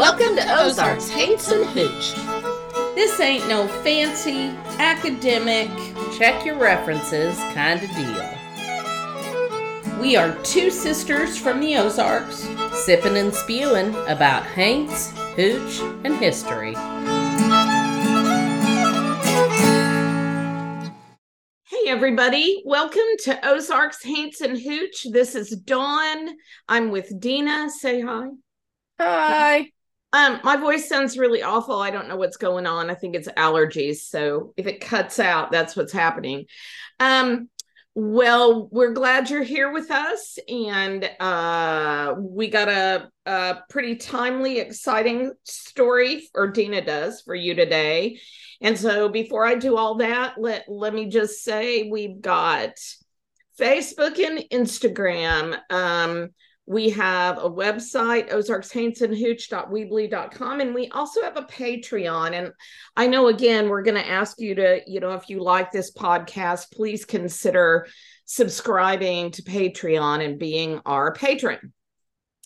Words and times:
Welcome 0.00 0.34
to 0.36 0.58
Ozarks 0.58 1.10
Haints 1.10 1.50
and 1.50 1.66
Hooch. 1.66 2.14
This 2.94 3.20
ain't 3.20 3.46
no 3.50 3.68
fancy, 3.84 4.46
academic, 4.78 5.68
Check 6.16 6.46
your 6.46 6.56
references 6.56 7.36
kind 7.52 7.82
of 7.82 7.90
deal. 7.94 8.26
we 10.00 10.16
are 10.16 10.34
two 10.36 10.70
sisters 10.70 11.36
from 11.36 11.60
the 11.60 11.76
Ozarks. 11.76 12.48
Sipping 12.82 13.18
and 13.18 13.34
spewing 13.34 13.94
about 14.08 14.42
Haints, 14.44 15.10
Hooch, 15.36 15.80
and 16.02 16.16
history. 16.16 16.72
Hey, 21.64 21.90
everybody. 21.90 22.62
Welcome 22.64 23.02
to 23.24 23.38
Ozarks 23.46 24.02
Haints 24.02 24.40
and 24.40 24.58
Hooch. 24.58 25.08
This 25.12 25.34
is 25.34 25.50
Dawn. 25.50 26.38
I'm 26.70 26.90
with 26.90 27.20
Dina. 27.20 27.68
Say 27.68 28.00
hi. 28.00 28.28
Hi. 28.98 29.70
Um, 30.12 30.40
my 30.42 30.56
voice 30.56 30.88
sounds 30.88 31.16
really 31.16 31.42
awful. 31.42 31.80
I 31.80 31.90
don't 31.90 32.08
know 32.08 32.16
what's 32.16 32.36
going 32.36 32.66
on. 32.66 32.90
I 32.90 32.94
think 32.94 33.14
it's 33.14 33.28
allergies. 33.28 33.98
So 33.98 34.52
if 34.56 34.66
it 34.66 34.80
cuts 34.80 35.20
out, 35.20 35.52
that's 35.52 35.76
what's 35.76 35.92
happening. 35.92 36.46
Um, 36.98 37.48
well, 37.94 38.68
we're 38.70 38.92
glad 38.92 39.30
you're 39.30 39.42
here 39.42 39.72
with 39.72 39.90
us, 39.90 40.38
and 40.48 41.04
uh, 41.18 42.14
we 42.16 42.48
got 42.48 42.68
a, 42.68 43.10
a 43.26 43.58
pretty 43.68 43.96
timely, 43.96 44.60
exciting 44.60 45.32
story, 45.44 46.28
or 46.34 46.48
Dina 46.48 46.84
does 46.84 47.20
for 47.22 47.34
you 47.34 47.54
today. 47.54 48.20
And 48.60 48.78
so, 48.78 49.08
before 49.08 49.44
I 49.44 49.56
do 49.56 49.76
all 49.76 49.96
that, 49.96 50.34
let 50.38 50.66
let 50.68 50.94
me 50.94 51.08
just 51.08 51.42
say 51.42 51.90
we've 51.90 52.20
got 52.20 52.70
Facebook 53.58 54.18
and 54.24 54.38
Instagram. 54.52 55.58
Um, 55.68 56.30
we 56.70 56.88
have 56.90 57.38
a 57.38 57.50
website, 57.50 58.30
ozarkshaintsandhooch.weebly.com, 58.30 60.60
and 60.60 60.72
we 60.72 60.88
also 60.90 61.20
have 61.20 61.36
a 61.36 61.42
Patreon. 61.42 62.32
And 62.32 62.52
I 62.96 63.08
know, 63.08 63.26
again, 63.26 63.68
we're 63.68 63.82
going 63.82 64.00
to 64.00 64.08
ask 64.08 64.38
you 64.38 64.54
to, 64.54 64.80
you 64.86 65.00
know, 65.00 65.14
if 65.14 65.28
you 65.28 65.42
like 65.42 65.72
this 65.72 65.92
podcast, 65.92 66.70
please 66.70 67.04
consider 67.04 67.88
subscribing 68.24 69.32
to 69.32 69.42
Patreon 69.42 70.24
and 70.24 70.38
being 70.38 70.80
our 70.86 71.12
patron. 71.12 71.72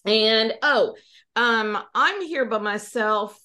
And 0.06 0.54
oh, 0.62 0.96
um, 1.36 1.76
I'm 1.94 2.22
here 2.22 2.46
by 2.46 2.60
myself. 2.60 3.38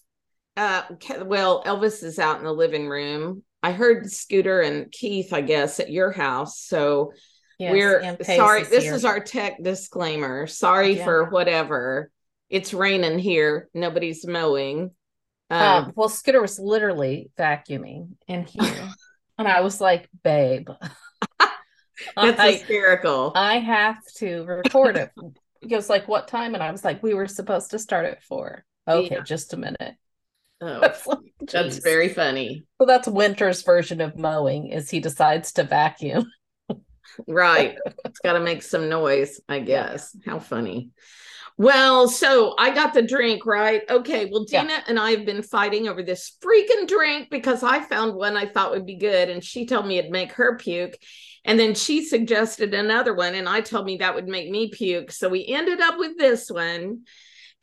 Uh, 0.56 0.84
well, 1.24 1.62
Elvis 1.66 2.04
is 2.04 2.20
out 2.20 2.38
in 2.38 2.46
the 2.46 2.54
living 2.54 2.88
room. 2.88 3.44
I 3.62 3.74
heard 3.74 4.10
Scooter 4.10 4.62
and 4.62 4.90
Keith, 4.94 5.34
I 5.34 5.42
guess, 5.42 5.82
at 5.82 5.92
your 5.92 6.14
house. 6.14 6.58
So 6.58 7.12
Yes, 7.60 7.72
we're 7.74 8.18
sorry 8.24 8.64
this 8.64 8.86
is 8.86 9.04
our 9.06 9.20
tech 9.20 9.62
disclaimer 9.62 10.48
sorry 10.48 10.96
Yeah. 10.98 11.04
for 11.04 11.30
whatever 11.30 12.10
it's 12.50 12.74
raining 12.74 13.20
here 13.20 13.70
nobody's 13.74 14.26
mowing 14.26 14.92
Uh, 15.52 15.84
um, 15.88 15.94
well, 15.96 16.10
Scooter 16.10 16.42
was 16.42 16.58
literally 16.60 17.32
vacuuming 17.38 18.12
in 18.28 18.46
here. 18.54 18.90
and 19.38 19.48
I 19.48 19.62
was 19.62 19.82
like, 19.82 20.08
babe, 20.24 20.70
that's 21.40 22.40
I, 22.40 22.52
hysterical 22.54 23.32
I 23.36 23.56
have 23.60 23.98
to 24.18 24.44
record 24.44 24.96
it. 24.96 25.12
He 25.62 25.68
goes, 25.68 25.90
like, 25.90 26.08
what 26.08 26.28
time? 26.28 26.54
And 26.54 26.64
I 26.64 26.72
was 26.72 26.86
like, 26.86 27.02
we 27.04 27.14
were 27.14 27.28
supposed 27.28 27.72
to 27.72 27.80
start 27.80 28.06
at 28.06 28.24
four. 28.24 28.64
Okay, 28.88 29.16
Yeah. 29.16 29.24
just 29.24 29.54
a 29.54 29.58
minute. 29.58 29.96
oh, 30.62 30.80
That's, 30.82 31.06
like, 31.08 31.20
that's 31.52 31.78
very 31.80 32.10
funny 32.10 32.64
Well, 32.80 32.88
that's 32.88 33.08
Winter's 33.08 33.62
version 33.64 34.02
of 34.02 34.18
mowing 34.18 34.68
is 34.72 34.90
he 34.90 35.00
decides 35.00 35.52
to 35.54 35.64
vacuum. 35.64 36.26
Right 37.28 37.78
it's 38.06 38.20
got 38.20 38.34
to 38.34 38.40
make 38.40 38.62
some 38.62 38.90
noise 38.90 39.40
i 39.50 39.58
Yeah. 39.58 39.64
guess 39.66 40.16
how 40.26 40.40
funny 40.40 40.90
well 41.58 42.08
so 42.08 42.56
i 42.58 42.74
got 42.74 42.94
the 42.94 43.02
drink 43.02 43.46
right 43.46 43.82
okay 43.90 44.30
well 44.32 44.46
Yeah. 44.48 44.62
dina 44.64 44.84
and 44.88 45.00
i 45.00 45.12
have 45.12 45.26
been 45.26 45.44
fighting 45.44 45.88
over 45.88 46.02
this 46.04 46.38
freaking 46.42 46.88
drink 46.88 47.30
because 47.30 47.64
i 47.64 47.82
found 47.82 48.14
one 48.16 48.38
i 48.38 48.46
thought 48.46 48.72
would 48.72 48.86
be 48.86 48.96
good 48.98 49.30
and 49.30 49.44
she 49.44 49.66
told 49.66 49.86
me 49.86 49.98
it'd 49.98 50.12
make 50.12 50.32
her 50.34 50.58
puke 50.58 50.98
and 51.46 51.60
then 51.60 51.74
she 51.76 52.04
suggested 52.06 52.74
another 52.74 53.14
one 53.14 53.36
and 53.36 53.50
i 53.50 53.62
told 53.62 53.86
me 53.86 53.98
that 53.98 54.16
would 54.16 54.28
make 54.28 54.50
me 54.50 54.70
puke 54.70 55.12
so 55.12 55.28
we 55.30 55.46
ended 55.48 55.82
up 55.82 55.98
with 55.98 56.18
this 56.18 56.50
one 56.50 57.02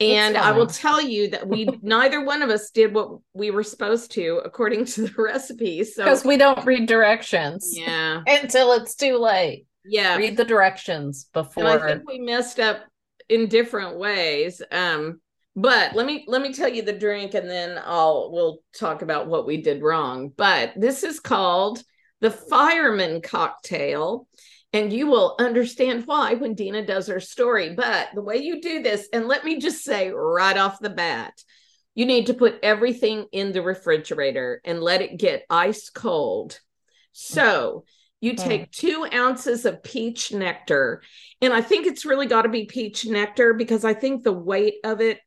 and 0.01 0.37
i 0.37 0.53
will 0.53 0.67
tell 0.67 1.01
you 1.01 1.31
that 1.31 1.47
we 1.49 1.67
neither 1.83 2.25
one 2.25 2.43
of 2.43 2.51
us 2.51 2.71
did 2.71 2.93
what 2.95 3.19
we 3.33 3.51
were 3.51 3.63
supposed 3.63 4.11
to 4.13 4.41
according 4.45 4.85
to 4.85 5.07
the 5.07 5.15
recipe 5.23 5.83
so 5.85 6.05
Because 6.05 6.25
we 6.25 6.37
don't 6.37 6.65
read 6.67 6.87
directions 6.87 7.73
yeah 7.77 8.23
until 8.27 8.73
it's 8.73 8.95
too 8.95 9.17
late. 9.17 9.67
yeah 9.85 10.17
Read 10.17 10.37
the 10.37 10.45
directions 10.45 11.29
and 11.35 11.41
I 11.67 11.77
before. 11.77 11.89
think 11.89 12.09
we 12.09 12.19
messed 12.19 12.61
up 12.61 12.85
in 13.29 13.49
different 13.49 13.99
ways. 13.99 14.63
Um, 14.71 15.21
but 15.57 15.95
let 15.97 16.05
me 16.07 16.25
let 16.29 16.43
me 16.43 16.53
tell 16.53 16.69
you 16.69 16.83
the 16.83 16.93
drink, 16.93 17.33
and 17.35 17.49
then 17.49 17.81
I'll 17.83 18.31
we'll 18.31 18.59
talk 18.79 19.01
about 19.03 19.27
what 19.27 19.47
we 19.47 19.63
did 19.63 19.83
wrong. 19.83 20.31
But 20.37 20.75
this 20.77 21.03
is 21.03 21.19
called 21.19 21.83
the 22.21 22.31
Fireman 22.31 23.23
Cocktail, 23.23 24.29
and 24.77 24.93
you 24.93 25.07
will 25.07 25.37
understand 25.39 26.07
why 26.07 26.35
when 26.35 26.55
Dina 26.55 26.85
does 26.85 27.07
her 27.07 27.19
story. 27.21 27.75
But 27.75 28.09
the 28.15 28.21
way 28.21 28.37
you 28.37 28.61
do 28.61 28.83
this, 28.83 29.09
and 29.11 29.27
let 29.27 29.43
me 29.43 29.59
just 29.59 29.83
say 29.83 30.11
right 30.11 30.57
off 30.57 30.81
the 30.81 30.91
bat, 30.91 31.33
you 31.95 32.05
need 32.05 32.27
to 32.27 32.35
put 32.35 32.59
everything 32.63 33.25
in 33.33 33.53
the 33.53 33.63
refrigerator 33.63 34.61
and 34.65 34.83
let 34.83 35.01
it 35.01 35.17
get 35.17 35.47
ice 35.49 35.89
cold. 35.89 36.61
So 37.13 37.85
you 38.21 38.33
Mm. 38.33 38.37
take 38.45 38.71
two 38.71 39.07
ounces 39.13 39.65
of 39.65 39.83
peach 39.83 40.31
nectar 40.33 41.03
and 41.41 41.53
I 41.55 41.63
think 41.63 41.87
it's 41.87 42.05
really 42.05 42.27
got 42.27 42.43
to 42.43 42.49
be 42.51 42.67
peach 42.67 43.07
nectar 43.07 43.55
because 43.55 43.85
I 43.85 43.95
think 43.95 44.23
the 44.23 44.33
weight 44.33 44.77
of 44.85 45.01
it, 45.01 45.21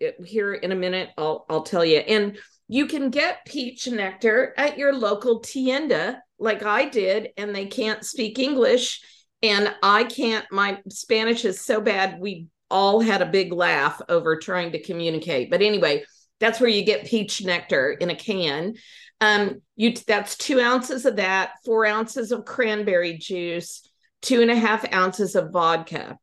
it- 0.00 0.16
here 0.24 0.54
in 0.54 0.72
a 0.72 0.76
minute 0.76 1.10
I'll 1.18 1.44
I'll 1.50 1.62
tell 1.62 1.84
you. 1.84 1.98
And 1.98 2.38
you 2.68 2.86
can 2.86 3.10
get 3.10 3.44
peach 3.46 3.86
nectar 3.88 4.54
at 4.56 4.78
your 4.78 4.94
local 4.94 5.40
tienda 5.40 6.22
like 6.38 6.62
I 6.62 6.88
did 6.88 7.30
and 7.36 7.54
they 7.54 7.66
can't 7.66 8.04
speak 8.04 8.38
English 8.38 9.02
and 9.42 9.74
I 9.82 10.04
can't 10.04 10.44
my 10.50 10.80
Spanish 10.88 11.44
is 11.44 11.60
so 11.60 11.80
bad 11.80 12.20
we 12.20 12.46
all 12.70 13.00
had 13.00 13.22
a 13.22 13.26
big 13.26 13.52
laugh 13.52 14.00
over 14.08 14.36
trying 14.36 14.72
to 14.72 14.82
communicate. 14.82 15.50
But 15.50 15.62
anyway, 15.62 16.04
that's 16.40 16.60
where 16.60 16.70
you 16.70 16.84
get 16.84 17.06
peach 17.06 17.44
nectar 17.44 17.92
in 17.92 18.10
a 18.10 18.16
can. 18.16 18.74
Um, 19.20 19.62
you 19.76 19.94
that's 20.06 20.36
two 20.36 20.60
ounces 20.60 21.06
of 21.06 21.16
that, 21.16 21.52
four 21.64 21.86
ounces 21.86 22.32
of 22.32 22.44
cranberry 22.44 23.16
juice, 23.16 23.88
two 24.20 24.42
and 24.42 24.50
a 24.50 24.56
half 24.56 24.92
ounces 24.92 25.36
of 25.36 25.52
vodka. 25.52 26.18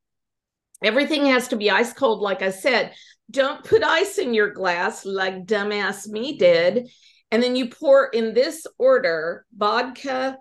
Everything 0.83 1.25
has 1.27 1.47
to 1.47 1.55
be 1.55 1.71
ice 1.71 1.93
cold, 1.93 2.21
like 2.21 2.41
I 2.41 2.51
said. 2.51 2.93
Don't 3.31 3.63
put 3.63 3.83
ice 3.83 4.17
in 4.17 4.33
your 4.33 4.51
glass 4.51 5.05
like 5.05 5.45
dumbass 5.45 6.07
me 6.07 6.37
did. 6.37 6.89
And 7.33 7.41
then 7.41 7.55
you 7.55 7.67
pour 7.67 8.09
in 8.09 8.35
this 8.35 8.67
order 8.77 9.47
vodka, 9.57 10.37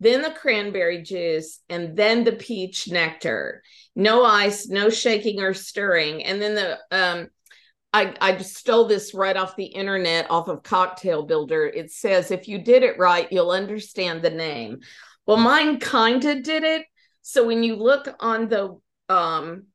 then 0.00 0.22
the 0.22 0.30
cranberry 0.30 1.02
juice, 1.02 1.60
and 1.68 1.94
then 1.94 2.24
the 2.24 2.32
peach 2.32 2.88
nectar. 2.90 3.62
No 3.94 4.24
ice, 4.24 4.66
no 4.66 4.88
shaking 4.88 5.42
or 5.42 5.52
stirring. 5.52 6.24
And 6.24 6.40
then 6.40 6.54
the 6.54 6.78
um 6.90 7.28
I, 7.92 8.14
I 8.22 8.38
stole 8.38 8.86
this 8.86 9.12
right 9.12 9.36
off 9.36 9.54
the 9.54 9.66
internet 9.66 10.30
off 10.30 10.48
of 10.48 10.62
Cocktail 10.62 11.26
Builder. 11.26 11.66
It 11.66 11.92
says 11.92 12.30
if 12.30 12.48
you 12.48 12.64
did 12.64 12.84
it 12.84 12.98
right, 12.98 13.30
you'll 13.30 13.50
understand 13.50 14.22
the 14.22 14.30
name. 14.30 14.78
Well, 15.26 15.36
mine 15.36 15.78
kind 15.78 16.24
of 16.24 16.42
did 16.42 16.64
it. 16.64 16.86
So 17.20 17.46
when 17.46 17.62
you 17.62 17.76
look 17.76 18.08
on 18.18 18.48
the 18.48 18.80
um 19.10 19.66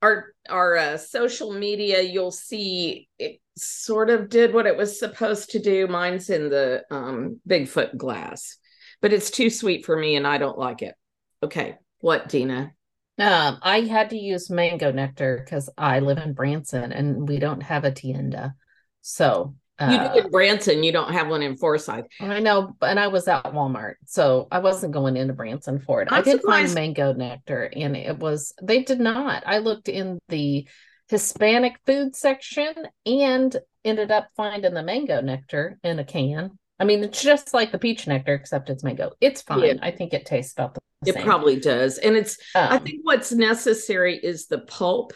our 0.00 0.32
our 0.48 0.74
uh, 0.78 0.96
social 0.96 1.52
media, 1.52 2.00
you'll 2.00 2.30
see 2.30 3.10
it 3.18 3.42
sort 3.56 4.10
of 4.10 4.28
did 4.28 4.52
what 4.52 4.66
it 4.66 4.76
was 4.76 4.98
supposed 4.98 5.50
to 5.50 5.58
do. 5.58 5.86
Mine's 5.86 6.30
in 6.30 6.50
the 6.50 6.84
um 6.90 7.40
Bigfoot 7.48 7.96
glass, 7.96 8.56
but 9.00 9.12
it's 9.12 9.30
too 9.30 9.50
sweet 9.50 9.84
for 9.86 9.96
me 9.96 10.16
and 10.16 10.26
I 10.26 10.38
don't 10.38 10.58
like 10.58 10.82
it. 10.82 10.94
Okay, 11.42 11.76
what, 12.00 12.28
Dina? 12.28 12.72
Um, 13.18 13.58
I 13.62 13.82
had 13.82 14.10
to 14.10 14.16
use 14.16 14.50
mango 14.50 14.90
nectar 14.90 15.40
because 15.44 15.70
I 15.78 16.00
live 16.00 16.18
in 16.18 16.32
Branson 16.32 16.92
and 16.92 17.28
we 17.28 17.38
don't 17.38 17.62
have 17.62 17.84
a 17.84 17.92
tienda. 17.92 18.54
So 19.02 19.54
You 19.80 19.86
uh, 19.86 20.12
do 20.14 20.20
in 20.20 20.30
Branson, 20.30 20.82
you 20.82 20.92
don't 20.92 21.12
have 21.12 21.28
one 21.28 21.42
in 21.42 21.56
Forsyth. 21.56 22.06
I 22.20 22.40
know, 22.40 22.74
and 22.80 22.98
I 22.98 23.08
was 23.08 23.28
at 23.28 23.44
Walmart, 23.44 23.94
so 24.06 24.48
I 24.50 24.60
wasn't 24.60 24.94
going 24.94 25.16
into 25.16 25.34
Branson 25.34 25.78
for 25.78 26.02
it. 26.02 26.08
I 26.10 26.18
I'm 26.18 26.24
did 26.24 26.42
find 26.42 26.72
mango 26.74 27.12
nectar, 27.12 27.70
and 27.74 27.96
it 27.96 28.18
was 28.18 28.52
they 28.62 28.82
did 28.82 29.00
not. 29.00 29.44
I 29.46 29.58
looked 29.58 29.88
in 29.88 30.18
the 30.28 30.66
Hispanic 31.08 31.78
food 31.86 32.16
section 32.16 32.74
and 33.06 33.56
ended 33.84 34.10
up 34.10 34.28
finding 34.36 34.74
the 34.74 34.82
mango 34.82 35.20
nectar 35.20 35.78
in 35.84 35.98
a 35.98 36.04
can. 36.04 36.58
I 36.80 36.84
mean, 36.84 37.04
it's 37.04 37.22
just 37.22 37.54
like 37.54 37.70
the 37.72 37.78
peach 37.78 38.06
nectar, 38.06 38.34
except 38.34 38.70
it's 38.70 38.82
mango. 38.82 39.12
It's 39.20 39.42
fine. 39.42 39.62
Yeah. 39.62 39.74
I 39.82 39.90
think 39.90 40.12
it 40.12 40.26
tastes 40.26 40.52
about 40.54 40.74
the 40.74 40.80
It 41.06 41.14
same. 41.14 41.24
probably 41.24 41.60
does. 41.60 41.98
And 41.98 42.16
it's 42.16 42.38
I 42.54 42.76
Um, 42.76 42.84
think 42.84 43.00
what's 43.02 43.32
necessary 43.32 44.16
is 44.16 44.46
the 44.46 44.58
pulp, 44.58 45.12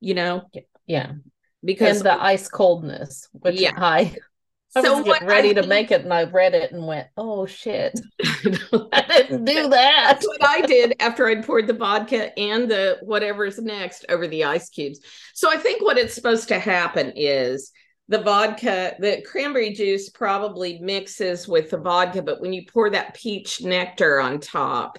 you 0.00 0.14
know, 0.14 0.42
yeah, 0.86 1.12
because 1.64 1.98
and 1.98 2.06
the 2.06 2.22
ice 2.22 2.48
coldness, 2.48 3.28
which 3.32 3.60
Yeah. 3.60 3.72
I 3.76 4.14
I 4.76 4.82
So 4.82 4.98
was 4.98 5.04
getting 5.04 5.26
ready 5.28 5.50
I 5.50 5.52
to 5.54 5.60
think- 5.62 5.68
make 5.68 5.90
it 5.90 6.02
and 6.02 6.12
I 6.14 6.24
read 6.24 6.54
it 6.54 6.70
and 6.72 6.86
went, 6.86 7.08
oh 7.16 7.44
shit. 7.46 7.98
I 8.22 9.04
didn't 9.08 9.44
do 9.44 9.68
that. 9.68 10.04
That's 10.12 10.26
what 10.26 10.44
I 10.46 10.60
did 10.62 10.94
after 11.00 11.26
I'd 11.26 11.44
poured 11.44 11.66
the 11.66 11.72
vodka 11.72 12.36
and 12.38 12.70
the 12.70 12.98
whatever's 13.02 13.58
next 13.58 14.04
over 14.08 14.28
the 14.28 14.44
ice 14.44 14.68
cubes. 14.70 15.00
So 15.34 15.50
I 15.50 15.56
think 15.56 15.82
what 15.82 15.98
it's 15.98 16.14
supposed 16.14 16.48
to 16.48 16.58
happen 16.58 17.12
is 17.16 17.72
the 18.08 18.22
vodka, 18.22 18.94
the 18.98 19.22
cranberry 19.24 19.72
juice 19.72 20.08
probably 20.08 20.78
mixes 20.80 21.48
with 21.48 21.70
the 21.70 21.78
vodka, 21.78 22.22
but 22.22 22.40
when 22.40 22.52
you 22.52 22.64
pour 22.66 22.90
that 22.90 23.14
peach 23.14 23.62
nectar 23.62 24.20
on 24.20 24.40
top, 24.40 24.98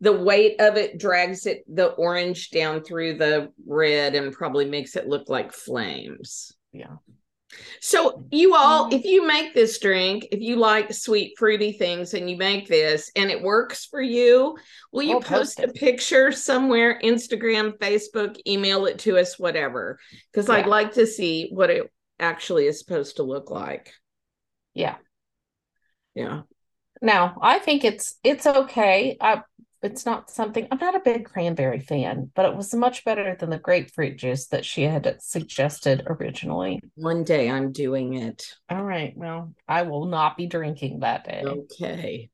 the 0.00 0.12
weight 0.12 0.60
of 0.60 0.76
it 0.76 0.98
drags 0.98 1.46
it 1.46 1.62
the 1.72 1.86
orange 1.90 2.50
down 2.50 2.82
through 2.82 3.18
the 3.18 3.52
red 3.66 4.16
and 4.16 4.32
probably 4.32 4.64
makes 4.64 4.96
it 4.96 5.06
look 5.06 5.28
like 5.28 5.52
flames. 5.52 6.52
Yeah. 6.72 6.96
So 7.80 8.24
you 8.30 8.54
all, 8.54 8.86
mm-hmm. 8.86 8.96
if 8.96 9.04
you 9.04 9.26
make 9.26 9.54
this 9.54 9.78
drink, 9.78 10.28
if 10.32 10.40
you 10.40 10.56
like 10.56 10.92
sweet 10.92 11.34
fruity 11.38 11.72
things 11.72 12.14
and 12.14 12.30
you 12.30 12.36
make 12.36 12.68
this 12.68 13.10
and 13.16 13.30
it 13.30 13.42
works 13.42 13.86
for 13.86 14.00
you, 14.00 14.56
will 14.92 15.02
you 15.02 15.10
We'll 15.10 15.20
post 15.20 15.58
post 15.58 15.70
a 15.70 15.72
picture 15.72 16.32
somewhere, 16.32 17.00
Instagram, 17.02 17.76
Facebook, 17.78 18.38
email 18.46 18.86
it 18.86 18.98
to 19.00 19.18
us, 19.18 19.38
whatever? 19.38 19.98
Because 20.30 20.48
I'd 20.48 20.66
like 20.66 20.94
to 20.94 21.06
see 21.06 21.48
what 21.52 21.70
it 21.70 21.90
actually 22.18 22.66
is 22.66 22.78
supposed 22.78 23.16
to 23.16 23.22
look 23.22 23.50
like. 23.50 23.92
Yeah. 24.74 24.96
Yeah. 26.14 26.42
Now, 27.00 27.38
I 27.42 27.58
think 27.58 27.84
it's 27.84 28.16
it's 28.22 28.46
okay. 28.46 29.16
I 29.20 29.42
it's 29.82 30.06
not 30.06 30.30
something 30.30 30.68
I'm 30.70 30.78
not 30.78 30.94
a 30.94 31.00
big 31.00 31.24
cranberry 31.24 31.80
fan, 31.80 32.30
but 32.34 32.46
it 32.46 32.56
was 32.56 32.72
much 32.74 33.04
better 33.04 33.36
than 33.38 33.50
the 33.50 33.58
grapefruit 33.58 34.16
juice 34.16 34.46
that 34.48 34.64
she 34.64 34.82
had 34.82 35.16
suggested 35.20 36.04
originally. 36.06 36.80
One 36.94 37.24
day 37.24 37.50
I'm 37.50 37.72
doing 37.72 38.14
it. 38.14 38.54
All 38.70 38.82
right. 38.82 39.12
Well, 39.16 39.54
I 39.66 39.82
will 39.82 40.06
not 40.06 40.36
be 40.36 40.46
drinking 40.46 41.00
that 41.00 41.24
day. 41.24 41.42
Okay. 41.44 42.30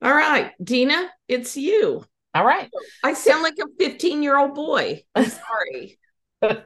All 0.00 0.14
right, 0.14 0.52
Dina, 0.62 1.10
it's 1.26 1.56
you. 1.56 2.04
All 2.32 2.44
right. 2.44 2.70
I 3.02 3.14
sound 3.14 3.42
like 3.42 3.56
a 3.60 3.66
15 3.78 4.22
year 4.22 4.38
old 4.38 4.54
boy. 4.54 5.02
I'm 5.14 5.26
sorry. 5.30 5.98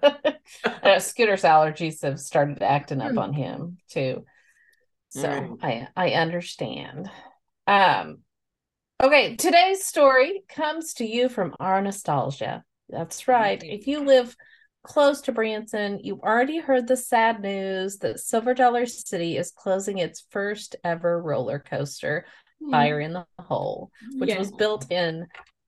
Uh, 0.65 0.99
Scooter's 0.99 1.45
allergies 1.45 2.03
have 2.03 2.21
started 2.21 2.63
acting 2.63 3.01
up 3.01 3.17
on 3.17 3.33
him 3.33 3.79
too. 3.89 4.27
So 5.09 5.29
Alright. 5.31 5.59
I 5.63 5.89
I 5.97 6.11
understand. 6.11 7.11
Um 7.67 8.19
okay, 9.03 9.37
today's 9.37 9.85
story 9.85 10.43
comes 10.49 10.95
to 10.95 11.05
you 11.05 11.29
from 11.29 11.55
our 11.59 11.83
nostalgia. 11.83 12.65
That's 12.89 13.27
right. 13.27 13.59
Okay. 13.59 13.73
If 13.73 13.87
you 13.87 14.05
live 14.05 14.37
close 14.85 15.21
to 15.23 15.33
Branson, 15.33 16.01
you've 16.03 16.21
already 16.21 16.59
heard 16.59 16.87
the 16.87 16.97
sad 16.97 17.41
news 17.41 17.99
that 17.99 18.21
Silver 18.21 18.55
Dollar 18.55 18.87
City 18.87 19.37
is 19.37 19.51
closing 19.51 19.99
its 19.99 20.27
first 20.31 20.77
ever 20.85 21.21
roller 21.21 21.59
coaster, 21.59 22.27
mm-hmm. 22.63 22.71
Fire 22.71 23.01
in 23.01 23.13
the 23.13 23.27
Hole, 23.39 23.91
which 24.19 24.31
Yeah. 24.31 24.39
was 24.39 24.53
built 24.53 24.91
in 24.91 25.27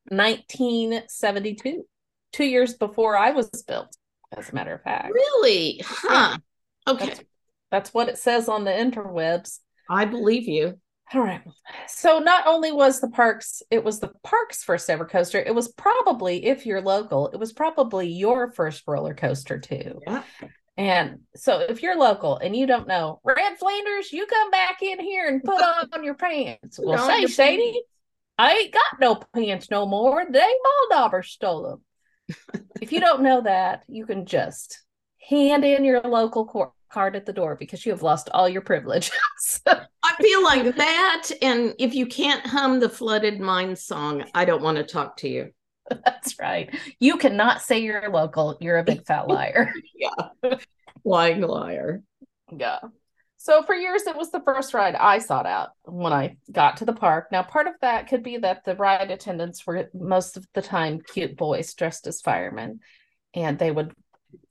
1972, 0.08 1.86
two 2.32 2.44
years 2.44 2.74
before 2.74 3.16
I 3.16 3.30
was 3.30 3.48
built, 3.66 3.96
as 4.36 4.50
a 4.50 4.54
matter 4.54 4.74
of 4.74 4.82
fact. 4.82 5.12
Really? 5.12 5.80
Huh. 5.84 6.38
Okay. 6.86 7.06
That's, 7.06 7.22
that's 7.70 7.94
what 7.94 8.08
it 8.08 8.18
says 8.18 8.48
on 8.48 8.64
the 8.64 8.70
interwebs. 8.70 9.60
I 9.88 10.04
believe 10.04 10.48
you. 10.48 10.78
All 11.12 11.20
right. 11.20 11.42
So 11.86 12.18
not 12.18 12.46
only 12.46 12.72
was 12.72 13.00
the 13.00 13.10
parks, 13.10 13.62
it 13.70 13.84
was 13.84 14.00
the 14.00 14.12
park's 14.22 14.64
first 14.64 14.88
ever 14.88 15.04
coaster, 15.04 15.38
it 15.38 15.54
was 15.54 15.68
probably, 15.68 16.46
if 16.46 16.66
you're 16.66 16.80
local, 16.80 17.28
it 17.28 17.36
was 17.36 17.52
probably 17.52 18.08
your 18.08 18.50
first 18.50 18.82
roller 18.86 19.14
coaster 19.14 19.58
too. 19.58 20.00
Yeah. 20.06 20.22
And 20.76 21.20
so 21.36 21.60
if 21.60 21.82
you're 21.82 21.96
local 21.96 22.38
and 22.38 22.56
you 22.56 22.66
don't 22.66 22.88
know, 22.88 23.20
Red 23.22 23.58
Flanders, 23.58 24.12
you 24.12 24.26
come 24.26 24.50
back 24.50 24.82
in 24.82 24.98
here 24.98 25.28
and 25.28 25.42
put 25.42 25.62
on 25.62 26.02
your 26.02 26.14
pants. 26.14 26.80
Well, 26.82 27.00
on 27.00 27.08
say, 27.08 27.26
Sadie, 27.26 27.72
pants. 27.72 27.78
I 28.38 28.52
ain't 28.54 28.72
got 28.72 29.00
no 29.00 29.14
pants 29.34 29.70
no 29.70 29.86
more. 29.86 30.24
They 30.28 30.52
Ball 30.90 31.22
stole 31.22 31.80
them. 32.28 32.66
if 32.80 32.90
you 32.90 33.00
don't 33.00 33.22
know 33.22 33.42
that, 33.42 33.84
you 33.88 34.06
can 34.06 34.26
just 34.26 34.82
hand 35.28 35.64
in 35.64 35.84
your 35.84 36.00
local 36.00 36.46
cor- 36.46 36.72
card 36.94 37.16
at 37.16 37.26
the 37.26 37.32
door 37.32 37.56
because 37.56 37.84
you 37.84 37.90
have 37.90 38.02
lost 38.02 38.30
all 38.32 38.48
your 38.48 38.62
privileges. 38.62 39.10
I 39.66 40.14
feel 40.20 40.44
like 40.44 40.76
that. 40.76 41.30
And 41.42 41.74
if 41.80 41.92
you 41.92 42.06
can't 42.06 42.46
hum 42.46 42.78
the 42.78 42.88
Flooded 42.88 43.40
Mine 43.40 43.74
song, 43.74 44.24
I 44.32 44.44
don't 44.44 44.62
want 44.62 44.76
to 44.78 44.84
talk 44.84 45.16
to 45.18 45.28
you. 45.28 45.50
That's 45.90 46.38
right. 46.38 46.72
You 47.00 47.16
cannot 47.16 47.62
say 47.62 47.80
you're 47.80 48.08
local. 48.10 48.56
You're 48.60 48.78
a 48.78 48.84
big 48.84 49.04
fat 49.04 49.26
liar. 49.28 49.72
Yeah. 49.94 50.54
Lying 51.04 51.40
liar. 51.40 52.02
Yeah. 52.56 52.78
So 53.36 53.62
for 53.62 53.74
years, 53.74 54.06
it 54.06 54.16
was 54.16 54.30
the 54.30 54.40
first 54.40 54.72
ride 54.72 54.94
I 54.94 55.18
sought 55.18 55.46
out 55.46 55.70
when 55.82 56.12
I 56.12 56.36
got 56.50 56.78
to 56.78 56.84
the 56.84 56.94
park. 56.94 57.26
Now, 57.30 57.42
part 57.42 57.66
of 57.66 57.74
that 57.82 58.08
could 58.08 58.22
be 58.22 58.38
that 58.38 58.64
the 58.64 58.76
ride 58.76 59.10
attendants 59.10 59.66
were 59.66 59.90
most 59.92 60.38
of 60.38 60.46
the 60.54 60.62
time 60.62 61.00
cute 61.00 61.36
boys 61.36 61.74
dressed 61.74 62.06
as 62.06 62.22
firemen, 62.22 62.80
and 63.34 63.58
they 63.58 63.70
would 63.70 63.92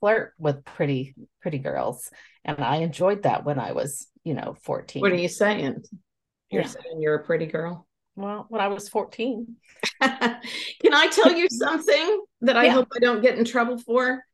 flirt 0.00 0.34
with 0.38 0.64
pretty, 0.64 1.14
pretty 1.42 1.58
girls. 1.58 2.10
And 2.44 2.58
I 2.60 2.76
enjoyed 2.76 3.22
that 3.22 3.44
when 3.44 3.58
I 3.58 3.72
was, 3.72 4.06
you 4.24 4.34
know, 4.34 4.56
14. 4.62 5.02
What 5.02 5.12
are 5.12 5.16
you 5.16 5.28
saying? 5.28 5.84
You're 6.50 6.62
Yeah. 6.62 6.68
saying 6.68 7.00
you're 7.00 7.16
a 7.16 7.24
pretty 7.24 7.46
girl. 7.46 7.86
Well, 8.16 8.46
when 8.48 8.60
I 8.60 8.68
was 8.68 8.88
14. 8.88 9.56
Can 10.00 10.40
I 10.94 11.08
tell 11.08 11.32
you 11.32 11.48
something 11.48 12.24
that 12.42 12.56
I 12.56 12.66
Yeah. 12.66 12.72
hope 12.72 12.88
I 12.94 13.00
don't 13.00 13.22
get 13.22 13.38
in 13.38 13.44
trouble 13.44 13.78
for? 13.78 14.24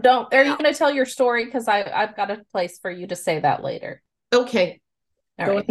Don't, 0.00 0.32
are 0.34 0.42
you 0.44 0.56
going 0.56 0.72
to 0.72 0.76
tell 0.76 0.90
your 0.90 1.06
story? 1.06 1.44
Because 1.44 1.68
i 1.68 1.82
i've 1.82 2.16
got 2.16 2.30
a 2.30 2.44
place 2.50 2.78
for 2.80 2.90
you 2.90 3.06
to 3.06 3.14
say 3.16 3.38
that 3.40 3.62
later. 3.62 4.02
Okay, 4.32 4.80
All 5.38 5.46
go 5.46 5.54
right. 5.56 5.66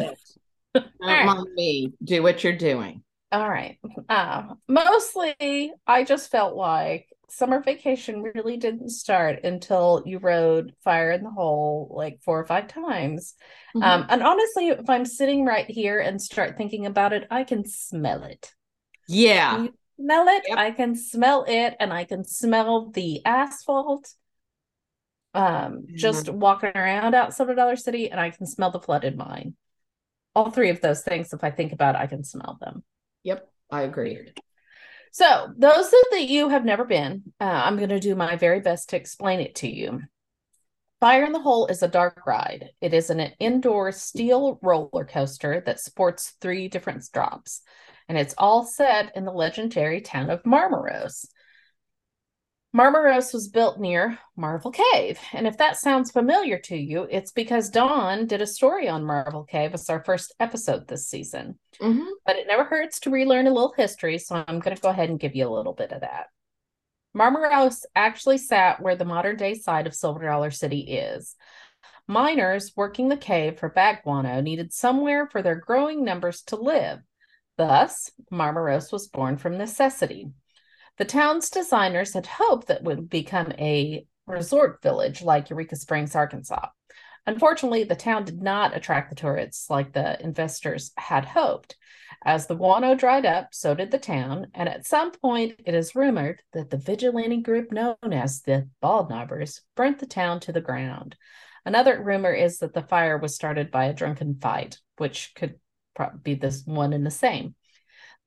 Don't 0.73 0.85
right. 1.01 1.25
mind 1.25 1.47
me. 1.55 1.93
Do 2.03 2.23
what 2.23 2.43
you're 2.43 2.57
doing. 2.57 3.03
All 3.31 3.49
right. 3.49 3.77
Um, 4.07 4.59
mostly, 4.67 5.73
I 5.85 6.03
just 6.03 6.31
felt 6.31 6.55
like 6.55 7.07
summer 7.29 7.61
vacation 7.61 8.21
really 8.21 8.57
didn't 8.57 8.89
start 8.89 9.43
until 9.43 10.03
you 10.05 10.19
rode 10.19 10.73
Fire 10.83 11.11
in 11.11 11.23
the 11.23 11.29
Hole 11.29 11.93
like 11.95 12.21
four 12.23 12.39
or 12.39 12.45
five 12.45 12.67
times. 12.67 13.35
Mm-hmm. 13.75 13.83
Um, 13.83 14.05
and 14.09 14.23
honestly, 14.23 14.69
if 14.69 14.89
I'm 14.89 15.05
sitting 15.05 15.45
right 15.45 15.69
here 15.69 15.99
and 15.99 16.21
start 16.21 16.57
thinking 16.57 16.85
about 16.85 17.13
it, 17.13 17.27
I 17.29 17.43
can 17.43 17.65
smell 17.65 18.23
it. 18.23 18.53
yeah. 19.07 19.63
You 19.63 19.73
smell 19.97 20.27
it? 20.27 20.43
Yep. 20.47 20.57
I 20.57 20.71
can 20.71 20.95
smell 20.95 21.45
it, 21.47 21.75
and 21.79 21.93
I 21.93 22.03
can 22.03 22.23
smell 22.23 22.89
the 22.91 23.25
asphalt. 23.25 24.13
Um, 25.33 25.85
just 25.93 26.29
walking 26.29 26.71
around 26.75 27.13
out 27.13 27.37
of 27.37 27.55
Dollar 27.55 27.75
City, 27.75 28.09
and 28.09 28.19
I 28.19 28.29
can 28.29 28.45
smell 28.45 28.71
the 28.71 28.79
flooded 28.79 29.17
mine. 29.17 29.55
All 30.33 30.49
three 30.49 30.69
of 30.69 30.81
those 30.81 31.01
things, 31.01 31.33
if 31.33 31.43
I 31.43 31.51
think 31.51 31.73
about 31.73 31.95
it, 31.95 31.99
I 31.99 32.07
can 32.07 32.23
smell 32.23 32.57
them. 32.61 32.83
Yep. 33.23 33.49
I 33.71 33.81
agree. 33.81 34.31
So, 35.15 35.53
those 35.57 35.89
that 36.11 36.27
you 36.27 36.49
have 36.49 36.65
never 36.65 36.83
been, 36.83 37.23
uh, 37.39 37.45
I'm 37.45 37.77
going 37.77 37.87
to 37.87 38.01
do 38.01 38.15
my 38.15 38.35
very 38.35 38.59
best 38.59 38.89
to 38.89 38.97
explain 38.97 39.39
it 39.39 39.55
to 39.55 39.67
you. 39.73 40.01
Fire 40.99 41.23
in 41.23 41.31
the 41.31 41.39
Hole 41.39 41.67
is 41.67 41.81
a 41.81 41.87
dark 41.87 42.27
ride. 42.27 42.71
It 42.81 42.93
is 42.93 43.09
an 43.09 43.21
indoor 43.39 43.93
steel 43.93 44.59
roller 44.61 45.05
coaster 45.05 45.63
that 45.65 45.79
sports 45.79 46.33
three 46.41 46.67
different 46.67 47.05
drops, 47.13 47.61
and 48.09 48.17
it's 48.17 48.35
all 48.37 48.65
set 48.65 49.15
in 49.15 49.23
the 49.23 49.31
legendary 49.31 50.01
town 50.01 50.29
of 50.29 50.43
Marmaros. 50.43 51.25
Marmaros 52.75 53.33
was 53.33 53.47
built 53.47 53.79
near 53.79 54.19
Marvel 54.35 54.69
Cave, 54.69 55.17
and 55.31 55.47
if 55.47 55.57
that 55.59 55.77
sounds 55.77 56.11
familiar 56.11 56.59
to 56.59 56.75
you, 56.75 57.07
it's 57.09 57.31
because 57.31 57.69
Dawn 57.69 58.27
did 58.27 58.41
a 58.41 58.47
story 58.47 58.89
on 58.89 59.05
Marvel 59.05 59.45
Cave 59.45 59.73
as 59.73 59.89
our 59.89 60.03
first 60.03 60.35
episode 60.41 60.87
this 60.87 61.07
season 61.07 61.57
Mhm. 61.79 62.05
but 62.25 62.35
it 62.35 62.47
never 62.47 62.65
hurts 62.65 62.99
to 63.01 63.09
relearn 63.09 63.47
a 63.47 63.53
little 63.53 63.73
history, 63.77 64.17
so 64.17 64.43
I'm 64.45 64.59
going 64.59 64.75
to 64.75 64.81
go 64.81 64.89
ahead 64.89 65.09
and 65.09 65.19
give 65.19 65.35
you 65.35 65.47
a 65.47 65.55
little 65.55 65.73
bit 65.73 65.93
of 65.93 66.01
that. 66.01 66.27
Marmaros 67.15 67.85
actually 67.95 68.37
sat 68.37 68.81
where 68.81 68.97
the 68.97 69.05
modern 69.05 69.37
day 69.37 69.53
site 69.53 69.87
of 69.87 69.95
Silver 69.95 70.25
Dollar 70.25 70.51
City 70.51 70.81
is. 70.97 71.37
Miners 72.07 72.73
working 72.75 73.07
the 73.07 73.15
cave 73.15 73.57
for 73.57 73.69
bat 73.69 74.03
guano 74.03 74.41
needed 74.41 74.73
somewhere 74.73 75.27
for 75.27 75.41
their 75.41 75.55
growing 75.55 76.03
numbers 76.03 76.41
to 76.43 76.57
live. 76.57 76.99
Thus, 77.57 78.11
Marmaros 78.29 78.91
was 78.91 79.07
born 79.07 79.37
from 79.37 79.57
necessity. 79.57 80.31
The 80.97 81.05
town's 81.05 81.49
designers 81.49 82.13
had 82.13 82.25
hoped 82.25 82.67
that 82.67 82.77
it 82.77 82.83
would 82.83 83.09
become 83.09 83.51
a 83.57 84.05
resort 84.27 84.81
village 84.81 85.21
like 85.21 85.49
Eureka 85.49 85.75
Springs, 85.75 86.15
Arkansas. 86.15 86.69
Unfortunately, 87.27 87.83
the 87.83 87.95
town 87.95 88.23
did 88.23 88.41
not 88.41 88.75
attract 88.75 89.09
the 89.09 89.15
tourists 89.15 89.69
like 89.69 89.93
the 89.93 90.21
investors 90.23 90.91
had 90.95 91.25
hoped. 91.25 91.75
As 92.23 92.47
the 92.47 92.55
guano 92.55 92.95
dried 92.95 93.25
up, 93.25 93.49
so 93.51 93.75
did 93.75 93.91
the 93.91 93.99
town, 93.99 94.47
and 94.53 94.69
at 94.69 94.85
some 94.85 95.11
point 95.11 95.59
it 95.65 95.73
is 95.73 95.95
rumored 95.95 96.41
that 96.53 96.69
the 96.69 96.77
vigilante 96.77 97.41
group 97.41 97.71
known 97.71 97.95
as 98.11 98.41
the 98.41 98.69
Baldknobbers 98.81 99.61
burnt 99.75 99.99
the 99.99 100.05
town 100.05 100.39
to 100.41 100.51
the 100.51 100.61
ground. 100.61 101.15
Another 101.65 102.01
rumor 102.01 102.31
is 102.31 102.59
that 102.59 102.73
the 102.73 102.83
fire 102.83 103.17
was 103.17 103.35
started 103.35 103.69
by 103.69 103.85
a 103.85 103.93
drunken 103.93 104.39
fight, 104.39 104.79
which 104.97 105.33
could 105.35 105.59
be 106.23 106.35
this 106.35 106.63
one 106.65 106.93
and 106.93 107.05
the 107.05 107.11
same. 107.11 107.55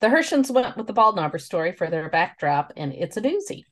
The 0.00 0.08
Herschends 0.08 0.50
went 0.50 0.76
with 0.76 0.86
the 0.86 0.92
Baldknobber 0.92 1.40
story 1.40 1.72
for 1.72 1.88
their 1.88 2.08
backdrop, 2.08 2.72
and 2.76 2.92
it's 2.92 3.16
a 3.16 3.20
doozy. 3.20 3.64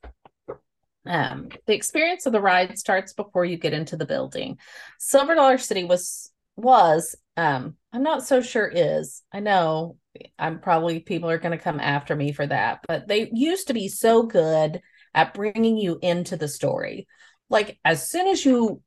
Um, 1.05 1.49
the 1.65 1.73
experience 1.73 2.25
of 2.25 2.33
the 2.33 2.41
ride 2.41 2.77
starts 2.77 3.13
before 3.13 3.45
you 3.45 3.57
get 3.57 3.73
into 3.73 3.95
the 3.95 4.05
building. 4.05 4.57
Silver 4.99 5.35
Dollar 5.35 5.57
City 5.57 5.83
was 5.85 6.31
was 6.57 7.15
um 7.37 7.75
I'm 7.93 8.03
not 8.03 8.25
so 8.25 8.41
sure 8.41 8.67
is. 8.67 9.21
I 9.31 9.39
know 9.39 9.97
I'm 10.37 10.59
probably 10.59 10.99
people 10.99 11.29
are 11.29 11.37
going 11.37 11.57
to 11.57 11.63
come 11.63 11.79
after 11.79 12.15
me 12.15 12.31
for 12.31 12.45
that, 12.45 12.79
but 12.87 13.07
they 13.07 13.29
used 13.31 13.67
to 13.67 13.73
be 13.73 13.87
so 13.87 14.23
good 14.23 14.81
at 15.13 15.33
bringing 15.33 15.77
you 15.77 15.99
into 16.01 16.35
the 16.35 16.47
story. 16.47 17.07
Like 17.49 17.79
as 17.85 18.09
soon 18.09 18.27
as 18.27 18.43
you 18.43 18.81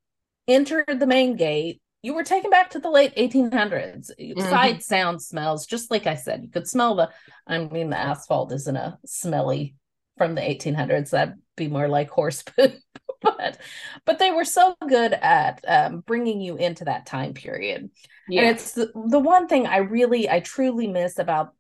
entered 0.47 0.99
the 0.99 1.07
main 1.07 1.37
gate, 1.37 1.81
you 2.03 2.15
were 2.15 2.25
taken 2.25 2.51
back 2.51 2.71
to 2.71 2.79
the 2.79 2.91
late 2.91 3.15
1800s. 3.17 4.11
Mm-hmm. 4.19 4.41
Side 4.41 4.83
sound 4.83 5.23
smells, 5.23 5.67
just 5.67 5.91
like 5.91 6.07
I 6.07 6.15
said, 6.15 6.43
you 6.43 6.49
could 6.49 6.69
smell 6.69 6.95
the. 6.95 7.11
I 7.47 7.59
mean, 7.59 7.91
the 7.91 7.99
asphalt 7.99 8.53
isn't 8.53 8.77
a 8.77 8.99
smelly 9.05 9.75
from 10.17 10.35
the 10.35 10.41
1800s. 10.41 11.11
That'd 11.11 11.35
be 11.57 11.69
more 11.69 11.89
like 11.89 12.11
horse 12.11 12.43
poop. 12.57 12.75
but 13.23 13.59
but 14.07 14.19
they 14.19 14.31
were 14.31 14.47
so 14.47 14.75
good 14.89 15.13
at 15.13 15.63
um, 15.69 16.01
bringing 16.01 16.41
you 16.41 16.57
into 16.57 16.85
that 16.85 17.07
time 17.07 17.35
period. 17.35 17.91
Yeah. 18.29 18.43
And 18.43 18.51
it's 18.51 18.73
the, 18.73 18.91
the 19.09 19.19
one 19.19 19.47
thing 19.47 19.67
I 19.67 19.79
really, 19.79 20.29
I 20.31 20.41
truly 20.41 20.87
miss 20.87 21.19
about 21.19 21.55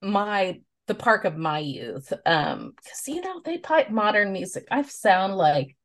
my 0.00 0.60
the 0.86 0.94
park 0.94 1.24
of 1.24 1.36
my 1.36 1.58
youth. 1.58 2.12
Um, 2.24 2.72
because 2.76 3.08
you 3.08 3.20
know 3.20 3.42
they 3.44 3.58
pipe 3.58 3.90
modern 3.90 4.32
music. 4.32 4.68
I 4.70 4.82
sound 4.82 5.36
like 5.36 5.76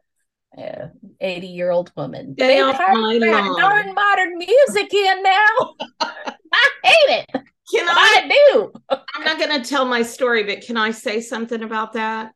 80 0.58 1.48
year 1.48 1.72
old 1.72 1.92
woman. 1.96 2.36
They 2.38 2.58
darn 2.58 3.94
modern 3.94 4.38
music 4.38 4.94
in 4.94 5.24
now. 5.24 5.76
I 6.02 6.70
hate 6.84 7.26
it. 7.34 7.44
Can 7.72 7.88
I, 7.88 8.24
I 8.26 8.28
do? 8.28 8.74
I'm 8.90 9.24
not 9.24 9.38
going 9.38 9.62
to 9.62 9.68
tell 9.68 9.86
my 9.86 10.02
story, 10.02 10.44
but 10.44 10.62
can 10.62 10.76
I 10.76 10.92
say 10.92 11.22
something 11.22 11.64
about 11.64 11.94
that? 11.94 12.34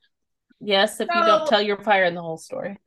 Yes, 0.61 0.99
if 1.01 1.09
so, 1.11 1.19
you 1.19 1.25
don't 1.25 1.47
tell 1.47 1.61
your 1.61 1.77
fire 1.83 2.05
in 2.05 2.15
the 2.15 2.21
hole 2.21 2.37
story. 2.37 2.77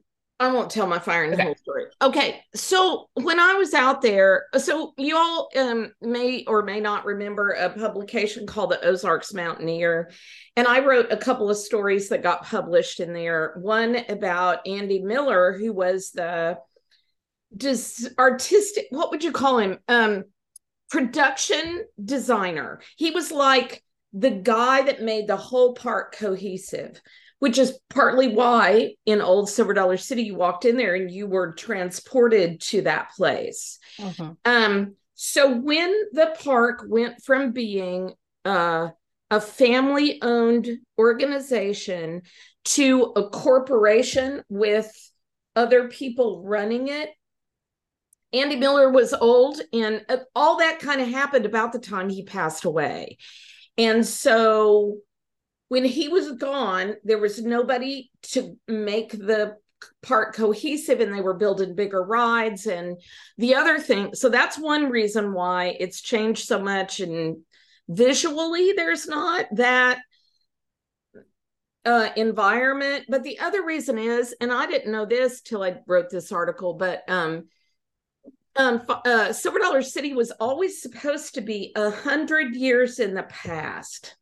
I 0.41 0.53
won't 0.53 0.71
tell 0.71 0.87
my 0.87 1.01
fire 1.01 1.25
in 1.25 1.33
the 1.33 1.43
hole 1.43 1.57
story. 1.57 1.87
Okay. 2.01 2.41
So 2.55 3.09
when 3.15 3.41
I 3.41 3.55
was 3.55 3.75
out 3.75 4.03
there, 4.03 4.47
so 4.57 4.95
you 4.97 5.17
all 5.17 5.49
um, 5.57 5.93
may 6.01 6.45
or 6.45 6.63
may 6.63 6.79
not 6.79 7.05
remember 7.05 7.51
a 7.51 7.71
publication 7.71 8.47
called 8.47 8.71
the 8.71 8.85
Ozarks 8.85 9.35
Mountaineer. 9.35 10.13
And 10.57 10.69
I 10.69 10.79
wrote 10.79 11.11
a 11.11 11.17
couple 11.17 11.51
of 11.51 11.57
stories 11.57 12.09
that 12.11 12.23
got 12.23 12.45
published 12.45 13.01
in 13.01 13.13
there. 13.13 13.55
One 13.61 13.97
about 14.09 14.67
Andy 14.67 15.01
Miller, 15.01 15.57
who 15.59 15.73
was 15.73 16.13
the 16.13 16.59
just 17.57 18.09
artistic, 18.17 18.87
what 18.91 19.11
would 19.11 19.25
you 19.25 19.33
call 19.33 19.59
him? 19.59 19.79
Um, 19.89 20.25
production 20.89 21.85
designer. 22.03 22.81
He 22.97 23.11
was 23.11 23.33
like 23.33 23.83
the 24.13 24.31
guy 24.31 24.83
that 24.83 25.03
made 25.03 25.27
the 25.27 25.37
whole 25.37 25.75
park 25.75 26.15
cohesive 26.17 27.01
which 27.39 27.59
is 27.59 27.79
partly 27.91 28.29
why 28.29 28.95
in 29.07 29.21
old 29.21 29.49
silver 29.49 29.75
dollar 29.75 29.97
city 29.97 30.23
you 30.25 30.35
walked 30.35 30.65
in 30.65 30.77
there 30.77 30.95
and 30.95 31.11
you 31.11 31.27
were 31.27 31.53
transported 31.53 32.61
to 32.61 32.83
that 32.83 33.11
place 33.17 33.79
mm-hmm. 33.99 34.33
um 34.45 34.95
so 35.15 35.53
when 35.53 35.95
the 36.13 36.35
park 36.45 36.85
went 36.87 37.23
from 37.23 37.53
being 37.53 38.13
uh, 38.45 38.89
a 39.31 39.41
family 39.41 40.21
owned 40.23 40.69
organization 40.97 42.23
to 42.65 43.13
a 43.17 43.29
corporation 43.29 44.43
with 44.49 44.91
other 45.57 45.89
people 45.89 46.43
running 46.45 46.89
it 46.89 47.11
Andy 48.33 48.57
Miller 48.57 48.91
was 48.91 49.15
old, 49.15 49.61
and 49.73 50.05
uh, 50.09 50.19
all 50.35 50.59
that 50.59 50.81
kind 50.81 51.01
of 51.01 51.09
happened 51.09 51.47
about 51.47 51.73
the 51.73 51.79
time 51.79 52.09
he 52.11 52.23
passed 52.23 52.65
away. 52.65 53.17
And 53.77 54.07
so 54.07 54.99
when 55.69 55.85
he 55.85 56.09
was 56.09 56.33
gone, 56.33 56.95
there 57.05 57.19
was 57.19 57.43
nobody 57.43 58.11
to 58.23 58.57
make 58.67 59.13
the 59.13 59.57
park 60.03 60.35
cohesive 60.35 61.01
and 61.01 61.13
they 61.13 61.21
were 61.21 61.35
building 61.35 61.75
bigger 61.75 62.03
rides 62.03 62.67
and 62.67 63.01
the 63.37 63.55
other 63.55 63.79
thing. 63.79 64.15
So 64.15 64.29
that's 64.29 64.59
one 64.59 64.91
reason 64.91 65.33
why 65.33 65.77
it's 65.79 66.01
changed 66.01 66.47
so 66.47 66.59
much. 66.59 67.01
And 67.01 67.39
visually 67.89 68.73
there's 68.75 69.07
not 69.07 69.47
that 69.53 70.01
uh, 71.85 72.09
environment. 72.17 73.05
But 73.09 73.23
the 73.23 73.39
other 73.39 73.65
reason 73.65 73.99
is 73.99 74.35
and 74.41 74.53
i 74.53 74.67
didn't 74.67 74.93
know 74.93 75.07
this 75.07 75.41
till 75.41 75.63
i 75.63 75.77
wrote 75.87 76.11
this 76.11 76.33
article 76.33 76.75
but 76.75 77.09
um 77.09 77.45
um, 78.59 78.83
uh, 78.89 79.33
Silver 79.33 79.61
Dollar 79.61 79.83
City 79.83 80.15
was 80.15 80.33
always 80.33 80.83
supposed 80.83 81.35
to 81.35 81.41
be 81.41 81.73
a 81.77 81.91
hundred 81.91 82.57
years 82.57 82.99
in 82.99 83.15
the 83.15 83.23
past. 83.23 84.17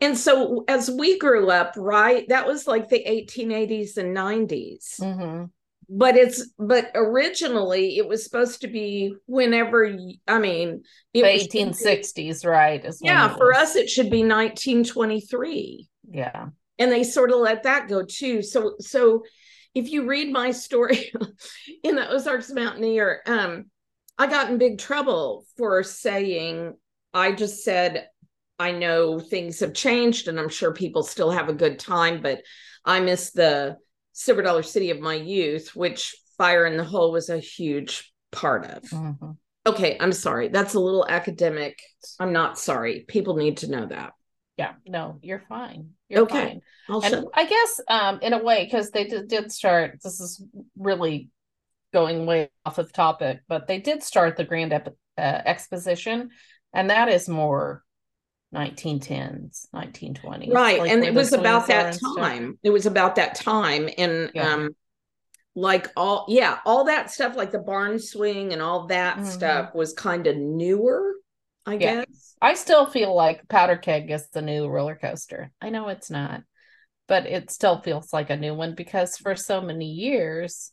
And 0.00 0.16
so 0.16 0.64
as 0.66 0.90
we 0.90 1.18
grew 1.18 1.50
up, 1.50 1.74
right, 1.76 2.26
that 2.28 2.46
was 2.46 2.66
like 2.66 2.88
the 2.88 3.04
1880s 3.04 3.98
and 3.98 4.16
90s. 4.16 5.00
Mm-hmm. 5.00 5.44
But 5.92 6.16
it's 6.16 6.52
but 6.56 6.92
originally 6.94 7.98
it 7.98 8.06
was 8.06 8.22
supposed 8.22 8.60
to 8.60 8.68
be 8.68 9.16
whenever 9.26 9.92
I 10.28 10.38
mean 10.38 10.84
the 11.12 11.22
1860s, 11.22 12.46
right? 12.46 12.86
Yeah, 13.00 13.34
for 13.34 13.52
us 13.52 13.74
it 13.74 13.90
should 13.90 14.08
be 14.08 14.22
1923. 14.22 15.88
Yeah. 16.12 16.46
And 16.78 16.92
they 16.92 17.02
sort 17.02 17.32
of 17.32 17.40
let 17.40 17.64
that 17.64 17.88
go 17.88 18.04
too. 18.04 18.40
So 18.40 18.76
so 18.78 19.24
if 19.74 19.90
you 19.90 20.06
read 20.06 20.32
my 20.32 20.52
story 20.52 21.12
in 21.82 21.96
the 21.96 22.08
Ozarks 22.08 22.52
Mountaineer, 22.52 23.22
um, 23.26 23.66
I 24.16 24.28
got 24.28 24.50
in 24.50 24.58
big 24.58 24.78
trouble 24.78 25.44
for 25.56 25.82
saying 25.82 26.74
I 27.12 27.32
just 27.32 27.64
said 27.64 28.08
I 28.60 28.72
know 28.72 29.18
things 29.18 29.60
have 29.60 29.72
changed 29.72 30.28
and 30.28 30.38
I'm 30.38 30.50
sure 30.50 30.74
people 30.74 31.02
still 31.02 31.30
have 31.30 31.48
a 31.48 31.54
good 31.54 31.78
time, 31.78 32.20
but 32.20 32.42
I 32.84 33.00
miss 33.00 33.30
the 33.30 33.78
Silver 34.12 34.42
Dollar 34.42 34.62
City 34.62 34.90
of 34.90 35.00
my 35.00 35.14
youth, 35.14 35.74
which 35.74 36.14
Fire 36.36 36.66
in 36.66 36.76
the 36.76 36.84
Hole 36.84 37.10
was 37.10 37.30
a 37.30 37.38
huge 37.38 38.12
part 38.30 38.66
of. 38.66 38.82
Mm-hmm. 38.82 39.30
Okay, 39.66 39.96
I'm 39.98 40.12
sorry. 40.12 40.48
That's 40.48 40.74
a 40.74 40.80
little 40.80 41.06
academic. 41.08 41.80
I'm 42.18 42.34
not 42.34 42.58
sorry. 42.58 43.06
People 43.08 43.36
need 43.36 43.58
to 43.58 43.70
know 43.70 43.86
that. 43.86 44.12
Yeah, 44.58 44.74
no, 44.86 45.18
you're 45.22 45.42
fine. 45.48 45.92
You're 46.10 46.24
okay. 46.24 46.60
Fine. 46.86 47.02
and 47.14 47.26
I 47.32 47.46
guess 47.46 47.80
um 47.88 48.18
in 48.20 48.34
a 48.34 48.42
way, 48.42 48.64
because 48.64 48.90
they 48.90 49.04
did, 49.04 49.28
did 49.28 49.50
start, 49.50 50.00
this 50.04 50.20
is 50.20 50.44
really 50.76 51.30
going 51.94 52.26
way 52.26 52.50
off 52.66 52.76
of 52.76 52.92
topic, 52.92 53.40
but 53.48 53.66
they 53.66 53.80
did 53.80 54.02
start 54.02 54.36
the 54.36 54.44
Grand 54.44 54.74
Ep- 54.74 54.96
uh, 55.16 55.40
Exposition, 55.46 56.28
and 56.74 56.90
that 56.90 57.08
is 57.08 57.26
more 57.26 57.82
1910s 58.54 59.66
1920s 59.72 60.52
right 60.52 60.80
like 60.80 60.90
and 60.90 61.04
it 61.04 61.14
was 61.14 61.32
about 61.32 61.68
that 61.68 61.96
time 62.16 62.58
it 62.62 62.70
was 62.70 62.84
about 62.84 63.14
that 63.14 63.36
time 63.36 63.88
and 63.96 64.30
yeah. 64.34 64.52
um 64.52 64.70
like 65.54 65.88
all 65.96 66.26
yeah 66.28 66.58
all 66.64 66.84
that 66.84 67.10
stuff 67.10 67.36
like 67.36 67.52
the 67.52 67.58
barn 67.58 67.98
swing 67.98 68.52
and 68.52 68.60
all 68.60 68.86
that 68.86 69.16
mm-hmm. 69.16 69.26
stuff 69.26 69.74
was 69.74 69.92
kind 69.92 70.26
of 70.26 70.36
newer 70.36 71.12
i 71.64 71.74
yeah. 71.74 72.04
guess 72.04 72.34
i 72.42 72.54
still 72.54 72.86
feel 72.86 73.14
like 73.14 73.48
powder 73.48 73.76
keg 73.76 74.10
is 74.10 74.28
the 74.30 74.42
new 74.42 74.66
roller 74.66 74.96
coaster 74.96 75.52
i 75.60 75.70
know 75.70 75.88
it's 75.88 76.10
not 76.10 76.42
but 77.06 77.26
it 77.26 77.50
still 77.50 77.80
feels 77.80 78.12
like 78.12 78.30
a 78.30 78.36
new 78.36 78.54
one 78.54 78.74
because 78.74 79.16
for 79.16 79.36
so 79.36 79.60
many 79.60 79.86
years 79.86 80.72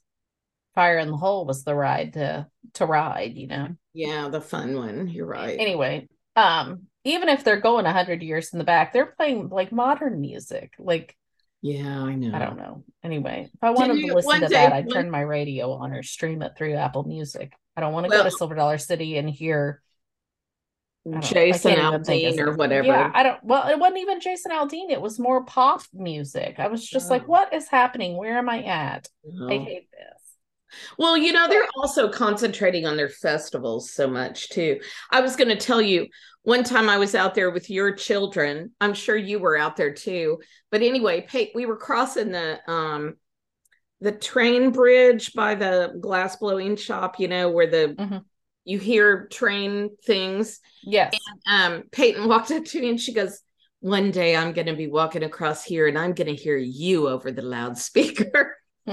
fire 0.74 1.00
in 1.00 1.10
the 1.10 1.18
hole 1.18 1.46
was 1.46 1.64
the 1.64 1.74
ride 1.74 2.14
to 2.14 2.46
to 2.74 2.86
ride 2.86 3.36
you 3.36 3.48
know 3.48 3.68
yeah 3.94 4.30
the 4.30 4.42
fun 4.42 4.76
one 4.76 5.08
you're 5.08 5.26
right 5.26 5.60
anyway 5.60 6.08
um 6.36 6.84
even 7.08 7.30
if 7.30 7.44
they're 7.44 7.60
going 7.60 7.86
100 7.86 8.22
years 8.22 8.52
in 8.54 8.60
the 8.60 8.66
back 8.66 8.94
they're 8.94 9.14
playing 9.18 9.50
like 9.50 9.72
modern 9.72 10.20
music 10.22 10.74
like 10.78 11.16
yeah 11.62 12.02
i 12.04 12.14
know 12.14 12.36
i 12.36 12.40
don't 12.40 12.58
know 12.58 12.84
anyway 13.04 13.50
if 13.52 13.64
i 13.64 13.72
wanted 13.72 13.98
you, 13.98 14.10
to 14.10 14.16
listen 14.16 14.42
to 14.42 14.48
day, 14.48 14.54
that 14.54 14.74
i'd 14.74 14.86
one... 14.86 14.94
turn 14.94 15.12
my 15.12 15.22
radio 15.22 15.72
on 15.72 15.92
or 15.92 16.04
stream 16.04 16.42
it 16.42 16.54
through 16.58 16.76
apple 16.76 17.04
music 17.04 17.54
i 17.76 17.82
don't 17.82 17.94
want 17.94 18.06
to 18.06 18.10
well, 18.10 18.24
go 18.24 18.30
to 18.30 18.36
silver 18.36 18.56
dollar 18.56 18.78
city 18.78 19.18
and 19.18 19.30
hear 19.30 19.82
Jason 21.22 21.76
Aldean 21.76 22.38
or 22.38 22.54
whatever. 22.56 22.88
Yeah, 22.88 23.12
I 23.14 23.24
don't. 23.24 23.42
Well, 23.44 23.70
it 23.70 23.80
wasn't 23.80 24.00
even 24.00 24.20
Jason 24.20 24.52
Aldean. 24.52 24.90
It 24.90 25.00
was 25.00 25.18
more 25.18 25.46
pop 25.46 25.82
music. 25.94 26.56
I 26.58 26.68
was 26.68 26.86
just 26.86 27.08
oh. 27.08 27.14
like, 27.14 27.30
"What 27.30 27.54
is 27.54 27.70
happening? 27.70 28.18
Where 28.18 28.38
am 28.38 28.50
I 28.50 28.64
at? 28.64 29.08
Oh. 29.26 29.48
I 29.48 29.58
hate 29.58 29.88
this." 29.90 30.27
Well, 30.98 31.18
you 31.18 31.32
know, 31.32 31.48
they're 31.48 31.68
also 31.78 32.10
concentrating 32.10 32.86
on 32.86 32.98
their 32.98 33.10
festivals 33.10 33.92
so 33.92 34.08
much 34.08 34.50
too. 34.50 34.80
I 35.12 35.22
was 35.22 35.36
going 35.36 35.50
to 35.50 35.56
tell 35.56 35.82
you 35.82 36.08
one 36.48 36.64
time 36.64 36.90
I 36.90 36.98
was 36.98 37.14
out 37.14 37.36
there 37.36 37.52
with 37.52 37.70
your 37.70 37.94
children. 37.94 38.72
I'm 38.80 38.94
sure 38.94 39.18
you 39.18 39.38
were 39.38 39.58
out 39.58 39.76
there 39.76 39.94
too. 39.94 40.40
But 40.72 40.82
anyway, 40.82 41.26
Pate, 41.28 41.52
we 41.54 41.66
were 41.66 41.76
crossing 41.76 42.32
the 42.32 42.60
um 42.72 43.16
the 44.00 44.14
train 44.14 44.72
bridge 44.72 45.34
by 45.34 45.56
the 45.56 45.98
glass 46.00 46.38
blowing 46.38 46.78
shop, 46.78 47.20
you 47.20 47.28
know, 47.28 47.50
where 47.50 47.68
the 47.68 47.96
mm-hmm. 48.00 48.18
you 48.64 48.80
hear 48.80 49.28
train 49.28 49.90
things. 50.06 50.62
Yes. 50.84 51.14
And 51.46 51.74
um 51.74 51.84
Peyton 51.92 52.30
walked 52.30 52.52
up 52.52 52.64
to 52.64 52.80
me 52.80 52.92
and 52.92 53.00
she 53.00 53.14
goes, 53.14 53.42
One 53.82 54.12
day 54.12 54.34
I'm 54.34 54.54
gonna 54.54 54.74
be 54.74 54.88
walking 54.88 55.24
across 55.24 55.66
here 55.66 55.86
and 55.88 55.98
I'm 55.98 56.14
gonna 56.14 56.32
hear 56.32 56.56
you 56.58 57.10
over 57.10 57.30
the 57.30 57.42
loudspeaker. 57.42 58.56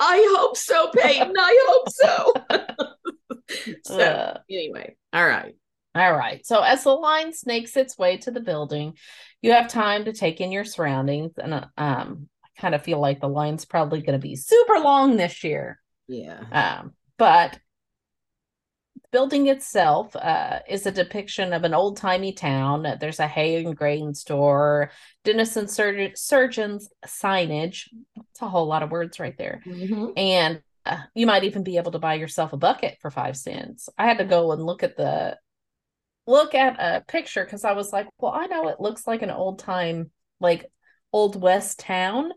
I 0.00 0.18
was 0.18 0.26
like, 0.26 0.28
I 0.28 0.38
hope 0.38 0.56
so, 0.56 0.90
Peyton. 0.94 1.34
I 1.38 1.64
hope 1.68 1.88
so. 1.90 2.32
so 3.84 4.00
uh, 4.00 4.38
anyway, 4.50 4.96
all 5.12 5.26
right. 5.26 5.54
All 5.94 6.14
right. 6.14 6.44
So 6.44 6.60
as 6.60 6.84
the 6.84 6.90
line 6.90 7.32
snakes 7.32 7.76
its 7.76 7.96
way 7.96 8.18
to 8.18 8.30
the 8.30 8.40
building, 8.40 8.94
you 9.40 9.52
have 9.52 9.68
time 9.68 10.04
to 10.04 10.12
take 10.12 10.42
in 10.42 10.52
your 10.52 10.64
surroundings. 10.64 11.32
And 11.38 11.54
uh, 11.54 11.66
um, 11.78 12.28
I 12.44 12.60
kind 12.60 12.74
of 12.74 12.82
feel 12.82 13.00
like 13.00 13.20
the 13.20 13.28
line's 13.28 13.64
probably 13.64 14.02
going 14.02 14.18
to 14.20 14.22
be 14.22 14.36
super 14.36 14.78
long 14.78 15.16
this 15.16 15.42
year. 15.42 15.80
Yeah. 16.06 16.40
Um, 16.52 16.92
but 17.16 17.58
building 19.16 19.46
itself 19.46 20.14
uh, 20.14 20.58
is 20.68 20.84
a 20.84 20.90
depiction 20.90 21.54
of 21.54 21.64
an 21.64 21.72
old 21.72 21.96
timey 21.96 22.34
town. 22.34 22.86
There's 23.00 23.18
a 23.18 23.26
hay 23.26 23.64
and 23.64 23.74
grain 23.74 24.12
store, 24.12 24.90
dentist 25.24 25.56
and 25.56 25.70
sur- 25.70 26.10
surgeons 26.14 26.90
signage. 27.06 27.88
It's 28.14 28.42
a 28.42 28.46
whole 28.46 28.66
lot 28.66 28.82
of 28.82 28.90
words 28.90 29.18
right 29.18 29.34
there. 29.38 29.62
Mhm. 29.64 30.12
And 30.18 30.60
uh, 30.84 30.98
you 31.14 31.26
might 31.26 31.44
even 31.44 31.62
be 31.62 31.78
able 31.78 31.92
to 31.92 31.98
buy 31.98 32.12
yourself 32.12 32.52
a 32.52 32.58
bucket 32.58 32.98
for 33.00 33.10
five 33.10 33.38
cents. 33.38 33.88
I 33.96 34.04
had 34.04 34.18
to 34.18 34.26
go 34.26 34.52
and 34.52 34.62
look 34.62 34.82
at 34.82 34.98
the 34.98 35.38
look 36.26 36.54
at 36.54 36.76
a 36.78 37.02
picture 37.06 37.42
because 37.42 37.64
I 37.64 37.72
was 37.72 37.94
like, 37.94 38.08
well, 38.18 38.32
I 38.32 38.44
know 38.44 38.68
it 38.68 38.80
looks 38.80 39.06
like 39.06 39.22
an 39.22 39.30
old 39.30 39.60
time, 39.60 40.10
like 40.40 40.66
old 41.10 41.40
west 41.40 41.78
town, 41.78 42.32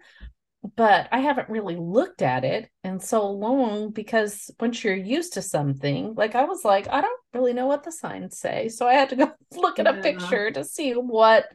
but 0.75 1.07
I 1.11 1.19
haven't 1.19 1.49
really 1.49 1.77
looked 1.77 2.21
at 2.21 2.43
it 2.43 2.69
in 2.83 2.99
so 2.99 3.29
long 3.31 3.91
because 3.91 4.51
once 4.59 4.83
you're 4.83 4.95
used 4.95 5.33
to 5.33 5.41
something, 5.41 6.15
like 6.15 6.35
I 6.35 6.45
was 6.45 6.65
like, 6.65 6.89
I 6.89 7.01
don't 7.01 7.19
really 7.33 7.53
know 7.53 7.67
what 7.67 7.83
the 7.83 7.91
signs 7.91 8.37
say. 8.37 8.67
So 8.67 8.87
I 8.87 8.93
had 8.93 9.09
to 9.09 9.15
go 9.15 9.31
look 9.55 9.79
at 9.79 9.87
a 9.87 10.01
picture 10.01 10.51
to 10.51 10.63
see 10.65 10.91
what 10.91 11.45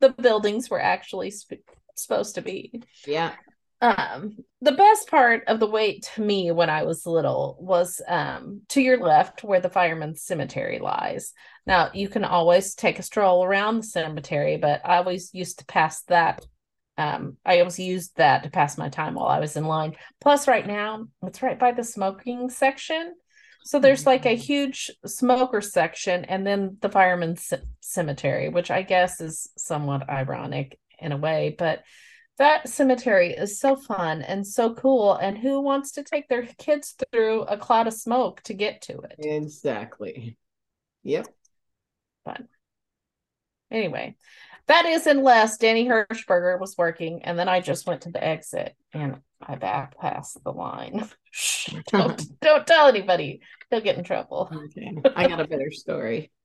the 0.00 0.10
buildings 0.10 0.70
were 0.70 0.80
actually 0.80 1.30
sp- 1.34 1.66
supposed 1.96 2.36
to 2.36 2.42
be. 2.42 2.82
Yeah. 3.06 3.32
Um, 3.80 4.36
the 4.60 4.72
best 4.72 5.10
part 5.10 5.42
of 5.48 5.58
the 5.58 5.66
wait 5.66 6.08
to 6.14 6.22
me 6.22 6.52
when 6.52 6.70
I 6.70 6.84
was 6.84 7.04
little 7.04 7.56
was 7.58 8.00
um 8.06 8.60
to 8.68 8.80
your 8.80 8.98
left 8.98 9.42
where 9.42 9.60
the 9.60 9.68
fireman's 9.68 10.22
cemetery 10.22 10.78
lies. 10.78 11.32
Now 11.66 11.90
you 11.92 12.08
can 12.08 12.24
always 12.24 12.76
take 12.76 13.00
a 13.00 13.02
stroll 13.02 13.44
around 13.44 13.78
the 13.78 13.82
cemetery, 13.82 14.56
but 14.56 14.82
I 14.84 14.98
always 14.98 15.34
used 15.34 15.58
to 15.58 15.66
pass 15.66 16.02
that. 16.02 16.46
Um, 16.98 17.36
I 17.44 17.60
always 17.60 17.78
used 17.78 18.16
that 18.16 18.42
to 18.42 18.50
pass 18.50 18.76
my 18.76 18.88
time 18.88 19.14
while 19.14 19.26
I 19.26 19.40
was 19.40 19.56
in 19.56 19.64
line. 19.64 19.96
Plus, 20.20 20.46
right 20.46 20.66
now 20.66 21.06
it's 21.22 21.42
right 21.42 21.58
by 21.58 21.72
the 21.72 21.84
smoking 21.84 22.50
section. 22.50 23.14
So 23.64 23.78
there's 23.78 24.06
like 24.06 24.26
a 24.26 24.36
huge 24.36 24.90
smoker 25.06 25.60
section 25.60 26.24
and 26.24 26.46
then 26.46 26.76
the 26.80 26.88
fireman's 26.88 27.44
c- 27.44 27.56
cemetery, 27.80 28.48
which 28.48 28.70
I 28.70 28.82
guess 28.82 29.20
is 29.20 29.50
somewhat 29.56 30.10
ironic 30.10 30.78
in 30.98 31.12
a 31.12 31.16
way, 31.16 31.54
but 31.56 31.82
that 32.38 32.68
cemetery 32.68 33.32
is 33.32 33.60
so 33.60 33.76
fun 33.76 34.22
and 34.22 34.46
so 34.46 34.74
cool. 34.74 35.14
And 35.14 35.38
who 35.38 35.60
wants 35.60 35.92
to 35.92 36.02
take 36.02 36.28
their 36.28 36.46
kids 36.58 36.94
through 37.12 37.42
a 37.42 37.56
cloud 37.56 37.86
of 37.86 37.94
smoke 37.94 38.42
to 38.42 38.54
get 38.54 38.82
to 38.82 38.98
it? 39.00 39.14
Exactly. 39.18 40.36
Yep. 41.04 41.26
But 42.24 42.42
anyway, 43.70 44.16
that 44.66 44.86
is 44.86 45.06
unless 45.06 45.56
Danny 45.56 45.86
Hirschberger 45.86 46.58
was 46.60 46.76
working, 46.78 47.24
and 47.24 47.38
then 47.38 47.48
I 47.48 47.60
just 47.60 47.86
went 47.86 48.02
to 48.02 48.10
the 48.10 48.22
exit 48.22 48.74
and 48.92 49.20
I 49.40 49.56
back 49.56 49.98
past 49.98 50.42
the 50.44 50.52
line. 50.52 51.08
Don't 51.90 52.40
don't 52.40 52.66
tell 52.66 52.88
anybody. 52.88 53.40
They'll 53.70 53.80
get 53.80 53.96
in 53.96 54.04
trouble. 54.04 54.50
Okay. 54.52 54.92
I 55.16 55.28
got 55.28 55.40
a 55.40 55.48
better 55.48 55.70
story. 55.70 56.30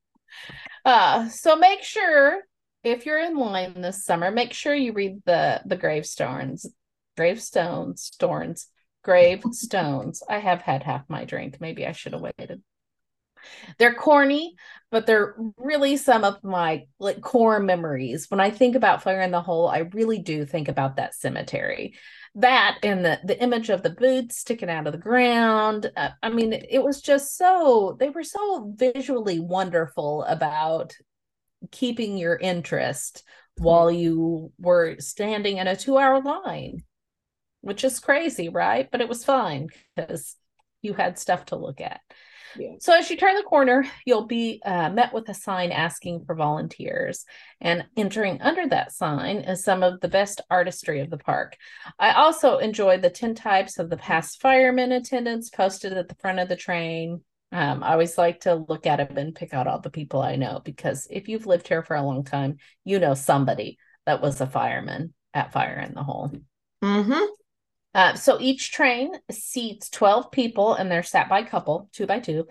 Uh, 0.84 1.30
so 1.30 1.56
make 1.56 1.84
sure 1.84 2.42
if 2.84 3.06
you're 3.06 3.20
in 3.20 3.38
line 3.38 3.82
this 3.82 4.06
summer, 4.06 4.30
make 4.30 4.54
sure 4.54 4.74
you 4.74 4.92
read 4.94 5.22
the 5.26 5.62
the 5.66 5.76
gravestones, 5.78 6.66
gravestones, 7.16 8.04
stones, 8.04 8.68
gravestones. 9.04 10.22
I 10.30 10.40
have 10.40 10.62
had 10.62 10.84
half 10.84 11.10
my 11.10 11.26
drink. 11.26 11.60
Maybe 11.60 11.86
I 11.86 11.94
should 11.94 12.14
have 12.14 12.22
waited. 12.22 12.62
They're 13.78 13.94
corny, 13.94 14.56
but 14.92 15.06
they're 15.06 15.36
really 15.58 15.98
some 15.98 16.24
of 16.24 16.44
my 16.44 16.86
like 17.00 17.22
core 17.22 17.60
memories. 17.60 18.30
When 18.30 18.40
I 18.40 18.50
think 18.52 18.76
about 18.76 19.04
Fire 19.04 19.22
in 19.22 19.32
the 19.32 19.42
Hole, 19.42 19.68
I 19.68 19.80
really 19.80 20.20
do 20.20 20.46
think 20.46 20.68
about 20.68 20.96
that 20.96 21.16
cemetery. 21.16 21.96
That 22.36 22.78
and 22.84 23.04
the 23.04 23.20
the 23.24 23.42
image 23.42 23.70
of 23.70 23.84
the 23.84 23.90
boots 23.90 24.38
sticking 24.38 24.70
out 24.70 24.88
of 24.88 24.94
the 24.94 25.00
ground. 25.00 25.92
Uh, 25.96 26.10
I 26.22 26.30
mean, 26.30 26.54
it 26.54 26.84
was 26.84 27.02
just 27.02 27.38
so 27.38 27.98
they 28.00 28.10
were 28.10 28.24
so 28.24 28.74
visually 28.76 29.40
wonderful 29.40 30.24
about 30.24 30.94
keeping 31.72 32.18
your 32.18 32.36
interest 32.36 33.24
while 33.58 33.90
you 33.90 34.52
were 34.60 34.98
standing 35.00 35.58
in 35.58 35.68
a 35.68 35.76
two 35.76 35.98
hour 35.98 36.22
line, 36.22 36.84
which 37.62 37.84
is 37.84 38.00
crazy, 38.00 38.50
right? 38.50 38.90
But 38.92 39.02
it 39.02 39.10
was 39.10 39.26
fine 39.26 39.70
because 39.96 40.36
you 40.82 40.94
had 40.94 41.18
stuff 41.18 41.46
to 41.48 41.56
look 41.56 41.82
at. 41.82 42.02
Yeah. 42.58 42.76
So 42.80 42.98
as 42.98 43.10
you 43.10 43.18
turn 43.18 43.36
the 43.36 43.44
corner, 43.44 43.86
you'll 44.06 44.26
be 44.26 44.62
uh, 44.66 44.90
met 44.90 45.14
with 45.14 45.30
a 45.30 45.34
sign 45.34 45.72
asking 45.72 46.26
for 46.26 46.36
volunteers. 46.36 47.26
And 47.62 47.86
entering 47.96 48.42
under 48.42 48.68
that 48.68 48.92
sign 48.92 49.38
is 49.38 49.64
some 49.64 49.84
of 49.84 50.00
the 50.00 50.08
best 50.08 50.42
artistry 50.50 51.00
of 51.00 51.10
the 51.10 51.18
park. 51.18 51.58
I 52.00 52.14
also 52.14 52.58
enjoy 52.58 52.98
the 52.98 53.10
10 53.10 53.36
types 53.36 53.80
of 53.80 53.90
the 53.90 53.98
past 53.98 54.42
firemen 54.42 54.92
attendants 54.92 55.50
posted 55.50 55.94
at 55.94 56.08
the 56.08 56.16
front 56.16 56.40
of 56.40 56.50
the 56.50 56.56
train. 56.56 57.22
Um, 57.52 57.84
I 57.84 57.94
always 57.94 58.18
like 58.18 58.42
to 58.42 58.56
look 58.56 58.86
at 58.86 58.98
them 58.98 59.18
and 59.18 59.36
pick 59.36 59.54
out 59.54 59.68
all 59.68 59.80
the 59.80 59.90
people 59.90 60.22
I 60.22 60.36
know 60.36 60.62
because 60.64 61.08
if 61.10 61.30
you've 61.30 61.46
lived 61.46 61.68
here 61.68 61.82
for 61.82 61.96
a 61.96 62.04
long 62.04 62.24
time, 62.24 62.58
you 62.84 63.00
know 63.00 63.14
somebody 63.14 63.78
that 64.06 64.22
was 64.22 64.42
a 64.42 64.48
fireman 64.48 65.14
at 65.34 65.54
Fire 65.54 65.80
in 65.80 65.94
the 65.94 66.04
Hole. 66.04 66.32
Mm-hmm. 66.84 67.24
Uh, 67.98 68.14
so 68.14 68.38
each 68.40 68.72
train 68.72 69.12
seats 69.32 69.90
12 69.90 70.30
people 70.30 70.76
and 70.76 70.90
they're 70.90 71.02
sat 71.02 71.28
by 71.28 71.42
couple, 71.42 71.90
two 71.92 72.06
by 72.06 72.20
two. 72.20 72.48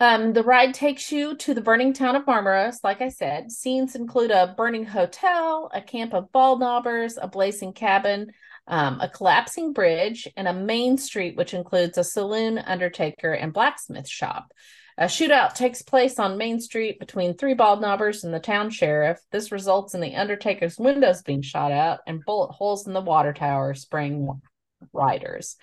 Um, 0.00 0.32
the 0.32 0.42
ride 0.42 0.72
takes 0.72 1.12
you 1.12 1.36
to 1.36 1.52
the 1.52 1.60
burning 1.60 1.92
town 1.92 2.16
of 2.16 2.24
Marmaros, 2.24 2.76
like 2.82 3.02
I 3.02 3.10
said. 3.10 3.52
Scenes 3.52 3.94
include 3.94 4.30
a 4.30 4.54
burning 4.56 4.86
hotel, 4.86 5.70
a 5.74 5.82
camp 5.82 6.14
of 6.14 6.32
bald 6.32 6.60
knobbers, 6.60 7.18
a 7.20 7.28
blazing 7.28 7.74
cabin, 7.74 8.32
um, 8.66 8.98
a 9.02 9.10
collapsing 9.10 9.74
bridge, 9.74 10.26
and 10.38 10.48
a 10.48 10.54
main 10.54 10.96
street, 10.96 11.36
which 11.36 11.52
includes 11.52 11.98
a 11.98 12.04
saloon, 12.04 12.56
undertaker, 12.56 13.34
and 13.34 13.52
blacksmith 13.52 14.08
shop. 14.08 14.54
A 14.96 15.04
shootout 15.04 15.54
takes 15.54 15.82
place 15.82 16.18
on 16.18 16.38
Main 16.38 16.60
Street 16.60 16.98
between 16.98 17.36
three 17.36 17.54
bald 17.54 17.82
knobbers 17.82 18.24
and 18.24 18.32
the 18.32 18.40
town 18.40 18.70
sheriff. 18.70 19.20
This 19.30 19.52
results 19.52 19.94
in 19.94 20.00
the 20.00 20.16
undertaker's 20.16 20.78
windows 20.78 21.22
being 21.22 21.42
shot 21.42 21.72
out 21.72 22.00
and 22.06 22.24
bullet 22.24 22.52
holes 22.52 22.86
in 22.86 22.94
the 22.94 23.00
water 23.00 23.34
tower 23.34 23.74
spraying 23.74 24.40
riders. 24.92 25.56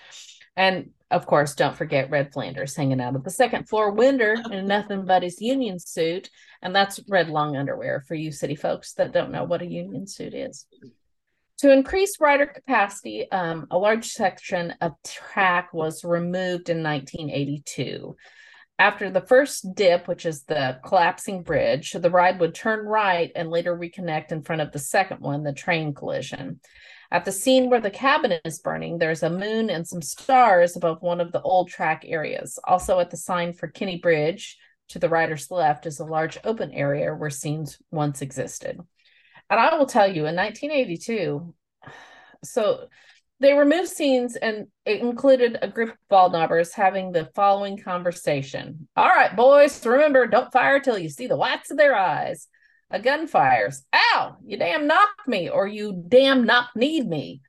And 0.56 0.92
of 1.12 1.26
course, 1.26 1.54
don't 1.54 1.76
forget 1.76 2.10
Red 2.10 2.34
Flanders 2.34 2.76
hanging 2.76 3.02
out 3.02 3.16
of 3.16 3.24
the 3.24 3.30
second 3.30 3.70
floor 3.70 3.92
window 3.92 4.36
in 4.52 4.68
nothing 4.68 5.06
but 5.06 5.24
his 5.24 5.42
union 5.42 5.80
suit. 5.80 6.30
And 6.62 6.76
that's 6.76 7.00
red 7.08 7.30
long 7.30 7.56
underwear 7.56 8.04
for 8.08 8.16
you 8.16 8.32
city 8.32 8.56
folks 8.56 8.94
that 8.94 9.14
don't 9.14 9.32
know 9.32 9.44
what 9.44 9.62
a 9.62 9.68
union 9.68 10.08
suit 10.08 10.34
is. 10.34 10.66
To 11.60 11.72
increase 11.72 12.20
rider 12.20 12.48
capacity, 12.48 13.32
um, 13.32 13.68
a 13.72 13.78
large 13.78 14.06
section 14.08 14.74
of 14.82 14.94
track 15.06 15.74
was 15.74 16.04
removed 16.04 16.70
in 16.70 16.84
1982. 16.84 18.16
After 18.78 19.10
the 19.10 19.22
first 19.22 19.74
dip, 19.74 20.06
which 20.08 20.26
is 20.26 20.44
the 20.44 20.80
collapsing 20.86 21.44
bridge, 21.44 21.94
the 21.94 22.10
ride 22.10 22.42
would 22.42 22.54
turn 22.54 22.86
right 22.86 23.32
and 23.34 23.50
later 23.50 23.78
reconnect 23.78 24.34
in 24.34 24.42
front 24.42 24.62
of 24.62 24.74
the 24.74 24.80
second 24.80 25.22
one, 25.22 25.44
the 25.44 25.54
train 25.54 25.94
collision. 25.94 26.60
At 27.16 27.24
the 27.24 27.32
scene 27.32 27.70
where 27.70 27.80
the 27.80 27.90
cabin 27.90 28.34
is 28.44 28.60
burning, 28.60 28.98
there's 28.98 29.24
a 29.24 29.30
moon 29.30 29.70
and 29.70 29.88
some 29.88 30.02
stars 30.02 30.76
above 30.76 31.02
one 31.02 31.22
of 31.22 31.32
the 31.32 31.42
old 31.42 31.70
track 31.70 32.04
areas. 32.06 32.60
Also, 32.66 33.00
at 33.00 33.10
the 33.10 33.16
sign 33.16 33.54
for 33.54 33.70
Kinney 33.70 34.00
Bridge, 34.00 34.58
to 34.90 35.00
the 35.00 35.08
rider's 35.08 35.50
left, 35.50 35.86
is 35.86 36.02
a 36.02 36.04
large 36.04 36.38
open 36.44 36.74
area 36.74 37.16
where 37.16 37.30
scenes 37.30 37.78
once 37.90 38.22
existed. 38.22 38.82
And 39.50 39.58
I 39.58 39.78
will 39.78 39.86
tell 39.86 40.06
you, 40.06 40.26
in 40.26 40.36
1982, 40.36 41.54
so 42.44 42.90
they 43.40 43.54
removed 43.54 43.88
scenes 43.88 44.36
and 44.36 44.68
it 44.86 45.00
included 45.00 45.58
a 45.62 45.70
group 45.70 45.92
of 45.92 45.98
bald 46.10 46.34
knobbers 46.34 46.74
having 46.74 47.14
the 47.14 47.30
following 47.34 47.78
conversation. 47.78 48.90
All 48.98 49.08
right, 49.08 49.34
boys, 49.34 49.86
remember, 49.86 50.28
don't 50.28 50.52
fire 50.52 50.82
till 50.82 50.98
you 50.98 51.08
see 51.08 51.28
the 51.28 51.38
whites 51.38 51.72
of 51.72 51.78
their 51.78 51.96
eyes. 51.96 52.50
A 52.96 53.00
gun 53.00 53.28
fires. 53.28 53.84
Ow, 53.94 54.38
you 54.46 54.56
damn 54.56 54.88
knocked 54.88 55.28
me, 55.28 55.50
or 55.50 55.68
you 55.68 56.02
damn 56.08 56.46
knock 56.46 56.70
need 56.78 57.06
me. 57.06 57.42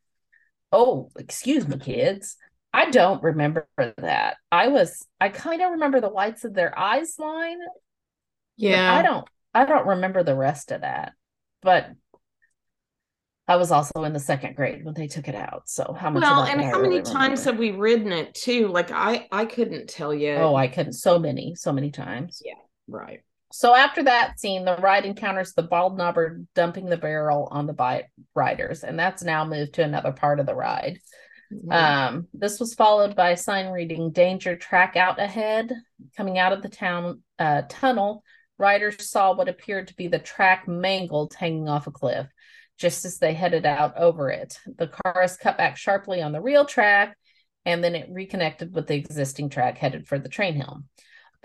Oh, 0.73 1.09
excuse 1.17 1.69
me, 1.69 1.79
kids. 1.79 2.37
I 2.73 2.91
don't 2.91 3.23
remember 3.23 3.69
that. 3.77 4.39
I 4.51 4.67
was, 4.67 5.07
I 5.21 5.29
kind 5.29 5.63
of 5.63 5.71
remember 5.71 6.01
the 6.01 6.09
whites 6.09 6.43
of 6.43 6.53
their 6.53 6.77
eyes 6.77 7.15
line. 7.21 7.59
Yeah. 8.57 8.93
I 8.93 9.03
don't, 9.03 9.25
I 9.55 9.67
don't 9.67 9.87
remember 9.87 10.25
the 10.25 10.35
rest 10.35 10.73
of 10.73 10.81
that. 10.81 11.13
But 11.63 11.93
I 13.47 13.55
was 13.55 13.71
also 13.71 14.03
in 14.03 14.13
the 14.13 14.19
second 14.19 14.57
grade 14.57 14.85
when 14.85 14.95
they 14.95 15.07
took 15.07 15.29
it 15.29 15.37
out. 15.37 15.69
So 15.69 15.97
how 15.97 16.11
much? 16.11 16.23
well, 16.23 16.43
and 16.43 16.61
how 16.61 16.83
many 16.83 17.03
times 17.03 17.47
remember? 17.47 17.51
have 17.53 17.59
we 17.61 17.71
ridden 17.71 18.11
it 18.11 18.35
too? 18.35 18.67
Like 18.67 18.91
I, 18.91 19.29
I 19.31 19.45
couldn't 19.45 19.89
tell 19.89 20.13
you. 20.13 20.33
Oh, 20.33 20.57
I 20.57 20.67
couldn't. 20.67 20.95
So 20.95 21.21
many, 21.21 21.55
so 21.55 21.73
many 21.73 21.93
times. 21.93 22.43
Yeah, 22.45 22.55
right. 22.89 23.21
So 23.57 23.75
after 23.75 24.03
that 24.03 24.39
scene, 24.39 24.67
the 24.67 24.77
ride 24.77 25.07
encounters 25.07 25.55
the 25.55 25.63
bald 25.63 25.97
knobber 25.97 26.45
dumping 26.55 26.85
the 26.85 26.99
barrel 26.99 27.49
on 27.51 27.67
the 27.67 27.73
bi- 27.73 28.05
riders, 28.35 28.85
and 28.85 28.99
that's 28.99 29.23
now 29.23 29.47
moved 29.47 29.73
to 29.75 29.83
another 29.83 30.13
part 30.13 30.41
of 30.41 30.45
the 30.45 30.55
ride. 30.55 30.99
Mhm. 31.51 31.73
Um, 31.73 32.29
this 32.35 32.61
was 32.61 32.75
followed 32.75 33.17
by 33.17 33.31
a 33.31 33.37
sign 33.39 33.69
reading 33.69 34.11
"Danger! 34.11 34.57
Track 34.57 34.97
out 34.97 35.19
ahead." 35.19 35.73
Coming 36.19 36.37
out 36.37 36.53
of 36.53 36.61
the 36.61 36.69
town 36.69 37.23
uh, 37.39 37.63
tunnel, 37.67 38.23
Riders 38.59 39.09
saw 39.09 39.35
what 39.35 39.49
appeared 39.49 39.89
to 39.89 39.97
be 39.97 40.09
the 40.09 40.19
track 40.19 40.69
mangled 40.69 41.33
hanging 41.33 41.67
off 41.67 41.87
a 41.87 41.91
cliff 41.91 42.27
just 42.77 43.07
as 43.07 43.19
they 43.19 43.33
headed 43.33 43.65
out 43.65 43.97
over 43.97 44.29
it. 44.29 44.59
The 44.67 44.89
cars 44.89 45.39
cut 45.39 45.57
back 45.57 45.79
sharply 45.79 46.21
on 46.21 46.33
the 46.33 46.43
real 46.43 46.67
track, 46.67 47.17
and 47.65 47.83
then 47.83 47.95
it 47.95 48.11
reconnected 48.11 48.75
with 48.75 48.87
the 48.87 48.97
existing 48.97 49.49
track 49.49 49.79
headed 49.79 50.07
for 50.07 50.19
the 50.19 50.29
train 50.29 50.57
hill. 50.57 50.83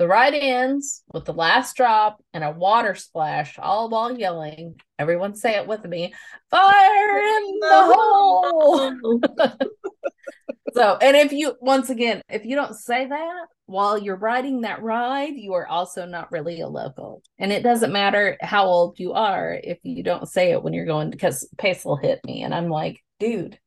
The 0.01 0.07
ride 0.07 0.33
ends 0.33 1.03
with 1.13 1.25
the 1.25 1.33
last 1.33 1.75
drop 1.75 2.23
and 2.33 2.43
a 2.43 2.49
water 2.49 2.95
splash, 2.95 3.59
all 3.59 3.87
while 3.87 4.17
yelling, 4.17 4.81
everyone 4.97 5.35
say 5.35 5.57
it 5.57 5.67
with 5.67 5.85
me, 5.85 6.11
fire 6.49 7.19
in 7.19 7.59
the 7.59 7.93
hole. 7.93 9.21
so, 10.73 10.97
and 10.99 11.15
if 11.15 11.31
you, 11.31 11.55
once 11.61 11.91
again, 11.91 12.23
if 12.29 12.45
you 12.45 12.55
don't 12.55 12.73
say 12.73 13.05
that 13.05 13.45
while 13.67 13.95
you're 13.95 14.15
riding 14.15 14.61
that 14.61 14.81
ride, 14.81 15.35
you 15.35 15.53
are 15.53 15.67
also 15.67 16.07
not 16.07 16.31
really 16.31 16.61
a 16.61 16.67
local. 16.67 17.21
And 17.37 17.51
it 17.51 17.61
doesn't 17.61 17.93
matter 17.93 18.37
how 18.41 18.65
old 18.65 18.97
you 18.97 19.13
are 19.13 19.53
if 19.53 19.77
you 19.83 20.01
don't 20.01 20.27
say 20.27 20.49
it 20.51 20.63
when 20.63 20.73
you're 20.73 20.87
going, 20.87 21.11
because 21.11 21.47
Pace 21.59 21.85
will 21.85 21.97
hit 21.97 22.21
me. 22.25 22.41
And 22.41 22.55
I'm 22.55 22.69
like, 22.69 23.03
dude, 23.19 23.59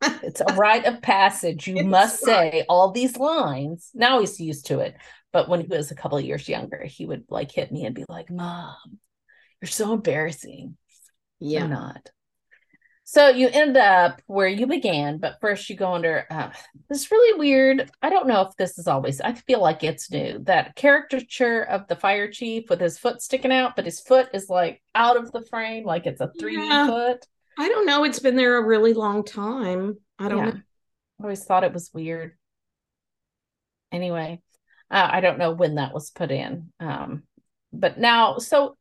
it's 0.22 0.40
a 0.40 0.54
rite 0.54 0.86
of 0.86 1.02
passage. 1.02 1.66
You 1.66 1.84
must 1.84 2.20
say 2.20 2.64
all 2.70 2.92
these 2.92 3.18
lines. 3.18 3.90
Now 3.94 4.20
he's 4.20 4.40
used 4.40 4.66
to 4.68 4.78
it. 4.78 4.96
But 5.32 5.48
when 5.48 5.60
he 5.60 5.66
was 5.66 5.90
a 5.90 5.94
couple 5.94 6.18
of 6.18 6.24
years 6.24 6.48
younger, 6.48 6.84
he 6.84 7.06
would 7.06 7.24
like 7.28 7.52
hit 7.52 7.70
me 7.70 7.84
and 7.84 7.94
be 7.94 8.04
like, 8.08 8.30
Mom, 8.30 8.76
you're 9.60 9.68
so 9.68 9.92
embarrassing. 9.92 10.76
Yeah. 11.38 11.64
I'm 11.64 11.70
not. 11.70 12.10
So 13.10 13.28
you 13.30 13.48
end 13.48 13.78
up 13.78 14.20
where 14.26 14.48
you 14.48 14.66
began, 14.66 15.16
but 15.16 15.38
first 15.40 15.70
you 15.70 15.76
go 15.76 15.94
under 15.94 16.26
uh, 16.30 16.50
this 16.90 17.10
really 17.10 17.38
weird. 17.38 17.90
I 18.02 18.10
don't 18.10 18.28
know 18.28 18.42
if 18.42 18.54
this 18.58 18.78
is 18.78 18.86
always, 18.86 19.22
I 19.22 19.32
feel 19.32 19.62
like 19.62 19.82
it's 19.82 20.10
new 20.10 20.40
that 20.40 20.76
caricature 20.76 21.62
of 21.62 21.88
the 21.88 21.96
fire 21.96 22.30
chief 22.30 22.68
with 22.68 22.80
his 22.80 22.98
foot 22.98 23.22
sticking 23.22 23.50
out, 23.50 23.76
but 23.76 23.86
his 23.86 23.98
foot 23.98 24.28
is 24.34 24.50
like 24.50 24.82
out 24.94 25.16
of 25.16 25.32
the 25.32 25.40
frame, 25.40 25.86
like 25.86 26.04
it's 26.04 26.20
a 26.20 26.30
3D 26.38 26.68
yeah. 26.68 26.86
foot. 26.86 27.26
I 27.58 27.68
don't 27.68 27.86
know. 27.86 28.04
It's 28.04 28.18
been 28.18 28.36
there 28.36 28.58
a 28.58 28.66
really 28.66 28.92
long 28.92 29.24
time. 29.24 29.96
I 30.18 30.28
don't 30.28 30.38
yeah. 30.38 30.44
know. 30.50 30.60
I 31.20 31.22
always 31.22 31.44
thought 31.44 31.64
it 31.64 31.72
was 31.72 31.90
weird. 31.94 32.36
Anyway, 33.90 34.42
uh, 34.90 35.08
I 35.10 35.20
don't 35.20 35.38
know 35.38 35.52
when 35.52 35.76
that 35.76 35.94
was 35.94 36.10
put 36.10 36.30
in. 36.30 36.72
Um, 36.80 37.24
but 37.72 37.98
now, 37.98 38.38
so 38.38 38.76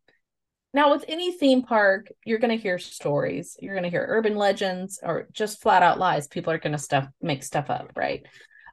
now 0.73 0.91
with 0.91 1.05
any 1.07 1.31
theme 1.31 1.63
park, 1.63 2.07
you're 2.25 2.39
going 2.39 2.55
to 2.55 2.61
hear 2.61 2.77
stories. 2.79 3.57
You're 3.59 3.73
going 3.73 3.83
to 3.83 3.89
hear 3.89 4.05
urban 4.07 4.35
legends 4.35 4.99
or 5.01 5.27
just 5.31 5.61
flat 5.61 5.83
out 5.83 5.99
lies. 5.99 6.27
People 6.27 6.53
are 6.53 6.59
going 6.59 6.73
to 6.73 6.77
stuff 6.77 7.07
make 7.21 7.43
stuff 7.43 7.69
up, 7.69 7.91
right? 7.95 8.25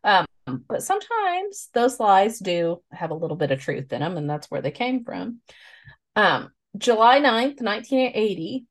Um, 0.04 0.26
but 0.68 0.82
sometimes 0.82 1.70
those 1.72 1.98
lies 1.98 2.38
do 2.38 2.82
have 2.92 3.10
a 3.10 3.14
little 3.14 3.36
bit 3.36 3.50
of 3.50 3.60
truth 3.60 3.92
in 3.92 4.00
them, 4.00 4.16
and 4.16 4.28
that's 4.28 4.50
where 4.50 4.60
they 4.60 4.70
came 4.70 5.04
from. 5.04 5.40
Um, 6.16 6.50
July 6.76 7.20
9th, 7.20 7.62
1980, 7.62 8.66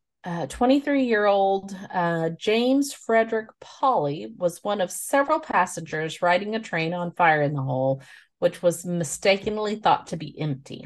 23 0.47 0.99
uh, 0.99 1.03
year 1.03 1.25
old 1.25 1.75
uh, 1.93 2.29
James 2.37 2.93
Frederick 2.93 3.49
Polly 3.59 4.33
was 4.37 4.63
one 4.63 4.79
of 4.79 4.91
several 4.91 5.39
passengers 5.39 6.21
riding 6.21 6.55
a 6.55 6.59
train 6.59 6.93
on 6.93 7.11
fire 7.11 7.41
in 7.41 7.53
the 7.53 7.61
hole 7.61 8.01
which 8.43 8.61
was 8.61 8.85
mistakenly 8.85 9.73
thought 9.73 10.07
to 10.07 10.17
be 10.17 10.37
empty. 10.37 10.85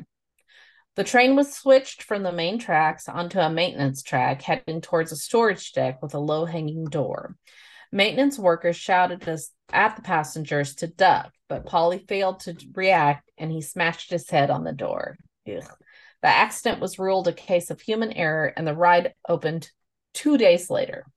The 0.95 1.03
train 1.03 1.35
was 1.35 1.51
switched 1.51 2.03
from 2.03 2.21
the 2.21 2.31
main 2.31 2.59
tracks 2.59 3.09
onto 3.09 3.39
a 3.39 3.49
maintenance 3.49 4.03
track 4.03 4.43
heading 4.43 4.79
towards 4.79 5.11
a 5.11 5.15
storage 5.15 5.73
deck 5.73 5.99
with 6.03 6.13
a 6.13 6.19
low 6.19 6.45
hanging 6.45 6.85
door. 6.85 7.35
Maintenance 7.91 8.37
workers 8.37 8.75
shouted 8.75 9.27
at 9.73 9.95
the 9.95 10.01
passengers 10.03 10.75
to 10.75 10.87
duck, 10.87 11.31
but 11.49 11.65
Polly 11.65 12.05
failed 12.07 12.41
to 12.41 12.55
react 12.75 13.27
and 13.39 13.51
he 13.51 13.61
smashed 13.61 14.11
his 14.11 14.29
head 14.29 14.51
on 14.51 14.63
the 14.63 14.71
door. 14.71 15.17
Ugh. 15.47 15.63
The 16.21 16.27
accident 16.27 16.79
was 16.79 16.99
ruled 16.99 17.27
a 17.27 17.33
case 17.33 17.71
of 17.71 17.81
human 17.81 18.13
error 18.13 18.53
and 18.55 18.67
the 18.67 18.75
ride 18.75 19.15
opened 19.27 19.71
two 20.13 20.37
days 20.37 20.69
later. 20.69 21.07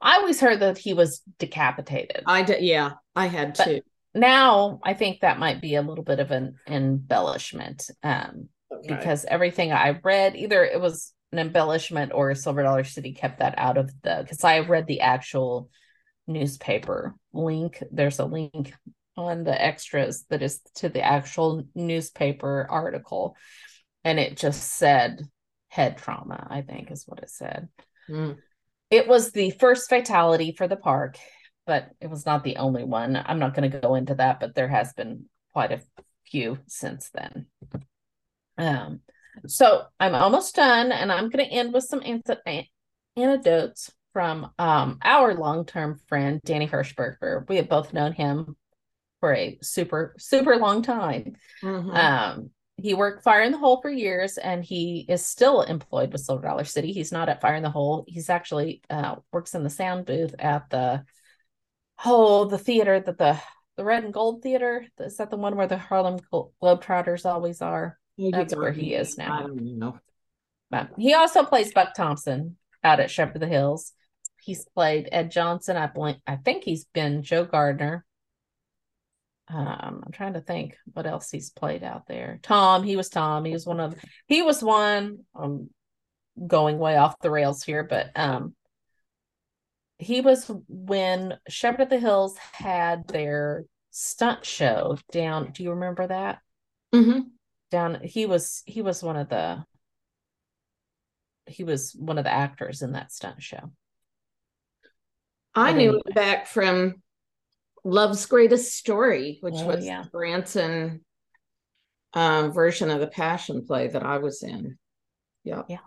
I 0.00 0.16
always 0.16 0.40
heard 0.40 0.60
that 0.60 0.78
he 0.78 0.94
was 0.94 1.20
decapitated. 1.38 2.22
I 2.24 2.42
did, 2.42 2.62
yeah, 2.64 2.92
I 3.14 3.26
had 3.26 3.58
but, 3.58 3.64
too 3.64 3.80
now 4.14 4.80
I 4.82 4.94
think 4.94 5.20
that 5.20 5.38
might 5.38 5.60
be 5.60 5.74
a 5.74 5.82
little 5.82 6.04
bit 6.04 6.20
of 6.20 6.30
an 6.30 6.56
embellishment 6.66 7.90
um, 8.02 8.48
okay. 8.72 8.94
because 8.94 9.24
everything 9.24 9.72
I 9.72 10.00
read, 10.02 10.36
either 10.36 10.64
it 10.64 10.80
was 10.80 11.12
an 11.32 11.38
embellishment 11.38 12.12
or 12.14 12.34
Silver 12.34 12.62
Dollar 12.62 12.84
City 12.84 13.12
kept 13.12 13.38
that 13.38 13.54
out 13.56 13.78
of 13.78 13.90
the 14.02 14.18
because 14.22 14.42
I 14.42 14.54
have 14.54 14.68
read 14.68 14.86
the 14.86 15.00
actual 15.00 15.70
newspaper 16.26 17.14
link. 17.32 17.82
There's 17.90 18.18
a 18.18 18.24
link 18.24 18.72
on 19.16 19.44
the 19.44 19.60
extras 19.64 20.24
that 20.30 20.42
is 20.42 20.60
to 20.76 20.88
the 20.88 21.02
actual 21.02 21.64
newspaper 21.74 22.66
article, 22.68 23.36
and 24.04 24.18
it 24.18 24.36
just 24.36 24.74
said 24.74 25.22
head 25.68 25.98
trauma, 25.98 26.46
I 26.50 26.62
think 26.62 26.90
is 26.90 27.04
what 27.06 27.20
it 27.20 27.30
said. 27.30 27.68
Mm. 28.08 28.38
It 28.90 29.06
was 29.06 29.30
the 29.30 29.50
first 29.50 29.88
fatality 29.88 30.52
for 30.56 30.66
the 30.66 30.76
park 30.76 31.16
but 31.70 31.92
it 32.00 32.10
was 32.10 32.26
not 32.26 32.42
the 32.42 32.56
only 32.56 32.82
one. 32.82 33.14
I'm 33.14 33.38
not 33.38 33.54
going 33.54 33.70
to 33.70 33.78
go 33.78 33.94
into 33.94 34.16
that, 34.16 34.40
but 34.40 34.56
there 34.56 34.66
has 34.66 34.92
been 34.92 35.26
quite 35.52 35.70
a 35.70 35.80
few 36.26 36.58
since 36.66 37.10
then. 37.14 37.46
Um, 38.58 39.02
so 39.46 39.84
I'm 40.00 40.16
almost 40.16 40.56
done, 40.56 40.90
and 40.90 41.12
I'm 41.12 41.30
going 41.30 41.44
to 41.44 41.52
end 41.52 41.72
with 41.72 41.84
some 41.84 42.02
anecdotes 43.16 43.92
from 44.12 44.50
um, 44.58 44.98
our 45.04 45.32
long-term 45.32 46.00
friend 46.08 46.40
Danny 46.44 46.66
Hirschberger. 46.66 47.48
We 47.48 47.54
have 47.58 47.68
both 47.68 47.92
known 47.92 48.14
him 48.14 48.56
for 49.20 49.32
a 49.32 49.56
super 49.62 50.16
super 50.18 50.56
long 50.56 50.82
time. 50.82 51.36
Mm-hmm. 51.62 51.90
Um, 51.90 52.50
he 52.78 52.94
worked 52.94 53.22
Fire 53.22 53.42
in 53.42 53.52
the 53.52 53.58
Hole 53.58 53.80
for 53.80 53.90
years, 53.90 54.38
and 54.38 54.64
he 54.64 55.06
is 55.08 55.24
still 55.24 55.62
employed 55.62 56.10
with 56.10 56.22
Silver 56.22 56.48
Dollar 56.48 56.64
City. 56.64 56.90
He's 56.92 57.12
not 57.12 57.28
at 57.28 57.40
Fire 57.40 57.54
in 57.54 57.62
the 57.62 57.70
Hole. 57.70 58.04
He's 58.08 58.28
actually 58.28 58.82
uh, 58.90 59.16
works 59.30 59.54
in 59.54 59.62
the 59.62 59.70
sound 59.70 60.06
booth 60.06 60.34
at 60.40 60.68
the 60.70 61.04
oh 62.04 62.44
the 62.44 62.58
theater 62.58 63.00
that 63.00 63.18
the 63.18 63.40
the 63.76 63.84
red 63.84 64.04
and 64.04 64.12
gold 64.12 64.42
theater 64.42 64.84
is 64.98 65.16
that 65.16 65.30
the 65.30 65.36
one 65.36 65.56
where 65.56 65.66
the 65.66 65.78
harlem 65.78 66.18
globetrotters 66.62 67.24
always 67.24 67.62
are? 67.62 67.98
That's 68.32 68.54
where 68.54 68.72
he 68.72 68.94
is 68.94 69.16
now. 69.16 69.32
I 69.32 69.40
don't 69.42 69.78
know. 69.78 69.98
But 70.70 70.90
he 70.98 71.14
also 71.14 71.44
plays 71.44 71.72
buck 71.72 71.94
thompson 71.94 72.56
out 72.84 73.00
at 73.00 73.10
shepherd 73.10 73.36
of 73.36 73.40
the 73.40 73.46
hills. 73.48 73.92
He's 74.42 74.66
played 74.74 75.08
ed 75.10 75.30
johnson 75.30 75.76
i 75.76 75.86
blank 75.86 76.18
i 76.26 76.36
think 76.36 76.64
he's 76.64 76.84
been 76.86 77.22
joe 77.22 77.44
gardner. 77.44 78.04
Um 79.48 80.02
i'm 80.04 80.12
trying 80.12 80.34
to 80.34 80.40
think 80.40 80.76
what 80.92 81.06
else 81.06 81.30
he's 81.30 81.50
played 81.50 81.82
out 81.82 82.06
there. 82.06 82.38
Tom 82.42 82.82
he 82.82 82.96
was 82.96 83.08
tom. 83.08 83.44
He 83.44 83.52
was 83.52 83.66
one 83.66 83.80
of 83.80 83.94
he 84.26 84.42
was 84.42 84.62
one 84.62 85.20
um 85.34 85.70
going 86.46 86.78
way 86.78 86.96
off 86.96 87.18
the 87.20 87.30
rails 87.30 87.62
here 87.62 87.82
but 87.82 88.10
um 88.16 88.54
he 90.00 90.20
was 90.22 90.50
when 90.68 91.38
Shepherd 91.48 91.82
of 91.82 91.88
the 91.90 91.98
Hills 91.98 92.36
had 92.52 93.06
their 93.06 93.64
stunt 93.90 94.44
show 94.44 94.96
down. 95.12 95.52
Do 95.52 95.62
you 95.62 95.70
remember 95.70 96.06
that? 96.06 96.38
Mm-hmm. 96.94 97.20
Down, 97.70 98.00
he 98.02 98.26
was 98.26 98.62
he 98.66 98.82
was 98.82 99.02
one 99.02 99.16
of 99.16 99.28
the 99.28 99.64
he 101.46 101.64
was 101.64 101.92
one 101.92 102.18
of 102.18 102.24
the 102.24 102.32
actors 102.32 102.82
in 102.82 102.92
that 102.92 103.12
stunt 103.12 103.42
show. 103.42 103.70
I 105.54 105.72
knew 105.72 105.90
anyway. 105.90 106.02
back 106.14 106.46
from 106.46 107.02
Love's 107.84 108.26
Greatest 108.26 108.74
Story, 108.74 109.38
which 109.40 109.54
oh, 109.56 109.66
was 109.66 109.84
yeah. 109.84 110.04
Branson 110.10 111.04
um, 112.14 112.52
version 112.52 112.90
of 112.90 113.00
the 113.00 113.06
Passion 113.06 113.66
play 113.66 113.88
that 113.88 114.02
I 114.02 114.18
was 114.18 114.42
in. 114.42 114.78
Yeah. 115.44 115.62
Yeah. 115.68 115.78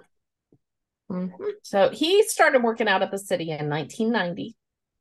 Mm-hmm. 1.12 1.44
So 1.64 1.90
he 1.90 2.24
started 2.24 2.64
working 2.64 2.88
out 2.88 3.02
at 3.02 3.12
the 3.12 3.20
city 3.20 3.52
in 3.52 3.70
1990 3.70 4.56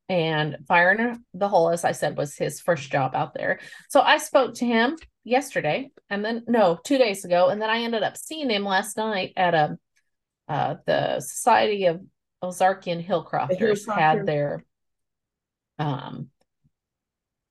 and 0.08 0.58
Fire 0.66 0.92
in 0.92 1.24
the 1.32 1.48
Hole, 1.48 1.70
as 1.70 1.84
I 1.84 1.92
said, 1.92 2.16
was 2.16 2.36
his 2.36 2.60
first 2.60 2.90
job 2.90 3.14
out 3.14 3.34
there. 3.34 3.60
So 3.88 4.00
I 4.00 4.18
spoke 4.18 4.54
to 4.56 4.66
him 4.66 4.96
yesterday 5.24 5.90
and 6.10 6.24
then 6.24 6.44
no, 6.46 6.78
two 6.84 6.98
days 6.98 7.24
ago. 7.24 7.48
And 7.48 7.62
then 7.62 7.70
I 7.70 7.82
ended 7.82 8.02
up 8.02 8.16
seeing 8.16 8.50
him 8.50 8.64
last 8.64 8.96
night 8.96 9.32
at 9.36 9.54
a 9.54 9.78
uh, 10.48 10.74
the 10.86 11.20
Society 11.20 11.86
of 11.86 12.02
Ozarkian 12.42 13.06
Hillcrofters 13.06 13.86
the 13.86 13.94
had 13.94 14.26
their 14.26 14.64
um 15.78 16.28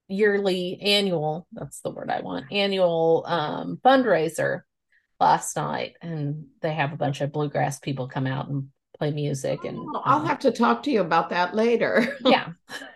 yearly 0.07 0.77
annual 0.81 1.47
that's 1.53 1.79
the 1.79 1.89
word 1.89 2.11
I 2.11 2.19
want 2.19 2.51
annual 2.51 3.23
um 3.25 3.79
fundraiser 3.83 4.61
last 5.21 5.55
night 5.55 5.93
and 6.01 6.45
they 6.61 6.73
have 6.73 6.91
a 6.91 6.97
bunch 6.97 7.21
of 7.21 7.31
bluegrass 7.31 7.79
people 7.79 8.07
come 8.07 8.25
out 8.25 8.49
and 8.49 8.69
play 8.97 9.11
music 9.11 9.63
and 9.63 9.77
oh, 9.77 10.01
I'll 10.03 10.21
um, 10.21 10.25
have 10.25 10.39
to 10.39 10.51
talk 10.51 10.83
to 10.83 10.91
you 10.91 11.01
about 11.01 11.29
that 11.29 11.55
later. 11.55 12.17
yeah. 12.25 12.49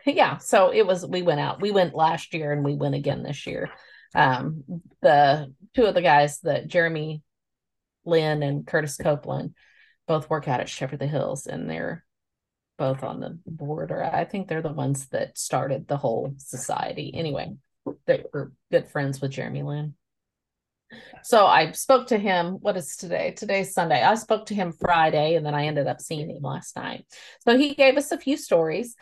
Yeah, 0.06 0.38
so 0.38 0.74
it 0.74 0.86
was 0.86 1.06
we 1.06 1.22
went 1.22 1.40
out. 1.40 1.62
We 1.62 1.72
went 1.72 1.94
last 1.94 2.34
year 2.34 2.52
and 2.52 2.66
we 2.66 2.76
went 2.76 2.96
again 2.96 3.22
this 3.24 3.46
year. 3.46 3.70
Um 4.16 4.64
the 5.02 5.54
two 5.76 5.86
of 5.86 5.94
the 5.94 6.02
guys 6.02 6.40
that 6.42 6.68
Jeremy 6.68 7.22
Lynn 8.06 8.42
and 8.42 8.66
Curtis 8.66 8.98
Copeland 8.98 9.54
both 10.08 10.30
work 10.30 10.48
out 10.48 10.62
at 10.62 10.70
Shepherd 10.70 11.00
the 11.00 11.08
Hills 11.08 11.46
and 11.46 11.70
they're 11.70 12.04
both 12.78 13.04
on 13.04 13.20
the 13.20 13.40
board 13.46 13.92
or 13.92 14.04
I 14.04 14.26
think 14.26 14.48
they're 14.48 14.64
the 14.64 14.74
ones 14.74 15.08
that 15.10 15.38
started 15.38 15.88
the 15.88 15.98
whole 15.98 16.34
society. 16.38 17.12
Anyway, 17.14 17.56
they 18.08 18.24
were 18.34 18.52
good 18.72 18.88
friends 18.88 19.22
with 19.22 19.32
Jeremy 19.32 19.62
Lynn. 19.62 19.94
So 21.24 21.46
I 21.46 21.72
spoke 21.72 22.08
to 22.08 22.18
him. 22.18 22.54
What 22.62 22.78
is 22.78 22.96
today? 22.96 23.32
Today's 23.32 23.74
Sunday. 23.74 24.02
I 24.04 24.16
spoke 24.16 24.46
to 24.48 24.56
him 24.56 24.72
Friday 24.72 25.36
and 25.36 25.46
then 25.46 25.56
I 25.56 25.66
ended 25.66 25.88
up 25.88 26.00
seeing 26.00 26.30
him 26.30 26.44
last 26.44 26.76
night. 26.76 27.06
So 27.48 27.58
he 27.58 27.74
gave 27.74 27.98
us 27.98 28.12
a 28.12 28.18
few 28.18 28.38
stories. 28.38 28.96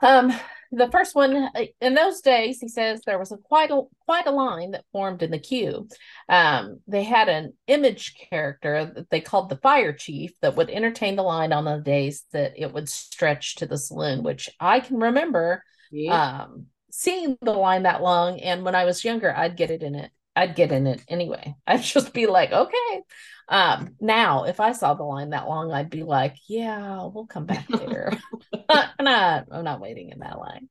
Um, 0.00 0.32
the 0.72 0.90
first 0.90 1.14
one 1.14 1.36
uh, 1.36 1.64
in 1.80 1.94
those 1.94 2.22
days, 2.22 2.58
he 2.58 2.68
says 2.68 3.02
there 3.04 3.18
was 3.18 3.30
a 3.30 3.36
quite 3.36 3.70
a 3.70 3.82
quite 4.06 4.26
a 4.26 4.32
line 4.32 4.70
that 4.72 4.86
formed 4.90 5.22
in 5.22 5.30
the 5.30 5.38
queue. 5.38 5.86
Um, 6.28 6.80
they 6.88 7.04
had 7.04 7.28
an 7.28 7.52
image 7.66 8.14
character 8.30 8.90
that 8.94 9.10
they 9.10 9.20
called 9.20 9.50
the 9.50 9.58
fire 9.58 9.92
chief 9.92 10.32
that 10.40 10.56
would 10.56 10.70
entertain 10.70 11.16
the 11.16 11.22
line 11.22 11.52
on 11.52 11.66
the 11.66 11.78
days 11.78 12.24
that 12.32 12.54
it 12.56 12.72
would 12.72 12.88
stretch 12.88 13.56
to 13.56 13.66
the 13.66 13.76
saloon, 13.76 14.22
which 14.22 14.48
I 14.58 14.80
can 14.80 14.98
remember 14.98 15.62
yeah. 15.92 16.44
um, 16.44 16.66
seeing 16.90 17.36
the 17.42 17.52
line 17.52 17.82
that 17.82 18.02
long. 18.02 18.40
And 18.40 18.64
when 18.64 18.74
I 18.74 18.86
was 18.86 19.04
younger, 19.04 19.32
I'd 19.36 19.58
get 19.58 19.70
it 19.70 19.82
in 19.82 19.94
it. 19.94 20.10
I'd 20.34 20.56
get 20.56 20.72
in 20.72 20.86
it 20.86 21.02
anyway. 21.08 21.54
I'd 21.66 21.82
just 21.82 22.12
be 22.12 22.26
like, 22.26 22.52
okay, 22.52 23.02
um, 23.48 23.96
now, 24.00 24.44
if 24.44 24.60
I 24.60 24.72
saw 24.72 24.94
the 24.94 25.02
line 25.02 25.30
that 25.30 25.48
long, 25.48 25.72
I'd 25.72 25.90
be 25.90 26.02
like, 26.02 26.36
yeah, 26.48 27.06
we'll 27.12 27.26
come 27.26 27.46
back 27.46 27.68
later. 27.68 28.12
I'm 28.68 29.04
not, 29.04 29.46
I'm 29.50 29.64
not 29.64 29.80
waiting 29.80 30.10
in 30.10 30.20
that 30.20 30.38
line. 30.38 30.68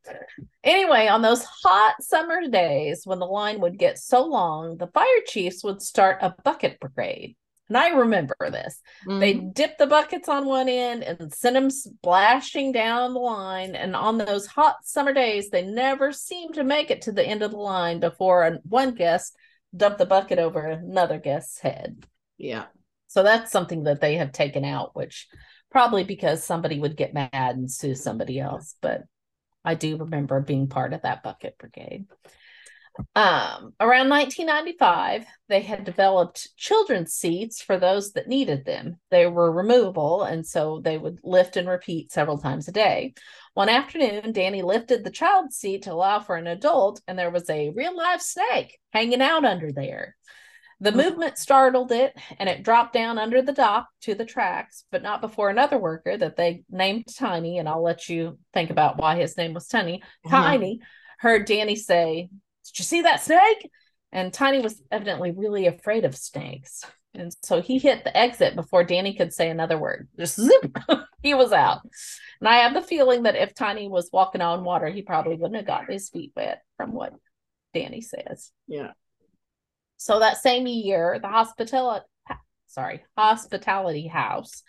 Anyway, 0.63 1.07
on 1.07 1.21
those 1.21 1.43
hot 1.43 1.95
summer 2.01 2.47
days 2.47 3.03
when 3.05 3.19
the 3.19 3.25
line 3.25 3.59
would 3.61 3.77
get 3.77 3.99
so 3.99 4.25
long, 4.25 4.77
the 4.77 4.87
fire 4.87 5.05
chiefs 5.27 5.63
would 5.63 5.81
start 5.81 6.17
a 6.21 6.35
bucket 6.43 6.79
brigade. 6.79 7.35
And 7.69 7.77
I 7.77 7.89
remember 7.89 8.35
this. 8.41 8.81
Mm-hmm. 9.07 9.19
They 9.19 9.33
dip 9.33 9.77
the 9.77 9.87
buckets 9.87 10.27
on 10.27 10.45
one 10.45 10.67
end 10.67 11.03
and 11.03 11.33
send 11.33 11.55
them 11.55 11.69
splashing 11.69 12.73
down 12.73 13.13
the 13.13 13.19
line. 13.19 13.75
And 13.75 13.95
on 13.95 14.17
those 14.17 14.45
hot 14.45 14.77
summer 14.83 15.13
days, 15.13 15.49
they 15.49 15.63
never 15.63 16.11
seemed 16.11 16.55
to 16.55 16.65
make 16.65 16.91
it 16.91 17.03
to 17.03 17.11
the 17.11 17.25
end 17.25 17.43
of 17.43 17.51
the 17.51 17.57
line 17.57 17.99
before 17.99 18.59
one 18.63 18.93
guest 18.93 19.35
dumped 19.75 19.97
the 19.99 20.05
bucket 20.05 20.39
over 20.39 20.65
another 20.65 21.19
guest's 21.19 21.59
head. 21.59 22.05
Yeah. 22.37 22.65
So 23.07 23.23
that's 23.23 23.51
something 23.51 23.83
that 23.83 24.01
they 24.01 24.15
have 24.15 24.31
taken 24.31 24.63
out, 24.63 24.95
which 24.95 25.27
probably 25.69 26.03
because 26.03 26.43
somebody 26.43 26.79
would 26.79 26.97
get 26.97 27.13
mad 27.13 27.29
and 27.33 27.71
sue 27.71 27.95
somebody 27.95 28.39
else. 28.39 28.75
But 28.81 29.03
I 29.63 29.75
do 29.75 29.97
remember 29.97 30.41
being 30.41 30.67
part 30.67 30.93
of 30.93 31.03
that 31.03 31.23
bucket 31.23 31.57
brigade. 31.57 32.05
Um, 33.15 33.73
around 33.79 34.09
1995, 34.09 35.25
they 35.47 35.61
had 35.61 35.85
developed 35.85 36.49
children's 36.57 37.13
seats 37.13 37.61
for 37.61 37.77
those 37.77 38.11
that 38.13 38.27
needed 38.27 38.65
them. 38.65 38.97
They 39.09 39.27
were 39.27 39.51
removable, 39.51 40.23
and 40.23 40.45
so 40.45 40.81
they 40.83 40.97
would 40.97 41.19
lift 41.23 41.55
and 41.57 41.69
repeat 41.69 42.11
several 42.11 42.37
times 42.37 42.67
a 42.67 42.71
day. 42.71 43.13
One 43.53 43.69
afternoon, 43.69 44.31
Danny 44.31 44.61
lifted 44.61 45.03
the 45.03 45.09
child's 45.09 45.57
seat 45.57 45.83
to 45.83 45.91
allow 45.91 46.19
for 46.19 46.37
an 46.37 46.47
adult, 46.47 47.01
and 47.07 47.19
there 47.19 47.29
was 47.29 47.49
a 47.49 47.71
real 47.71 47.95
live 47.95 48.21
snake 48.21 48.79
hanging 48.93 49.21
out 49.21 49.43
under 49.43 49.71
there. 49.73 50.15
The 50.79 50.91
movement 50.91 51.37
startled 51.37 51.91
it 51.91 52.17
and 52.39 52.49
it 52.49 52.63
dropped 52.63 52.93
down 52.93 53.19
under 53.19 53.43
the 53.43 53.53
dock 53.53 53.87
to 54.01 54.15
the 54.15 54.25
tracks, 54.25 54.85
but 54.91 55.03
not 55.03 55.21
before 55.21 55.49
another 55.51 55.77
worker 55.77 56.17
that 56.17 56.37
they 56.37 56.63
named 56.71 57.05
Tiny, 57.15 57.59
and 57.59 57.69
I'll 57.69 57.83
let 57.83 58.09
you 58.09 58.39
think 58.53 58.71
about 58.71 58.97
why 58.97 59.17
his 59.17 59.37
name 59.37 59.53
was 59.53 59.67
Tiny. 59.67 60.01
Uh-huh. 60.25 60.35
Tiny 60.35 60.81
heard 61.19 61.45
Danny 61.45 61.75
say, 61.75 62.29
Did 62.65 62.79
you 62.79 62.83
see 62.83 63.01
that 63.01 63.21
snake? 63.21 63.69
And 64.11 64.33
Tiny 64.33 64.61
was 64.61 64.81
evidently 64.89 65.31
really 65.31 65.67
afraid 65.67 66.03
of 66.03 66.17
snakes. 66.17 66.83
And 67.13 67.35
so 67.43 67.61
he 67.61 67.77
hit 67.77 68.03
the 68.03 68.15
exit 68.15 68.55
before 68.55 68.83
Danny 68.83 69.13
could 69.13 69.33
say 69.33 69.49
another 69.49 69.77
word. 69.77 70.07
Just 70.17 70.39
zip, 70.39 70.77
he 71.21 71.33
was 71.33 71.51
out. 71.51 71.81
And 72.39 72.47
I 72.47 72.57
have 72.57 72.73
the 72.73 72.81
feeling 72.81 73.23
that 73.23 73.35
if 73.35 73.53
Tiny 73.53 73.89
was 73.89 74.09
walking 74.13 74.41
on 74.41 74.63
water, 74.63 74.87
he 74.87 75.01
probably 75.01 75.35
wouldn't 75.35 75.57
have 75.57 75.67
gotten 75.67 75.91
his 75.91 76.09
feet 76.09 76.31
wet 76.35 76.61
from 76.77 76.93
what 76.93 77.13
Danny 77.73 78.01
says. 78.01 78.51
Yeah. 78.67 78.91
So 79.97 80.19
that 80.19 80.41
same 80.41 80.67
year, 80.67 81.19
the 81.21 81.27
hospitality 81.27 82.05
sorry, 82.71 83.03
hospitality 83.17 84.07
house 84.07 84.63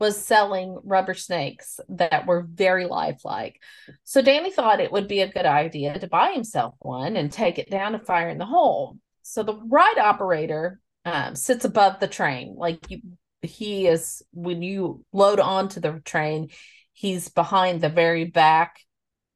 was 0.00 0.22
selling 0.22 0.78
rubber 0.82 1.14
snakes 1.14 1.78
that 1.88 2.26
were 2.26 2.42
very 2.42 2.84
lifelike. 2.84 3.60
So 4.02 4.20
Danny 4.20 4.50
thought 4.50 4.80
it 4.80 4.92
would 4.92 5.06
be 5.06 5.20
a 5.20 5.32
good 5.32 5.46
idea 5.46 5.98
to 5.98 6.08
buy 6.08 6.32
himself 6.32 6.74
one 6.80 7.16
and 7.16 7.32
take 7.32 7.58
it 7.58 7.70
down 7.70 7.92
to 7.92 8.00
fire 8.00 8.28
in 8.28 8.38
the 8.38 8.44
hole. 8.44 8.98
So 9.22 9.42
the 9.42 9.54
ride 9.54 9.98
operator 9.98 10.80
um, 11.04 11.34
sits 11.34 11.64
above 11.64 12.00
the 12.00 12.08
train, 12.08 12.54
like 12.56 12.90
you, 12.90 13.00
he 13.42 13.86
is 13.86 14.22
when 14.32 14.62
you 14.62 15.04
load 15.12 15.40
onto 15.40 15.80
the 15.80 16.00
train, 16.04 16.50
he's 16.92 17.28
behind 17.28 17.80
the 17.80 17.88
very 17.88 18.24
back 18.24 18.80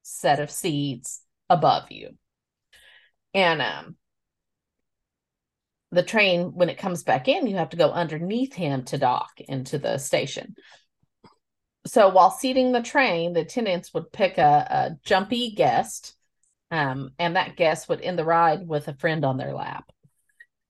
set 0.02 0.40
of 0.40 0.50
seats 0.50 1.22
above 1.50 1.90
you. 1.90 2.10
And 3.34 3.60
um, 3.60 3.96
the 5.90 6.02
train 6.02 6.52
when 6.54 6.68
it 6.68 6.78
comes 6.78 7.02
back 7.02 7.28
in 7.28 7.46
you 7.46 7.56
have 7.56 7.70
to 7.70 7.76
go 7.76 7.90
underneath 7.90 8.54
him 8.54 8.84
to 8.84 8.98
dock 8.98 9.40
into 9.40 9.78
the 9.78 9.98
station. 9.98 10.54
So 11.86 12.08
while 12.08 12.30
seating 12.30 12.72
the 12.72 12.82
train 12.82 13.32
the 13.32 13.40
attendants 13.40 13.92
would 13.94 14.12
pick 14.12 14.38
a, 14.38 14.66
a 14.70 14.96
jumpy 15.04 15.52
guest 15.52 16.14
um, 16.70 17.10
and 17.18 17.36
that 17.36 17.56
guest 17.56 17.88
would 17.88 18.02
end 18.02 18.18
the 18.18 18.24
ride 18.24 18.66
with 18.66 18.88
a 18.88 18.94
friend 18.94 19.24
on 19.24 19.38
their 19.38 19.54
lap 19.54 19.90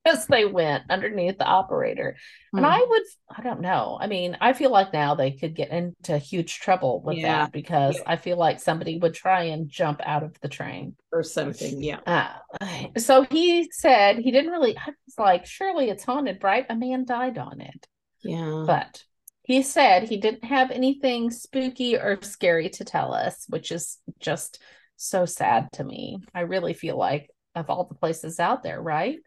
as 0.09 0.27
they 0.27 0.45
went 0.45 0.85
underneath 0.91 1.39
the 1.39 1.45
operator. 1.45 2.17
And 2.53 2.65
mm. 2.65 2.69
I 2.69 2.85
would, 2.87 3.03
I 3.37 3.43
don't 3.43 3.61
know. 3.61 3.99
I 4.01 4.07
mean, 4.07 4.37
I 4.41 4.53
feel 4.53 4.71
like 4.71 4.93
now 4.93 5.15
they 5.15 5.33
could 5.33 5.55
get 5.55 5.71
into 5.71 6.19
huge 6.19 6.61
trouble 6.61 7.03
with 7.05 7.19
yeah. 7.19 7.45
that 7.45 7.53
because 7.53 7.97
yeah. 7.97 8.03
I 8.07 8.17
feel 8.17 8.37
like 8.37 8.61
somebody 8.61 8.99
would 8.99 9.15
try 9.15 9.45
and 9.45 9.69
jump 9.69 10.01
out 10.05 10.23
of 10.23 10.39
the 10.41 10.49
train 10.49 10.97
or 11.13 11.23
something. 11.23 11.83
Yeah. 11.83 12.01
Uh, 12.07 12.89
so 12.99 13.27
he 13.31 13.69
said 13.73 14.19
he 14.19 14.31
didn't 14.31 14.51
really, 14.51 14.77
I 14.77 14.87
was 15.07 15.19
like, 15.19 15.47
surely 15.47 15.91
it's 15.91 16.05
haunted, 16.05 16.43
right? 16.43 16.67
A 16.69 16.75
man 16.75 17.05
died 17.05 17.39
on 17.39 17.61
it. 17.61 17.87
Yeah. 18.23 18.65
But 18.67 19.03
he 19.43 19.63
said 19.63 20.05
he 20.09 20.19
didn't 20.19 20.45
have 20.45 20.71
anything 20.71 21.31
spooky 21.31 21.97
or 21.97 22.19
scary 22.23 22.69
to 22.71 22.85
tell 22.85 23.15
us, 23.15 23.47
which 23.49 23.73
is 23.73 23.99
just 24.19 24.61
so 24.97 25.25
sad 25.25 25.69
to 25.73 25.85
me. 25.85 26.19
I 26.35 26.41
really 26.41 26.75
feel 26.75 26.99
like 26.99 27.31
of 27.55 27.71
all 27.71 27.85
the 27.85 27.95
places 27.95 28.41
out 28.41 28.63
there, 28.63 28.81
right? 28.81 29.19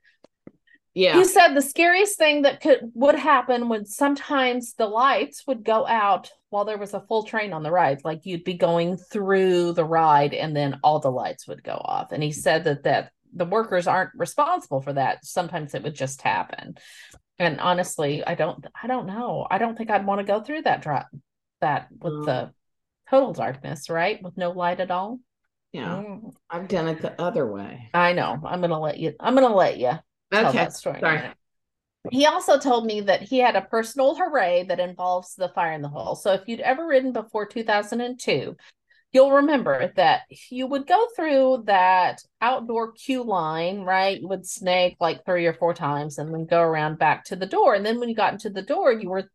Yeah. 0.94 1.18
He 1.18 1.24
said 1.24 1.54
the 1.54 1.62
scariest 1.62 2.18
thing 2.18 2.42
that 2.42 2.62
could 2.62 2.92
would 2.94 3.16
happen 3.16 3.70
would 3.70 3.88
sometimes 3.88 4.74
the 4.74 4.88
lights 4.88 5.48
would 5.48 5.64
go 5.64 5.88
out 5.88 6.30
while 6.50 6.66
there 6.66 6.78
was 6.78 6.94
a 6.94 7.00
full 7.08 7.24
train 7.24 7.54
on 7.54 7.64
the 7.64 7.72
ride. 7.72 8.04
Like 8.04 8.26
you'd 8.26 8.44
be 8.44 8.56
going 8.56 8.98
through 8.98 9.74
the 9.74 9.86
ride 9.86 10.34
and 10.34 10.56
then 10.56 10.80
all 10.84 11.00
the 11.00 11.12
lights 11.12 11.48
would 11.48 11.64
go 11.64 11.80
off. 11.84 12.12
And 12.12 12.22
he 12.22 12.34
said 12.34 12.66
that 12.66 12.84
that 12.84 13.12
the 13.34 13.46
workers 13.46 13.88
aren't 13.88 14.12
responsible 14.16 14.82
for 14.82 14.92
that. 14.94 15.26
Sometimes 15.26 15.74
it 15.74 15.84
would 15.84 15.96
just 15.96 16.22
happen. 16.22 16.76
And 17.40 17.62
honestly, 17.62 18.26
I 18.26 18.36
don't 18.36 18.66
I 18.82 18.88
don't 18.88 19.08
know. 19.08 19.48
I 19.50 19.60
don't 19.60 19.78
think 19.78 19.90
I'd 19.90 20.06
want 20.06 20.20
to 20.20 20.26
go 20.26 20.42
through 20.42 20.64
that 20.64 20.82
drop 20.82 21.08
that 21.62 21.88
with 22.02 22.14
mm. 22.14 22.26
the 22.26 22.52
total 23.10 23.32
darkness, 23.32 23.90
right? 23.90 24.22
With 24.22 24.36
no 24.36 24.52
light 24.52 24.82
at 24.82 24.92
all. 24.92 25.20
Yeah. 25.72 26.04
Mm. 26.04 26.34
I've 26.50 26.68
done 26.68 26.90
it 26.90 27.02
the 27.02 27.20
other 27.22 27.50
way. 27.50 27.90
I 27.94 28.12
know. 28.12 28.42
I'm 28.46 28.60
gonna 28.60 28.80
let 28.80 28.98
you 28.98 29.14
I'm 29.22 29.36
gonna 29.36 29.56
let 29.56 29.78
you 29.78 29.94
tell 30.32 30.54
that 30.54 30.74
story. 30.74 31.00
Sorry. 31.00 31.30
He 32.10 32.26
also 32.26 32.58
told 32.58 32.86
me 32.86 33.02
that 33.02 33.22
he 33.22 33.38
had 33.38 33.56
a 33.56 33.62
personal 33.62 34.16
hooray 34.16 34.66
that 34.70 34.80
involves 34.80 35.36
the 35.36 35.50
fire 35.50 35.74
in 35.74 35.84
the 35.84 35.90
hole. 35.90 36.16
So 36.16 36.34
if 36.34 36.42
you'd 36.48 36.60
ever 36.60 36.88
ridden 36.88 37.12
before 37.12 37.46
2002, 37.46 38.56
you'll 39.12 39.32
remember 39.32 39.92
that 39.98 40.22
you 40.50 40.66
would 40.66 40.88
go 40.88 41.08
through 41.16 41.64
that 41.68 42.22
outdoor 42.42 42.94
queue 42.94 43.24
line, 43.24 43.82
right? 43.82 44.20
You 44.20 44.28
would 44.30 44.48
snake 44.48 44.96
like 45.00 45.26
three 45.26 45.46
or 45.46 45.54
four 45.54 45.74
times 45.74 46.18
and 46.18 46.34
then 46.34 46.46
go 46.46 46.62
around 46.62 46.98
back 46.98 47.26
to 47.26 47.36
the 47.36 47.46
door. 47.46 47.76
And 47.76 47.86
then 47.86 48.00
when 48.00 48.10
you 48.10 48.16
got 48.16 48.34
into 48.34 48.50
the 48.50 48.62
door, 48.62 48.92
you 48.92 49.10
were 49.10 49.30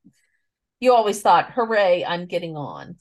you 0.81 0.93
always 0.93 1.23
thought, 1.23 1.53
hooray, 1.53 2.05
I'm 2.05 2.27
getting 2.27 2.57
on. 2.57 2.97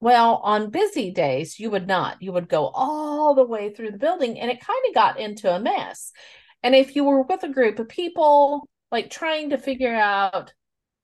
Well, 0.00 0.40
on 0.42 0.70
busy 0.70 1.12
days, 1.12 1.60
you 1.60 1.70
would 1.70 1.86
not. 1.86 2.22
You 2.22 2.32
would 2.32 2.48
go 2.48 2.68
all 2.68 3.34
the 3.34 3.44
way 3.44 3.72
through 3.72 3.92
the 3.92 3.98
building 3.98 4.40
and 4.40 4.50
it 4.50 4.64
kind 4.64 4.82
of 4.88 4.94
got 4.94 5.20
into 5.20 5.54
a 5.54 5.60
mess. 5.60 6.12
And 6.62 6.74
if 6.74 6.96
you 6.96 7.04
were 7.04 7.22
with 7.22 7.42
a 7.42 7.48
group 7.48 7.78
of 7.78 7.88
people, 7.88 8.68
like 8.90 9.10
trying 9.10 9.50
to 9.50 9.58
figure 9.58 9.94
out 9.94 10.52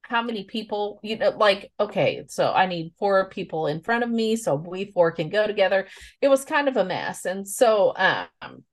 how 0.02 0.22
many 0.22 0.44
people, 0.44 1.00
you 1.02 1.18
know, 1.18 1.30
like, 1.30 1.72
okay, 1.80 2.24
so 2.28 2.52
I 2.52 2.66
need 2.66 2.92
four 2.98 3.28
people 3.28 3.66
in 3.66 3.80
front 3.80 4.04
of 4.04 4.10
me, 4.10 4.36
so 4.36 4.54
we 4.54 4.92
four 4.92 5.10
can 5.12 5.28
go 5.28 5.46
together. 5.46 5.88
It 6.20 6.28
was 6.28 6.44
kind 6.44 6.68
of 6.68 6.76
a 6.76 6.84
mess. 6.84 7.24
And 7.24 7.46
so 7.48 7.92
um 7.96 8.64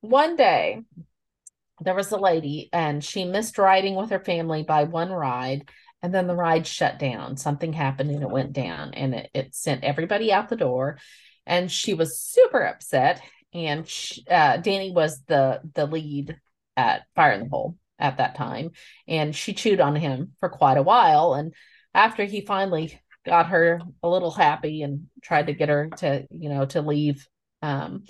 one 0.00 0.36
day 0.36 0.82
there 1.80 1.94
was 1.94 2.12
a 2.12 2.16
lady 2.16 2.68
and 2.72 3.04
she 3.04 3.24
missed 3.24 3.58
riding 3.58 3.94
with 3.94 4.10
her 4.10 4.20
family 4.20 4.62
by 4.62 4.84
one 4.84 5.10
ride 5.10 5.68
and 6.02 6.14
then 6.14 6.26
the 6.26 6.34
ride 6.34 6.66
shut 6.66 6.98
down 6.98 7.36
something 7.36 7.72
happened 7.72 8.10
and 8.10 8.22
it 8.22 8.30
went 8.30 8.52
down 8.52 8.94
and 8.94 9.14
it, 9.14 9.30
it 9.34 9.54
sent 9.54 9.84
everybody 9.84 10.32
out 10.32 10.48
the 10.48 10.56
door 10.56 10.98
and 11.44 11.70
she 11.70 11.94
was 11.94 12.18
super 12.18 12.62
upset 12.62 13.20
and 13.56 13.88
she, 13.88 14.24
uh, 14.30 14.58
Danny 14.58 14.92
was 14.92 15.22
the 15.26 15.60
the 15.74 15.86
lead 15.86 16.38
at 16.76 17.06
Fire 17.14 17.32
in 17.32 17.44
the 17.44 17.48
Hole 17.48 17.76
at 17.98 18.18
that 18.18 18.34
time, 18.34 18.70
and 19.08 19.34
she 19.34 19.54
chewed 19.54 19.80
on 19.80 19.96
him 19.96 20.32
for 20.40 20.48
quite 20.48 20.76
a 20.76 20.82
while. 20.82 21.34
And 21.34 21.54
after 21.94 22.24
he 22.24 22.42
finally 22.42 23.00
got 23.24 23.46
her 23.46 23.80
a 24.02 24.08
little 24.08 24.30
happy 24.30 24.82
and 24.82 25.06
tried 25.22 25.46
to 25.46 25.54
get 25.54 25.68
her 25.68 25.88
to 25.98 26.26
you 26.30 26.48
know 26.48 26.66
to 26.66 26.82
leave, 26.82 27.26
um, 27.62 28.04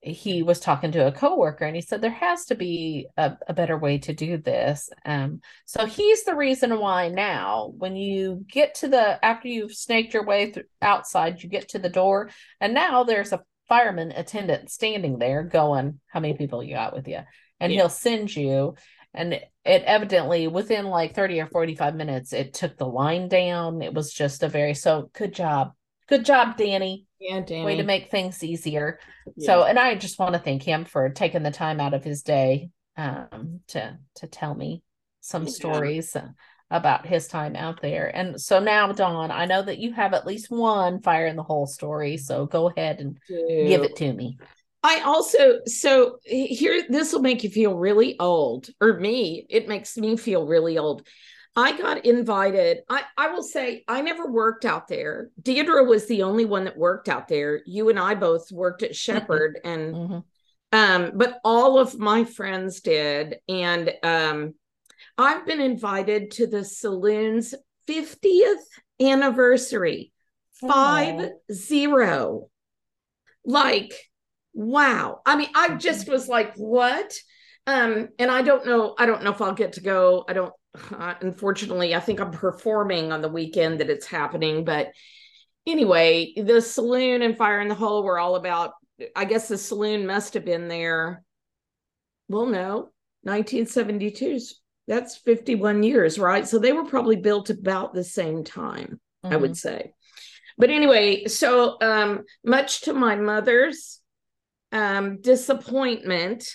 he 0.00 0.42
was 0.42 0.60
talking 0.60 0.92
to 0.92 1.06
a 1.06 1.12
coworker 1.12 1.64
and 1.64 1.74
he 1.74 1.82
said 1.82 2.00
there 2.00 2.10
has 2.10 2.46
to 2.46 2.54
be 2.54 3.08
a, 3.16 3.36
a, 3.48 3.54
better 3.54 3.76
way 3.76 3.98
to 3.98 4.12
do 4.12 4.36
this 4.38 4.90
um 5.04 5.40
so 5.64 5.86
he's 5.86 6.24
the 6.24 6.36
reason 6.36 6.78
why 6.78 7.08
now 7.08 7.72
when 7.76 7.96
you 7.96 8.44
get 8.48 8.76
to 8.76 8.86
the 8.86 9.24
after 9.24 9.48
you've 9.48 9.74
snaked 9.74 10.14
your 10.14 10.24
way 10.24 10.54
outside 10.80 11.42
you 11.42 11.48
get 11.48 11.68
to 11.68 11.80
the 11.80 11.88
door 11.88 12.30
and 12.60 12.74
now 12.74 13.02
there's 13.02 13.32
a 13.32 13.42
fireman 13.68 14.12
attendant 14.12 14.70
standing 14.70 15.18
there 15.18 15.42
going 15.42 16.00
how 16.08 16.20
many 16.20 16.34
people 16.34 16.62
you 16.62 16.74
got 16.74 16.94
with 16.94 17.06
you 17.08 17.20
and 17.60 17.72
yeah. 17.72 17.80
he'll 17.80 17.88
send 17.88 18.34
you 18.34 18.74
and 19.14 19.32
it, 19.32 19.50
evidently 19.64 20.48
within 20.48 20.86
like 20.86 21.14
30 21.14 21.40
or 21.40 21.46
45 21.46 21.94
minutes 21.94 22.32
it 22.32 22.54
took 22.54 22.76
the 22.76 22.86
line 22.86 23.28
down 23.28 23.82
it 23.82 23.92
was 23.92 24.12
just 24.12 24.42
a 24.42 24.48
very 24.48 24.74
so 24.74 25.10
good 25.12 25.34
job 25.34 25.72
good 26.08 26.24
job 26.24 26.56
danny 26.56 27.06
yeah, 27.20 27.40
Danny. 27.40 27.64
way 27.64 27.76
to 27.76 27.82
make 27.82 28.10
things 28.10 28.42
easier. 28.44 29.00
Yeah. 29.36 29.46
So, 29.46 29.64
and 29.64 29.78
I 29.78 29.94
just 29.96 30.18
want 30.18 30.34
to 30.34 30.40
thank 30.40 30.62
him 30.62 30.84
for 30.84 31.08
taking 31.10 31.42
the 31.42 31.50
time 31.50 31.80
out 31.80 31.94
of 31.94 32.04
his 32.04 32.22
day 32.22 32.70
um, 32.96 33.60
to 33.68 33.98
to 34.16 34.26
tell 34.26 34.54
me 34.54 34.82
some 35.20 35.44
yeah. 35.44 35.50
stories 35.50 36.16
about 36.70 37.06
his 37.06 37.26
time 37.26 37.56
out 37.56 37.80
there. 37.80 38.14
And 38.14 38.40
so 38.40 38.60
now, 38.60 38.92
Dawn, 38.92 39.30
I 39.30 39.46
know 39.46 39.62
that 39.62 39.78
you 39.78 39.92
have 39.94 40.12
at 40.12 40.26
least 40.26 40.50
one 40.50 41.00
fire 41.00 41.26
in 41.26 41.36
the 41.36 41.42
hole 41.42 41.66
story. 41.66 42.16
So 42.16 42.46
go 42.46 42.68
ahead 42.68 43.00
and 43.00 43.18
give 43.28 43.82
it 43.82 43.96
to 43.96 44.12
me. 44.12 44.38
I 44.82 45.00
also 45.00 45.60
so 45.66 46.18
here 46.24 46.84
this 46.88 47.12
will 47.12 47.20
make 47.20 47.42
you 47.42 47.50
feel 47.50 47.74
really 47.74 48.18
old, 48.20 48.68
or 48.80 48.98
me. 48.98 49.46
It 49.48 49.68
makes 49.68 49.96
me 49.96 50.16
feel 50.16 50.46
really 50.46 50.78
old. 50.78 51.06
I 51.56 51.76
got 51.76 52.04
invited. 52.04 52.82
I, 52.88 53.02
I 53.16 53.28
will 53.30 53.42
say 53.42 53.82
I 53.88 54.02
never 54.02 54.30
worked 54.30 54.64
out 54.64 54.86
there. 54.86 55.30
Deidre 55.42 55.84
was 55.84 56.06
the 56.06 56.22
only 56.22 56.44
one 56.44 56.64
that 56.64 56.76
worked 56.76 57.08
out 57.08 57.26
there. 57.26 57.62
You 57.66 57.88
and 57.88 57.98
I 57.98 58.14
both 58.14 58.52
worked 58.52 58.84
at. 58.84 58.94
Shepherd 58.94 59.58
and 59.64 59.94
mm-hmm. 59.94 60.18
um, 60.78 61.12
but 61.14 61.40
all 61.42 61.80
of 61.80 61.98
my 61.98 62.22
friends 62.24 62.80
did. 62.80 63.38
And 63.48 63.92
um 64.04 64.54
I've 65.18 65.44
been 65.44 65.60
invited 65.60 66.30
to 66.32 66.46
the 66.46 66.64
saloon's 66.64 67.54
50th 67.88 68.62
anniversary. 69.00 70.12
Five 70.52 71.30
zero. 71.52 72.48
Like, 73.44 73.92
wow. 74.54 75.20
I 75.26 75.36
mean, 75.36 75.48
I 75.54 75.74
just 75.76 76.02
mm-hmm. 76.02 76.12
was 76.12 76.28
like, 76.28 76.54
what? 76.56 77.12
Um, 77.66 78.08
and 78.18 78.30
I 78.30 78.42
don't 78.42 78.66
know, 78.66 78.94
I 78.98 79.06
don't 79.06 79.22
know 79.22 79.30
if 79.30 79.42
I'll 79.42 79.52
get 79.52 79.74
to 79.74 79.80
go. 79.80 80.24
I 80.28 80.32
don't 80.32 80.52
uh, 80.92 81.14
unfortunately, 81.20 81.94
I 81.94 82.00
think 82.00 82.20
I'm 82.20 82.30
performing 82.30 83.12
on 83.12 83.22
the 83.22 83.28
weekend 83.28 83.80
that 83.80 83.90
it's 83.90 84.06
happening. 84.06 84.64
But 84.64 84.92
anyway, 85.66 86.32
the 86.36 86.60
saloon 86.60 87.22
and 87.22 87.36
Fire 87.36 87.60
in 87.60 87.68
the 87.68 87.74
Hole 87.74 88.02
were 88.02 88.18
all 88.18 88.36
about, 88.36 88.72
I 89.14 89.24
guess 89.24 89.48
the 89.48 89.58
saloon 89.58 90.06
must 90.06 90.34
have 90.34 90.44
been 90.44 90.68
there. 90.68 91.22
Well, 92.28 92.46
no, 92.46 92.90
1972's 93.26 94.60
that's 94.88 95.16
51 95.18 95.82
years, 95.82 96.18
right? 96.18 96.48
So 96.48 96.58
they 96.58 96.72
were 96.72 96.86
probably 96.86 97.16
built 97.16 97.50
about 97.50 97.92
the 97.92 98.02
same 98.02 98.42
time, 98.42 98.98
mm-hmm. 99.24 99.34
I 99.34 99.36
would 99.36 99.52
mm-hmm. 99.52 99.54
say. 99.54 99.92
But 100.56 100.70
anyway, 100.70 101.26
so 101.26 101.76
um, 101.80 102.24
much 102.44 102.82
to 102.82 102.94
my 102.94 103.14
mother's 103.14 104.00
um, 104.72 105.20
disappointment, 105.20 106.48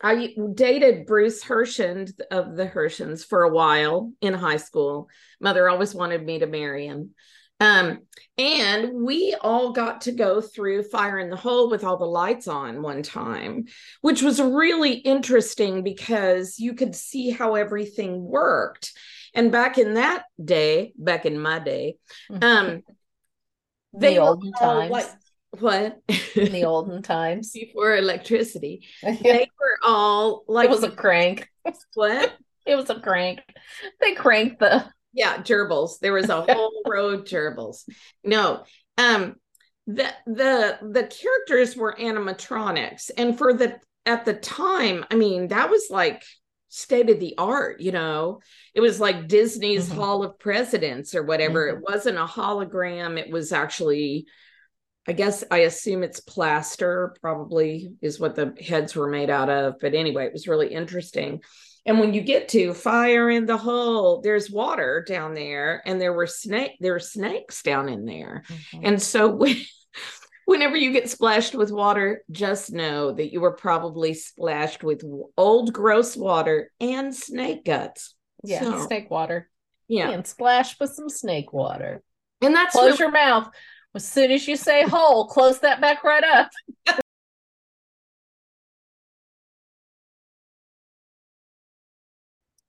I 0.00 0.34
dated 0.54 1.06
Bruce 1.06 1.42
Herschend 1.42 2.12
of 2.30 2.56
the 2.56 2.66
Herschends 2.66 3.24
for 3.24 3.42
a 3.42 3.52
while 3.52 4.12
in 4.20 4.34
high 4.34 4.58
school. 4.58 5.08
Mother 5.40 5.68
always 5.68 5.94
wanted 5.94 6.24
me 6.24 6.40
to 6.40 6.46
marry 6.46 6.86
him. 6.86 7.14
Um, 7.60 8.00
and 8.36 9.04
we 9.04 9.36
all 9.40 9.72
got 9.72 10.02
to 10.02 10.12
go 10.12 10.40
through 10.40 10.82
Fire 10.84 11.18
in 11.18 11.30
the 11.30 11.36
Hole 11.36 11.70
with 11.70 11.84
all 11.84 11.96
the 11.96 12.04
lights 12.04 12.48
on 12.48 12.82
one 12.82 13.02
time, 13.02 13.66
which 14.00 14.22
was 14.22 14.40
really 14.40 14.94
interesting 14.94 15.84
because 15.84 16.58
you 16.58 16.74
could 16.74 16.96
see 16.96 17.30
how 17.30 17.54
everything 17.54 18.24
worked. 18.24 18.92
And 19.34 19.52
back 19.52 19.78
in 19.78 19.94
that 19.94 20.24
day, 20.42 20.92
back 20.96 21.26
in 21.26 21.38
my 21.38 21.60
day, 21.60 21.96
um, 22.42 22.82
they 23.92 24.14
the 24.14 24.20
olden 24.20 24.52
times. 24.52 24.90
Like, 24.90 25.06
what? 25.60 26.00
In 26.34 26.52
the 26.52 26.64
olden 26.66 27.02
times. 27.02 27.52
Before 27.52 27.96
electricity. 27.96 28.86
They 29.02 29.48
were 29.60 29.78
all 29.84 30.44
like 30.48 30.66
it 30.66 30.70
was 30.70 30.82
a 30.82 30.90
crank. 30.90 31.48
What? 31.94 32.32
It 32.66 32.74
was 32.74 32.90
a 32.90 32.98
crank. 32.98 33.40
They 34.00 34.14
cranked 34.14 34.58
the 34.58 34.84
yeah 35.14 35.38
gerbils 35.38 35.98
there 36.00 36.12
was 36.12 36.28
a 36.28 36.42
whole 36.52 36.82
row 36.86 37.08
of 37.10 37.24
gerbils 37.24 37.88
no 38.22 38.64
um 38.98 39.34
the 39.86 40.08
the 40.26 40.78
the 40.82 41.04
characters 41.04 41.76
were 41.76 41.96
animatronics 41.98 43.10
and 43.16 43.38
for 43.38 43.54
the 43.54 43.78
at 44.06 44.24
the 44.24 44.34
time 44.34 45.04
i 45.10 45.14
mean 45.14 45.48
that 45.48 45.70
was 45.70 45.88
like 45.90 46.22
state 46.68 47.08
of 47.08 47.20
the 47.20 47.34
art 47.38 47.80
you 47.80 47.92
know 47.92 48.40
it 48.74 48.80
was 48.80 48.98
like 48.98 49.28
disney's 49.28 49.88
mm-hmm. 49.88 50.00
hall 50.00 50.24
of 50.24 50.38
presidents 50.38 51.14
or 51.14 51.22
whatever 51.22 51.68
mm-hmm. 51.68 51.78
it 51.78 51.84
wasn't 51.88 52.18
a 52.18 52.24
hologram 52.24 53.18
it 53.18 53.30
was 53.30 53.52
actually 53.52 54.26
I 55.06 55.12
guess 55.12 55.44
I 55.50 55.58
assume 55.58 56.02
it's 56.02 56.20
plaster, 56.20 57.14
probably 57.20 57.92
is 58.00 58.18
what 58.18 58.34
the 58.34 58.54
heads 58.60 58.96
were 58.96 59.08
made 59.08 59.28
out 59.28 59.50
of. 59.50 59.74
But 59.80 59.94
anyway, 59.94 60.24
it 60.24 60.32
was 60.32 60.48
really 60.48 60.72
interesting. 60.72 61.42
And 61.86 62.00
when 62.00 62.14
you 62.14 62.22
get 62.22 62.48
to 62.50 62.72
fire 62.72 63.30
in 63.30 63.46
the 63.46 63.58
hole, 63.58 64.22
there's 64.22 64.50
water 64.50 65.04
down 65.06 65.34
there, 65.34 65.82
and 65.84 66.00
there 66.00 66.12
were 66.12 66.26
snake 66.26 66.72
there 66.80 66.92
were 66.92 67.00
snakes 67.00 67.62
down 67.62 67.88
in 67.88 68.04
there. 68.04 68.44
Mm-hmm. 68.48 68.86
And 68.86 69.02
so 69.02 69.28
when, 69.34 69.56
whenever 70.46 70.76
you 70.76 70.92
get 70.92 71.10
splashed 71.10 71.54
with 71.54 71.70
water, 71.70 72.22
just 72.30 72.72
know 72.72 73.12
that 73.12 73.32
you 73.32 73.40
were 73.40 73.54
probably 73.54 74.14
splashed 74.14 74.82
with 74.82 75.02
old 75.36 75.72
gross 75.72 76.16
water 76.16 76.72
and 76.80 77.14
snake 77.14 77.64
guts. 77.64 78.14
Yeah, 78.42 78.60
so, 78.60 78.86
snake 78.86 79.10
water. 79.10 79.50
Yeah, 79.88 80.10
and 80.10 80.26
splash 80.26 80.78
with 80.80 80.90
some 80.90 81.10
snake 81.10 81.52
water. 81.52 82.02
And 82.40 82.54
that's 82.54 82.72
close 82.72 82.98
really- 82.98 82.98
your 82.98 83.10
mouth 83.12 83.50
as 83.94 84.06
soon 84.06 84.30
as 84.32 84.48
you 84.48 84.56
say 84.56 84.82
hole, 84.82 85.26
close 85.28 85.60
that 85.60 85.80
back 85.80 86.02
right 86.04 86.24
up. 86.24 86.50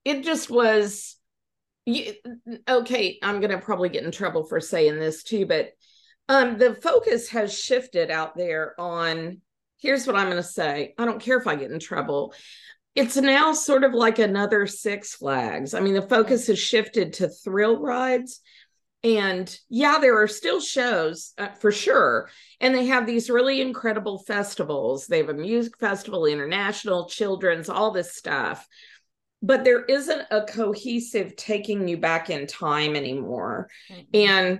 it 0.06 0.24
just 0.24 0.50
was 0.50 1.18
you, 1.86 2.13
okay 2.70 3.20
i'm 3.22 3.39
going 3.41 3.52
to 3.52 3.58
probably 3.58 3.89
get 3.89 4.04
in 4.04 4.12
trouble 4.12 4.44
for 4.44 4.62
saying 4.62 4.98
this 4.98 5.24
too 5.24 5.46
but 5.46 5.72
um 6.30 6.58
the 6.58 6.74
focus 6.76 7.30
has 7.30 7.58
shifted 7.58 8.10
out 8.10 8.38
there 8.38 8.80
on 8.80 9.41
here's 9.82 10.08
what 10.08 10.15
i'm 10.15 10.28
going 10.28 10.38
to 10.38 10.44
say 10.44 10.94
i 10.98 11.06
don't 11.06 11.22
care 11.22 11.38
if 11.38 11.48
i 11.48 11.56
get 11.56 11.72
in 11.72 11.80
trouble. 11.80 12.34
It's 12.96 13.18
now 13.18 13.52
sort 13.52 13.84
of 13.84 13.94
like 13.94 14.20
another 14.20 14.65
six 14.68 15.13
flags. 15.15 15.74
I 15.74 15.82
mean 15.82 15.96
the 15.96 16.02
focus 16.02 16.48
has 16.48 16.58
shifted 16.58 17.13
to 17.13 17.28
thrill 17.28 17.82
rides 17.82 18.39
and 19.04 19.56
yeah 19.70 19.98
there 20.00 20.22
are 20.22 20.28
still 20.28 20.62
shows 20.62 21.34
uh, 21.38 21.50
for 21.50 21.72
sure 21.72 22.30
and 22.62 22.74
they 22.74 22.86
have 22.86 23.06
these 23.06 23.30
really 23.30 23.60
incredible 23.60 24.20
festivals. 24.20 25.08
They 25.08 25.18
have 25.18 25.30
a 25.30 25.34
music 25.34 25.78
festival 25.78 26.26
international 26.26 27.10
children's 27.10 27.68
all 27.68 27.91
this 27.91 28.15
stuff 28.15 28.65
but 29.45 29.63
there 29.63 29.84
isn't 29.86 30.23
a 30.31 30.41
cohesive 30.43 31.36
taking 31.36 31.88
you 31.88 31.97
back 31.97 32.29
in 32.29 32.47
time 32.47 32.95
anymore 32.95 33.69
mm-hmm. 33.91 34.01
and 34.13 34.60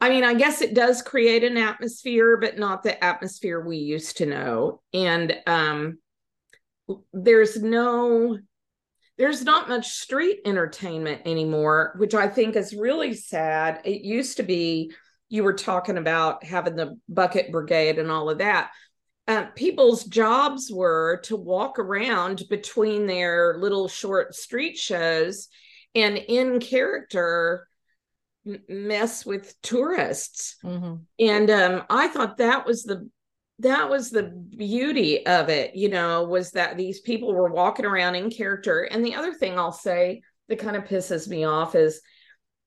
i 0.00 0.08
mean 0.08 0.24
i 0.24 0.34
guess 0.34 0.60
it 0.60 0.74
does 0.74 1.02
create 1.02 1.44
an 1.44 1.56
atmosphere 1.56 2.36
but 2.36 2.58
not 2.58 2.82
the 2.82 3.02
atmosphere 3.02 3.60
we 3.60 3.78
used 3.78 4.18
to 4.18 4.26
know 4.26 4.80
and 4.92 5.36
um 5.46 5.98
there's 7.12 7.60
no 7.62 8.38
there's 9.18 9.42
not 9.42 9.68
much 9.68 9.88
street 9.88 10.38
entertainment 10.44 11.22
anymore, 11.26 11.94
which 11.98 12.14
I 12.14 12.28
think 12.28 12.54
is 12.54 12.72
really 12.72 13.14
sad. 13.14 13.80
It 13.84 14.02
used 14.02 14.36
to 14.36 14.44
be 14.44 14.92
you 15.28 15.42
were 15.42 15.54
talking 15.54 15.98
about 15.98 16.44
having 16.44 16.76
the 16.76 16.98
bucket 17.08 17.52
brigade 17.52 17.98
and 17.98 18.10
all 18.10 18.30
of 18.30 18.38
that. 18.38 18.70
Uh, 19.28 19.44
people's 19.54 20.04
jobs 20.04 20.72
were 20.72 21.20
to 21.24 21.36
walk 21.36 21.78
around 21.78 22.42
between 22.48 23.06
their 23.06 23.58
little 23.58 23.86
short 23.86 24.34
street 24.34 24.78
shows 24.78 25.48
and 25.94 26.16
in 26.16 26.58
character 26.58 27.68
mess 28.68 29.26
with 29.26 29.54
tourists. 29.62 30.56
Mm-hmm. 30.64 30.94
And 31.18 31.50
um, 31.50 31.82
I 31.90 32.08
thought 32.08 32.38
that 32.38 32.66
was 32.66 32.84
the 32.84 33.08
that 33.60 33.90
was 33.90 34.10
the 34.10 34.22
beauty 34.22 35.26
of 35.26 35.48
it, 35.48 35.74
you 35.74 35.88
know, 35.88 36.24
was 36.24 36.52
that 36.52 36.76
these 36.76 37.00
people 37.00 37.34
were 37.34 37.50
walking 37.50 37.84
around 37.84 38.14
in 38.14 38.30
character. 38.30 38.82
And 38.82 39.04
the 39.04 39.16
other 39.16 39.34
thing 39.34 39.58
I'll 39.58 39.72
say 39.72 40.22
that 40.48 40.60
kind 40.60 40.76
of 40.76 40.84
pisses 40.84 41.26
me 41.26 41.44
off 41.44 41.74
is, 41.74 42.00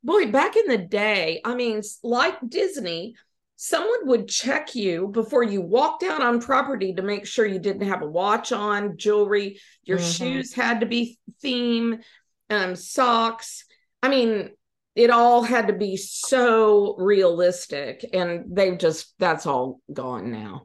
boy, 0.04 0.30
back 0.32 0.58
in 0.58 0.68
the 0.68 0.78
day, 0.78 1.40
I 1.46 1.56
mean, 1.56 1.82
like 2.04 2.38
Disney, 2.46 3.16
someone 3.64 4.08
would 4.08 4.28
check 4.28 4.74
you 4.74 5.08
before 5.10 5.44
you 5.44 5.62
walked 5.62 6.02
out 6.02 6.20
on 6.20 6.42
property 6.42 6.96
to 6.96 7.04
make 7.04 7.28
sure 7.28 7.46
you 7.46 7.60
didn't 7.60 7.88
have 7.88 8.02
a 8.02 8.08
watch 8.08 8.52
on, 8.52 8.98
jewelry, 8.98 9.60
your 9.84 10.00
mm-hmm. 10.00 10.10
shoes 10.10 10.52
had 10.52 10.80
to 10.80 10.88
be 10.88 11.20
theme, 11.44 12.00
um, 12.50 12.76
socks. 12.76 13.66
I 14.02 14.10
mean, 14.10 14.50
it 14.96 15.12
all 15.12 15.44
had 15.44 15.68
to 15.68 15.74
be 15.74 15.96
so 15.96 16.96
realistic 16.98 18.04
and 18.14 18.46
they've 18.48 18.80
just 18.80 19.14
that's 19.20 19.46
all 19.46 19.80
gone 19.94 20.32
now 20.32 20.64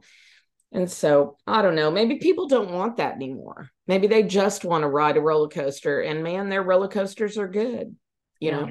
And 0.71 0.89
so 0.89 1.37
I 1.45 1.61
don't 1.61 1.75
know. 1.75 1.91
Maybe 1.91 2.15
people 2.15 2.47
don't 2.47 2.71
want 2.71 2.97
that 2.97 3.13
anymore. 3.13 3.69
Maybe 3.85 4.07
they 4.07 4.23
just 4.23 4.65
want 4.65 4.81
to 4.81 4.89
ride 4.89 5.17
a 5.17 5.21
roller 5.21 5.49
coaster. 5.49 6.01
And 6.01 6.23
man, 6.23 6.49
their 6.49 6.63
roller 6.63 6.87
coasters 6.87 7.37
are 7.37 7.47
good. 7.47 7.95
You 8.39 8.53
know. 8.53 8.69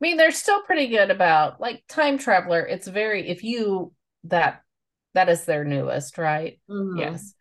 I 0.00 0.06
mean, 0.06 0.16
they're 0.16 0.30
still 0.30 0.62
pretty 0.62 0.88
good 0.88 1.10
about 1.10 1.60
like 1.60 1.84
Time 1.88 2.16
Traveler. 2.16 2.60
It's 2.66 2.88
very 2.88 3.28
if 3.28 3.44
you 3.44 3.92
that 4.24 4.62
that 5.14 5.28
is 5.28 5.44
their 5.44 5.64
newest, 5.64 6.16
right? 6.16 6.58
Mhm. 6.68 6.98
Yes. 6.98 7.34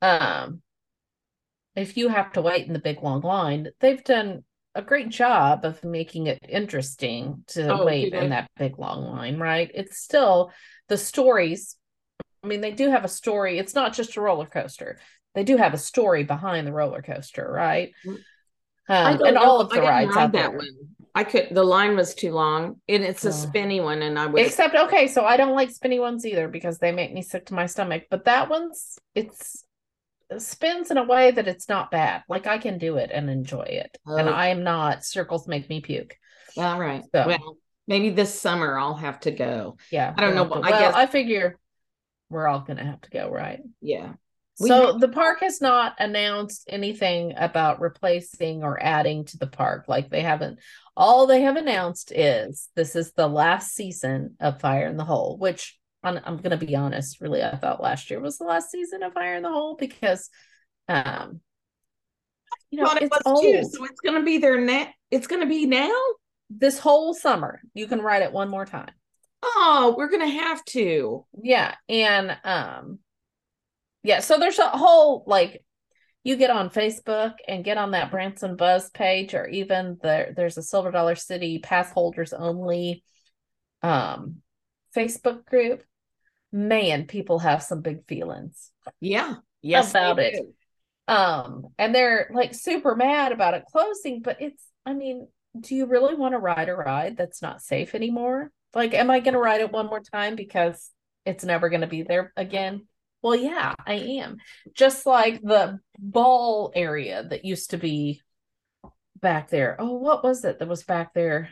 Um 0.00 0.62
if 1.74 1.98
you 1.98 2.08
have 2.08 2.32
to 2.32 2.40
wait 2.40 2.66
in 2.66 2.72
the 2.72 2.78
big 2.78 3.02
long 3.02 3.20
line, 3.20 3.68
they've 3.80 4.02
done 4.02 4.44
a 4.74 4.80
great 4.80 5.10
job 5.10 5.64
of 5.64 5.82
making 5.84 6.26
it 6.26 6.38
interesting 6.48 7.44
to 7.48 7.72
Oh, 7.72 7.84
wait 7.84 8.14
in 8.14 8.30
that 8.30 8.50
big 8.56 8.78
long 8.78 9.04
line, 9.04 9.38
right? 9.38 9.70
It's 9.74 9.98
still 9.98 10.52
the 10.88 10.96
stories. 10.96 11.76
I 12.42 12.46
mean, 12.46 12.62
they 12.62 12.72
do 12.72 12.90
have 12.90 13.04
a 13.04 13.08
story. 13.08 13.58
It's 13.58 13.74
not 13.74 13.92
just 13.92 14.16
a 14.16 14.20
roller 14.20 14.46
coaster. 14.46 14.98
They 15.34 15.44
do 15.44 15.56
have 15.58 15.74
a 15.74 15.78
story 15.78 16.24
behind 16.24 16.66
the 16.66 16.72
roller 16.72 17.02
coaster, 17.02 17.46
right? 17.50 17.92
Mm. 18.06 18.18
Um, 18.88 19.20
and 19.24 19.34
know. 19.34 19.42
all 19.42 19.60
of 19.60 19.70
the 19.70 19.80
rides 19.80 20.14
ride 20.14 20.24
out 20.24 20.32
that 20.32 20.50
there. 20.50 20.58
one. 20.58 20.95
I 21.16 21.24
could. 21.24 21.48
The 21.50 21.64
line 21.64 21.96
was 21.96 22.14
too 22.14 22.30
long, 22.32 22.80
and 22.88 23.02
it's 23.02 23.24
a 23.24 23.28
Oh. 23.28 23.32
spinny 23.32 23.80
one, 23.80 24.02
and 24.02 24.18
I 24.18 24.26
would. 24.26 24.40
Except 24.44 24.74
okay, 24.74 25.08
so 25.08 25.24
I 25.24 25.36
don't 25.38 25.54
like 25.54 25.70
spinny 25.70 25.98
ones 25.98 26.26
either 26.26 26.46
because 26.46 26.78
they 26.78 26.92
make 26.92 27.12
me 27.12 27.22
sick 27.22 27.46
to 27.46 27.54
my 27.54 27.66
stomach. 27.66 28.04
But 28.10 28.26
that 28.26 28.48
one's 28.50 28.98
it's 29.14 29.64
it 30.28 30.40
spins 30.42 30.90
in 30.90 30.98
a 30.98 31.04
way 31.04 31.30
that 31.30 31.48
it's 31.48 31.68
not 31.68 31.90
bad. 31.90 32.22
Like 32.28 32.46
I 32.46 32.58
can 32.58 32.78
do 32.78 32.96
it 32.96 33.10
and 33.12 33.30
enjoy 33.30 33.62
it. 33.62 33.96
And 34.04 34.28
Oh. 34.28 34.32
I 34.32 34.48
am 34.48 34.62
not 34.62 35.04
circles 35.04 35.48
make 35.48 35.68
me 35.70 35.80
puke. 35.80 36.16
All 36.56 36.78
right. 36.78 37.02
So- 37.14 37.26
Well, 37.26 37.56
maybe 37.86 38.10
this 38.10 38.38
summer 38.38 38.76
I'll 38.78 38.94
have 38.96 39.20
to 39.20 39.30
go. 39.30 39.78
Yeah. 39.90 40.12
I 40.16 40.20
don't 40.20 40.34
we'll 40.34 40.44
know, 40.48 40.54
to- 40.62 40.66
I 40.66 40.70
well, 40.70 40.80
guess- 40.80 40.94
I 40.94 41.06
figure 41.06 41.58
we're 42.28 42.46
all 42.48 42.60
gonna 42.60 42.84
have 42.84 43.00
to 43.02 43.10
go, 43.10 43.30
right? 43.30 43.60
Yeah. 43.80 44.14
We 44.60 44.68
So 44.68 44.92
have- 44.92 45.00
the 45.00 45.08
park 45.08 45.40
has 45.40 45.60
not 45.60 45.94
announced 45.98 46.64
anything 46.68 47.34
about 47.36 47.80
replacing 47.80 48.62
or 48.64 48.82
adding 48.82 49.24
to 49.26 49.38
the 49.38 49.46
park. 49.46 49.84
Like 49.88 50.08
they 50.10 50.22
haven't. 50.22 50.58
All 50.96 51.26
they 51.26 51.42
have 51.42 51.56
announced 51.56 52.10
is 52.10 52.68
this 52.74 52.96
is 52.96 53.12
the 53.12 53.28
last 53.28 53.74
season 53.74 54.36
of 54.40 54.60
Fire 54.60 54.86
in 54.86 54.96
the 54.96 55.04
Hole, 55.04 55.36
which 55.36 55.78
I'm, 56.02 56.18
I'm 56.24 56.38
going 56.38 56.58
to 56.58 56.66
be 56.66 56.74
honest. 56.74 57.20
Really, 57.20 57.42
I 57.42 57.56
thought 57.56 57.82
last 57.82 58.10
year 58.10 58.18
was 58.20 58.38
the 58.38 58.44
last 58.44 58.70
season 58.70 59.02
of 59.02 59.12
Fire 59.12 59.34
in 59.34 59.42
the 59.42 59.50
Hole 59.50 59.76
because, 59.78 60.30
um, 60.88 61.40
you 62.70 62.80
know, 62.80 62.90
it's 62.92 63.10
was 63.10 63.42
too. 63.42 63.58
old. 63.58 63.72
So 63.72 63.84
it's 63.84 64.00
going 64.00 64.18
to 64.18 64.24
be 64.24 64.38
there 64.38 64.60
now. 64.60 64.88
It's 65.10 65.26
going 65.26 65.42
to 65.42 65.48
be 65.48 65.66
now. 65.66 65.92
This 66.48 66.78
whole 66.78 67.12
summer, 67.12 67.60
you 67.74 67.86
can 67.88 68.00
ride 68.00 68.22
it 68.22 68.32
one 68.32 68.48
more 68.48 68.64
time. 68.64 68.90
Oh, 69.42 69.94
we're 69.98 70.08
going 70.08 70.22
to 70.26 70.40
have 70.40 70.64
to. 70.66 71.26
Yeah, 71.42 71.74
and 71.88 72.36
um 72.44 73.00
yeah, 74.06 74.20
so 74.20 74.38
there's 74.38 74.60
a 74.60 74.68
whole 74.68 75.24
like 75.26 75.64
you 76.22 76.36
get 76.36 76.50
on 76.50 76.70
Facebook 76.70 77.34
and 77.48 77.64
get 77.64 77.76
on 77.76 77.90
that 77.90 78.12
Branson 78.12 78.54
Buzz 78.54 78.88
page 78.90 79.34
or 79.34 79.48
even 79.48 79.98
there 80.00 80.32
there's 80.36 80.56
a 80.56 80.62
Silver 80.62 80.92
Dollar 80.92 81.16
City 81.16 81.58
pass 81.58 81.90
holders 81.90 82.32
only 82.32 83.02
um 83.82 84.36
Facebook 84.94 85.44
group. 85.44 85.82
Man, 86.52 87.06
people 87.06 87.40
have 87.40 87.64
some 87.64 87.80
big 87.80 88.06
feelings. 88.06 88.70
Yeah. 89.00 89.34
Yes. 89.60 89.90
About 89.90 90.20
it. 90.20 90.34
do. 90.34 91.12
Um 91.12 91.66
and 91.76 91.92
they're 91.92 92.30
like 92.32 92.54
super 92.54 92.94
mad 92.94 93.32
about 93.32 93.54
it 93.54 93.64
closing, 93.70 94.22
but 94.22 94.40
it's 94.40 94.62
I 94.84 94.94
mean, 94.94 95.26
do 95.58 95.74
you 95.74 95.86
really 95.86 96.14
want 96.14 96.34
to 96.34 96.38
ride 96.38 96.68
a 96.68 96.76
ride 96.76 97.16
that's 97.16 97.42
not 97.42 97.60
safe 97.60 97.92
anymore? 97.92 98.52
Like 98.72 98.94
am 98.94 99.10
I 99.10 99.18
going 99.18 99.34
to 99.34 99.40
ride 99.40 99.62
it 99.62 99.72
one 99.72 99.86
more 99.86 100.00
time 100.00 100.36
because 100.36 100.90
it's 101.24 101.44
never 101.44 101.68
going 101.68 101.80
to 101.80 101.88
be 101.88 102.02
there 102.02 102.32
again? 102.36 102.86
Well, 103.22 103.34
yeah, 103.36 103.74
I 103.84 103.94
am. 103.94 104.36
Just 104.74 105.06
like 105.06 105.42
the 105.42 105.80
ball 105.98 106.72
area 106.74 107.24
that 107.28 107.44
used 107.44 107.70
to 107.70 107.78
be 107.78 108.22
back 109.20 109.48
there. 109.50 109.76
Oh, 109.78 109.94
what 109.94 110.22
was 110.22 110.44
it 110.44 110.58
that 110.58 110.68
was 110.68 110.84
back 110.84 111.14
there? 111.14 111.50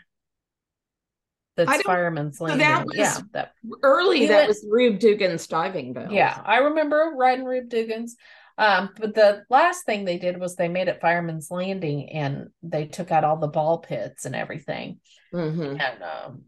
That's 1.56 1.82
Fireman's 1.82 2.38
so 2.38 2.44
Landing. 2.44 2.66
that 2.66 2.84
was- 2.86 2.96
yeah, 2.96 3.18
that 3.32 3.52
Early, 3.82 4.26
that 4.26 4.36
went- 4.36 4.48
was 4.48 4.66
Rube 4.68 4.98
Dugan's 4.98 5.46
diving 5.46 5.92
bell. 5.92 6.12
yeah, 6.12 6.40
I 6.44 6.58
remember 6.58 7.12
riding 7.16 7.44
Rube 7.44 7.68
Dugan's. 7.68 8.16
Um, 8.56 8.90
but 9.00 9.14
the 9.14 9.44
last 9.50 9.84
thing 9.84 10.04
they 10.04 10.18
did 10.18 10.38
was 10.38 10.54
they 10.54 10.68
made 10.68 10.86
it 10.86 11.00
Fireman's 11.00 11.50
Landing 11.50 12.10
and 12.10 12.50
they 12.62 12.86
took 12.86 13.10
out 13.10 13.24
all 13.24 13.36
the 13.36 13.48
ball 13.48 13.78
pits 13.78 14.26
and 14.26 14.36
everything. 14.36 15.00
hmm 15.32 15.76
And 15.80 16.02
um, 16.02 16.42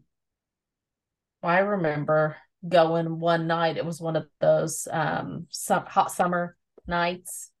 I 1.43 1.59
remember 1.59 2.37
going 2.67 3.19
one 3.19 3.47
night. 3.47 3.77
It 3.77 3.85
was 3.85 4.01
one 4.01 4.15
of 4.15 4.27
those 4.39 4.87
um 4.91 5.47
some 5.49 5.85
hot 5.85 6.11
summer 6.11 6.57
nights. 6.87 7.51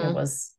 It 0.00 0.08
hmm 0.10 0.12
was. 0.12 0.52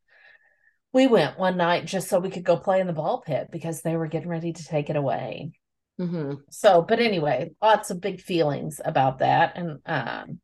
We 0.93 1.07
went 1.07 1.37
one 1.39 1.57
night 1.57 1.85
just 1.85 2.07
so 2.07 2.19
we 2.19 2.29
could 2.29 2.43
go 2.45 2.55
play 2.57 2.79
in 2.79 2.87
the 2.87 2.93
ball 2.93 3.21
pit 3.21 3.49
because 3.51 3.81
they 3.81 3.97
were 3.97 4.07
getting 4.07 4.29
ready 4.29 4.53
to 4.53 4.63
take 4.65 4.89
it 4.89 4.95
away. 4.95 5.51
hmm 5.97 6.45
So, 6.51 6.81
but 6.81 6.99
anyway, 6.99 7.51
lots 7.61 7.89
of 7.89 8.01
big 8.01 8.21
feelings 8.21 8.79
about 8.83 9.19
that. 9.19 9.57
And 9.57 9.79
um, 9.85 10.39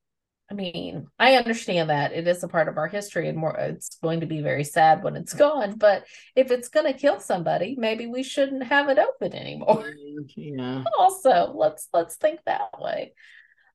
I 0.51 0.55
mean, 0.55 1.07
I 1.19 1.35
understand 1.35 1.91
that 1.91 2.11
it 2.11 2.27
is 2.27 2.43
a 2.43 2.47
part 2.47 2.67
of 2.67 2.77
our 2.77 2.87
history 2.87 3.29
and 3.29 3.37
more 3.37 3.55
it's 3.55 3.97
going 4.01 4.21
to 4.21 4.25
be 4.25 4.41
very 4.41 4.63
sad 4.63 5.03
when 5.03 5.15
it's 5.15 5.33
gone. 5.33 5.77
But 5.77 6.05
if 6.35 6.49
it's 6.49 6.69
gonna 6.69 6.93
kill 6.93 7.19
somebody, 7.19 7.75
maybe 7.77 8.07
we 8.07 8.23
shouldn't 8.23 8.63
have 8.63 8.89
it 8.89 8.97
open 8.97 9.33
anymore. 9.33 9.93
Yeah. 10.35 10.83
also, 10.97 11.53
let's 11.55 11.87
let's 11.93 12.15
think 12.15 12.39
that 12.45 12.81
way. 12.81 13.13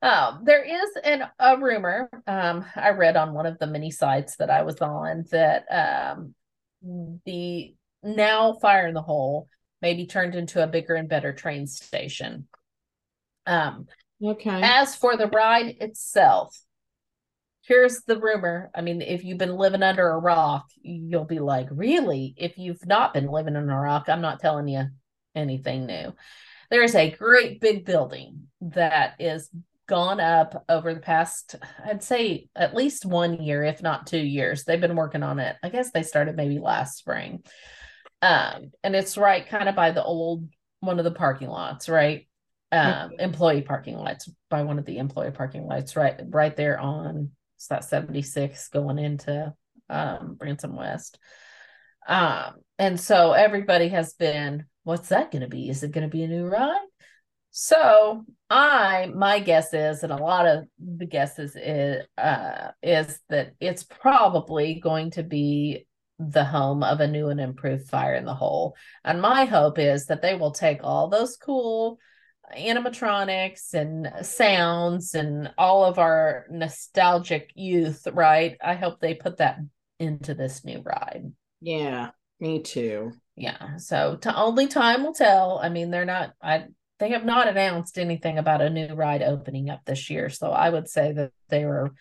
Um, 0.03 0.43
there 0.45 0.65
is 0.65 0.91
an 1.05 1.25
a 1.39 1.57
rumor 1.59 2.11
um 2.27 2.65
I 2.75 2.91
read 2.91 3.17
on 3.17 3.35
one 3.35 3.47
of 3.47 3.59
the 3.59 3.69
many 3.69 3.91
sites 3.91 4.37
that 4.37 4.51
I 4.51 4.63
was 4.63 4.81
on 4.81 5.25
that 5.31 5.65
um 5.71 6.35
the 7.25 7.75
now 8.03 8.53
fire 8.55 8.87
in 8.89 8.95
the 8.95 9.03
hole 9.03 9.49
may 9.81 9.95
be 9.95 10.07
turned 10.07 10.35
into 10.35 10.63
a 10.63 10.67
bigger 10.67 10.95
and 10.95 11.09
better 11.09 11.33
train 11.33 11.67
station. 11.67 12.49
Um, 13.47 13.87
Okay. 14.23 14.61
as 14.63 14.95
for 14.97 15.17
the 15.17 15.27
ride 15.29 15.77
itself, 15.81 16.59
here's 17.63 18.03
the 18.03 18.19
rumor. 18.19 18.71
I 18.75 18.81
mean, 18.81 19.03
if 19.03 19.25
you've 19.25 19.39
been 19.39 19.57
living 19.57 19.83
under 19.83 20.09
a 20.11 20.19
rock, 20.19 20.67
you'll 20.83 21.25
be 21.25 21.41
like, 21.41 21.69
really? 21.71 22.35
If 22.37 22.59
you've 22.59 22.87
not 22.87 23.15
been 23.15 23.27
living 23.27 23.57
in 23.57 23.69
a 23.69 23.81
rock, 23.81 24.09
I'm 24.09 24.21
not 24.21 24.41
telling 24.41 24.69
you 24.69 24.85
anything 25.35 25.87
new. 25.87 26.15
There 26.71 26.83
is 26.83 26.95
a 26.95 27.11
great 27.11 27.61
big 27.61 27.85
building 27.85 28.49
that 28.61 29.15
is 29.19 29.51
gone 29.87 30.21
up 30.21 30.65
over 30.69 30.95
the 30.95 31.01
past, 31.01 31.57
I'd 31.85 32.03
say 32.03 32.49
at 32.57 32.75
least 32.75 33.05
one 33.05 33.43
year, 33.43 33.63
if 33.63 33.83
not 33.83 34.07
two 34.07 34.19
years. 34.19 34.65
They've 34.65 34.81
been 34.81 34.97
working 34.97 35.23
on 35.23 35.39
it. 35.39 35.57
I 35.63 35.69
guess 35.69 35.91
they 35.91 36.03
started 36.03 36.37
maybe 36.37 36.59
last 36.59 36.97
spring. 36.97 37.43
Um, 38.23 38.73
and 38.83 38.97
it's 38.97 39.19
right 39.19 39.47
kind 39.47 39.69
of 39.69 39.75
by 39.75 39.91
the 39.91 40.03
old 40.03 40.49
one 40.81 40.99
of 40.99 41.05
the 41.05 41.11
parking 41.11 41.49
lots, 41.49 41.89
right? 41.89 42.27
Um, 42.75 43.13
employee 43.19 43.63
parking 43.63 43.97
lots 43.97 44.29
by 44.51 44.63
one 44.63 44.79
of 44.79 44.85
the 44.85 44.99
employee 44.99 45.31
parking 45.31 45.67
lots, 45.67 45.97
right, 45.97 46.21
right 46.29 46.57
there 46.57 46.79
on 46.79 47.31
it's 47.57 47.69
that 47.69 47.85
76 47.85 48.69
going 48.69 48.99
into 48.99 49.55
um 49.89 50.35
Branson 50.35 50.75
West. 50.75 51.19
Um, 52.07 52.55
and 52.79 53.01
so 53.01 53.33
everybody 53.33 53.89
has 53.89 54.15
been, 54.15 54.67
what's 54.83 55.09
that 55.09 55.31
going 55.31 55.43
to 55.43 55.49
be? 55.49 55.69
Is 55.69 55.83
it 55.83 55.93
going 55.93 56.09
to 56.09 56.15
be 56.15 56.25
a 56.25 56.29
new 56.29 56.47
ride? 56.47 56.87
So 57.51 58.25
I, 58.51 59.11
my 59.15 59.39
guess 59.39 59.73
is, 59.73 60.03
and 60.03 60.13
a 60.13 60.17
lot 60.17 60.47
of 60.47 60.65
the 60.79 61.07
guesses 61.07 61.57
is, 61.57 62.05
uh, 62.19 62.73
is 62.83 63.21
that 63.29 63.53
it's 63.61 63.85
probably 63.85 64.81
going 64.81 65.13
to 65.13 65.23
be 65.23 65.87
the 66.19 66.45
home 66.45 66.83
of 66.83 67.01
a 67.01 67.07
new 67.07 67.29
and 67.29 67.41
improved 67.41 67.89
Fire 67.89 68.15
in 68.15 68.25
the 68.25 68.35
Hole. 68.35 68.75
And 69.05 69.23
my 69.23 69.45
hope 69.45 69.79
is 69.79 70.07
that 70.07 70.21
they 70.21 70.35
will 70.35 70.51
take 70.51 70.81
all 70.83 71.09
those 71.09 71.37
cool 71.37 71.99
animatronics 72.57 73.75
and 73.75 74.27
sounds 74.27 75.15
and 75.15 75.53
all 75.57 75.85
of 75.85 75.99
our 75.99 76.47
nostalgic 76.51 77.51
youth, 77.55 78.07
right? 78.13 78.57
I 78.63 78.75
hope 78.75 79.01
they 79.01 79.15
put 79.15 79.39
that 79.39 79.59
into 79.99 80.35
this 80.35 80.65
new 80.65 80.83
ride. 80.83 81.33
Yeah. 81.61 82.11
Me 82.41 82.63
too. 82.63 83.13
Yeah. 83.37 83.79
So 83.79 84.17
to 84.17 84.37
only 84.37 84.67
time 84.67 85.03
will 85.03 85.15
tell. 85.15 85.59
I 85.63 85.69
mean, 85.69 85.91
they're 85.91 86.05
not 86.05 86.35
I 86.43 86.67
they 86.99 87.11
have 87.11 87.25
not 87.25 87.49
announced 87.49 87.99
anything 87.99 88.39
about 88.39 88.61
a 88.61 88.71
new 88.71 88.95
ride 88.95 89.23
opening 89.23 89.71
up 89.71 89.81
this 89.85 90.11
year. 90.11 90.29
So 90.31 90.51
I 90.51 90.71
would 90.71 90.89
say 90.89 91.13
that 91.13 91.33
they 91.49 91.65
were 91.65 91.93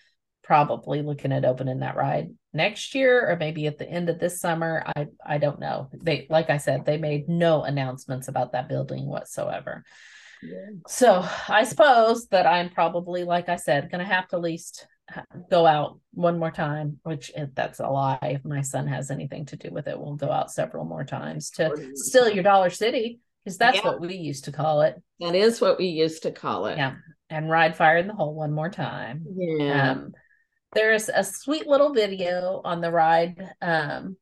probably 0.44 1.02
looking 1.02 1.32
at 1.32 1.46
opening 1.46 1.80
that 1.80 1.96
ride 1.96 2.30
next 2.54 2.94
year 2.94 3.30
or 3.32 3.38
maybe 3.38 3.66
at 3.66 3.78
the 3.78 3.90
end 3.90 4.10
of 4.10 4.20
this 4.20 4.40
summer. 4.40 4.84
I 4.96 5.08
I 5.26 5.38
don't 5.38 5.60
know. 5.60 5.90
They 5.94 6.28
like 6.30 6.50
I 6.50 6.58
said, 6.58 6.86
they 6.86 6.98
made 6.98 7.30
no 7.30 7.64
announcements 7.64 8.28
about 8.28 8.52
that 8.52 8.70
building 8.70 9.08
whatsoever. 9.08 9.84
So 10.88 11.26
I 11.50 11.64
suppose 11.64 12.28
that 12.28 12.46
I'm 12.46 12.70
probably, 12.70 13.24
like 13.24 13.50
I 13.50 13.56
said, 13.58 13.90
going 13.92 14.06
to 14.06 14.12
have 14.14 14.28
to 14.30 14.36
at 14.38 14.42
least 14.42 14.88
go 15.52 15.66
out 15.66 16.00
one 16.14 16.40
more 16.40 16.52
time, 16.52 17.00
which 17.04 17.32
if 17.36 17.54
that's 17.54 17.80
a 17.80 17.88
lie. 17.88 18.18
If 18.22 18.46
my 18.46 18.62
son 18.62 18.88
has 18.88 19.12
anything 19.12 19.46
to 19.48 19.56
do 19.58 19.70
with 19.72 19.88
it, 19.88 20.00
we'll 20.00 20.16
go 20.16 20.32
out 20.32 20.52
several 20.52 20.86
more 20.86 21.04
times 21.04 21.50
to 21.52 21.92
steal 21.96 22.30
your 22.30 22.44
Dollar 22.44 22.70
City 22.70 23.20
because 23.44 23.58
that's 23.58 23.78
Yeah. 23.78 23.86
what 23.86 24.00
we 24.02 24.16
used 24.16 24.46
to 24.46 24.52
call 24.52 24.82
it. 24.82 24.96
That 25.20 25.36
is 25.36 25.60
what 25.62 25.78
we 25.78 25.88
used 25.88 26.24
to 26.24 26.32
call 26.32 26.68
it. 26.68 26.78
Yeah. 26.78 26.96
and 27.30 27.50
ride 27.50 27.76
fire 27.76 27.98
in 27.98 28.08
the 28.08 28.14
hole 28.14 28.36
one 28.36 28.52
more 28.52 28.70
time. 28.70 29.26
Yeah. 29.36 29.92
Um, 29.92 30.14
there's 30.74 31.10
a 31.10 31.24
sweet 31.24 31.66
little 31.68 31.92
video 31.94 32.62
on 32.64 32.80
the 32.80 32.92
ride 32.92 33.38
um, 33.62 34.18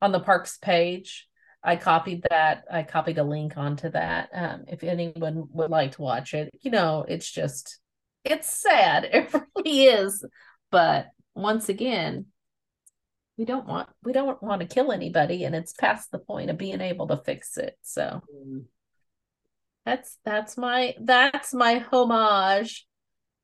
on 0.00 0.10
the 0.12 0.20
parks 0.20 0.56
page. 0.56 1.28
I 1.64 1.76
copied 1.76 2.26
that. 2.28 2.64
I 2.70 2.82
copied 2.82 3.18
a 3.18 3.24
link 3.24 3.56
onto 3.56 3.88
that. 3.90 4.28
Um, 4.34 4.64
if 4.68 4.82
anyone 4.84 5.48
would 5.52 5.70
like 5.70 5.92
to 5.92 6.02
watch 6.02 6.34
it, 6.34 6.50
you 6.60 6.70
know, 6.70 7.06
it's 7.08 7.30
just, 7.30 7.80
it's 8.24 8.48
sad. 8.48 9.04
It 9.12 9.32
really 9.32 9.84
is. 9.86 10.24
But 10.70 11.08
once 11.34 11.68
again, 11.68 12.26
we 13.36 13.44
don't 13.44 13.66
want 13.66 13.88
we 14.04 14.12
don't 14.12 14.40
want 14.42 14.60
to 14.60 14.66
kill 14.66 14.92
anybody, 14.92 15.44
and 15.44 15.54
it's 15.56 15.72
past 15.72 16.10
the 16.12 16.18
point 16.18 16.50
of 16.50 16.58
being 16.58 16.80
able 16.80 17.08
to 17.08 17.16
fix 17.16 17.56
it. 17.56 17.76
So 17.82 18.22
Mm. 18.32 18.64
that's 19.84 20.18
that's 20.24 20.56
my 20.56 20.94
that's 21.00 21.52
my 21.52 21.78
homage 21.78 22.86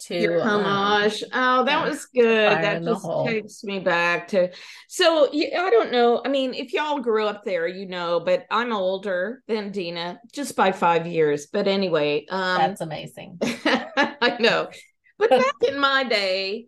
to 0.01 0.15
Your 0.15 0.41
um, 0.43 0.65
homage. 0.65 1.23
oh, 1.33 1.65
that 1.65 1.89
was 1.89 2.07
good. 2.07 2.53
That 2.53 2.83
just 2.83 3.07
takes 3.27 3.65
me 3.65 3.79
back 3.79 4.29
to. 4.29 4.51
So 4.89 5.29
I 5.33 5.71
don't 5.71 5.93
know. 5.93 6.23
I 6.25 6.29
mean, 6.29 6.55
if 6.55 6.73
y'all 6.73 7.01
grew 7.01 7.27
up 7.27 7.45
there, 7.45 7.67
you 7.67 7.87
know, 7.87 8.21
but 8.21 8.47
I'm 8.51 8.73
older 8.73 9.43
than 9.47 9.71
Dina 9.71 10.21
just 10.33 10.57
by 10.57 10.73
five 10.73 11.07
years. 11.07 11.47
But 11.47 11.69
anyway, 11.69 12.27
um, 12.31 12.59
that's 12.59 12.81
amazing. 12.81 13.39
I 13.43 14.37
know. 14.41 14.71
But 15.19 15.31
back 15.31 15.55
in 15.69 15.79
my 15.79 16.05
day, 16.05 16.67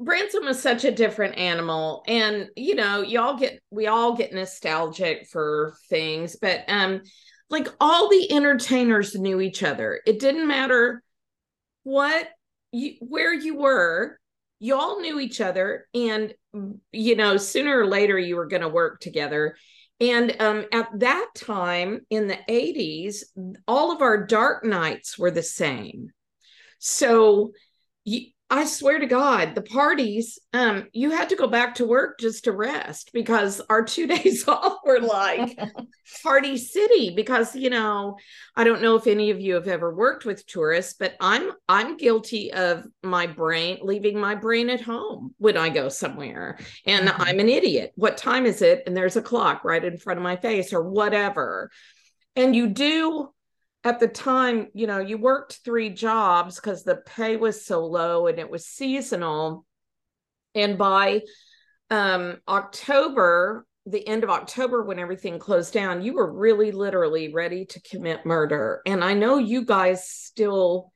Branson 0.00 0.44
was 0.44 0.60
such 0.60 0.84
a 0.84 0.90
different 0.90 1.36
animal. 1.36 2.02
And, 2.08 2.48
you 2.56 2.74
know, 2.74 3.02
y'all 3.02 3.36
get, 3.36 3.60
we 3.70 3.86
all 3.86 4.16
get 4.16 4.32
nostalgic 4.32 5.26
for 5.28 5.74
things, 5.88 6.36
but, 6.40 6.64
um, 6.68 7.02
like 7.50 7.68
all 7.80 8.08
the 8.08 8.32
entertainers 8.32 9.14
knew 9.14 9.40
each 9.40 9.62
other. 9.62 10.00
It 10.06 10.18
didn't 10.18 10.48
matter 10.48 11.02
what 11.82 12.28
you, 12.72 12.94
where 13.00 13.32
you 13.32 13.56
were, 13.56 14.18
y'all 14.60 15.00
knew 15.00 15.20
each 15.20 15.40
other. 15.40 15.86
And, 15.94 16.34
you 16.92 17.16
know, 17.16 17.36
sooner 17.36 17.78
or 17.78 17.86
later 17.86 18.18
you 18.18 18.36
were 18.36 18.46
going 18.46 18.62
to 18.62 18.68
work 18.68 19.00
together. 19.00 19.56
And 20.00 20.36
um, 20.38 20.64
at 20.72 20.88
that 21.00 21.28
time 21.34 22.00
in 22.10 22.28
the 22.28 22.38
80s, 22.48 23.24
all 23.66 23.90
of 23.90 24.00
our 24.00 24.26
dark 24.26 24.64
nights 24.64 25.18
were 25.18 25.30
the 25.30 25.42
same. 25.42 26.10
So 26.78 27.52
I 28.50 28.64
swear 28.64 28.98
to 28.98 29.06
God, 29.06 29.54
the 29.54 29.60
parties, 29.62 30.38
um, 30.54 30.88
you 30.92 31.10
had 31.10 31.28
to 31.28 31.36
go 31.36 31.46
back 31.46 31.74
to 31.76 31.86
work 31.86 32.18
just 32.18 32.44
to 32.44 32.52
rest 32.52 33.10
because 33.12 33.60
our 33.68 33.84
two 33.84 34.06
days 34.14 34.48
off 34.48 34.78
were 34.86 35.00
like 35.00 35.58
party 36.22 36.56
city. 36.56 37.12
Because 37.14 37.54
you 37.54 37.68
know, 37.68 38.16
I 38.56 38.64
don't 38.64 38.80
know 38.80 38.96
if 38.96 39.06
any 39.06 39.30
of 39.30 39.38
you 39.40 39.54
have 39.54 39.68
ever 39.68 39.94
worked 39.94 40.24
with 40.24 40.46
tourists, 40.46 40.94
but 40.98 41.14
I'm 41.20 41.50
I'm 41.68 41.98
guilty 41.98 42.50
of 42.52 42.84
my 43.02 43.26
brain 43.26 43.80
leaving 43.82 44.18
my 44.18 44.34
brain 44.34 44.70
at 44.70 44.80
home 44.80 45.34
when 45.36 45.58
I 45.58 45.68
go 45.68 45.90
somewhere, 45.90 46.58
and 46.86 47.08
Mhm. 47.08 47.14
I'm 47.18 47.40
an 47.40 47.50
idiot. 47.50 47.92
What 47.96 48.16
time 48.16 48.46
is 48.46 48.62
it? 48.62 48.82
And 48.86 48.96
there's 48.96 49.16
a 49.16 49.22
clock 49.22 49.62
right 49.62 49.84
in 49.84 49.98
front 49.98 50.18
of 50.18 50.24
my 50.24 50.36
face, 50.36 50.72
or 50.72 50.82
whatever. 50.82 51.70
And 52.36 52.56
you 52.56 52.68
do 52.68 53.28
at 53.88 54.00
the 54.00 54.08
time, 54.08 54.68
you 54.74 54.86
know, 54.86 54.98
you 54.98 55.16
worked 55.16 55.60
three 55.64 55.88
jobs 55.88 56.56
because 56.56 56.84
the 56.84 56.96
pay 56.96 57.36
was 57.36 57.64
so 57.64 57.86
low 57.86 58.26
and 58.26 58.38
it 58.38 58.50
was 58.50 58.66
seasonal. 58.66 59.64
And 60.54 60.76
by 60.76 61.22
um, 61.90 62.36
October, 62.46 63.66
the 63.86 64.06
end 64.06 64.24
of 64.24 64.30
October, 64.30 64.84
when 64.84 64.98
everything 64.98 65.38
closed 65.38 65.72
down, 65.72 66.02
you 66.02 66.12
were 66.12 66.30
really 66.30 66.70
literally 66.70 67.32
ready 67.32 67.64
to 67.64 67.80
commit 67.80 68.26
murder. 68.26 68.82
And 68.84 69.02
I 69.02 69.14
know 69.14 69.38
you 69.38 69.64
guys 69.64 70.06
still, 70.06 70.92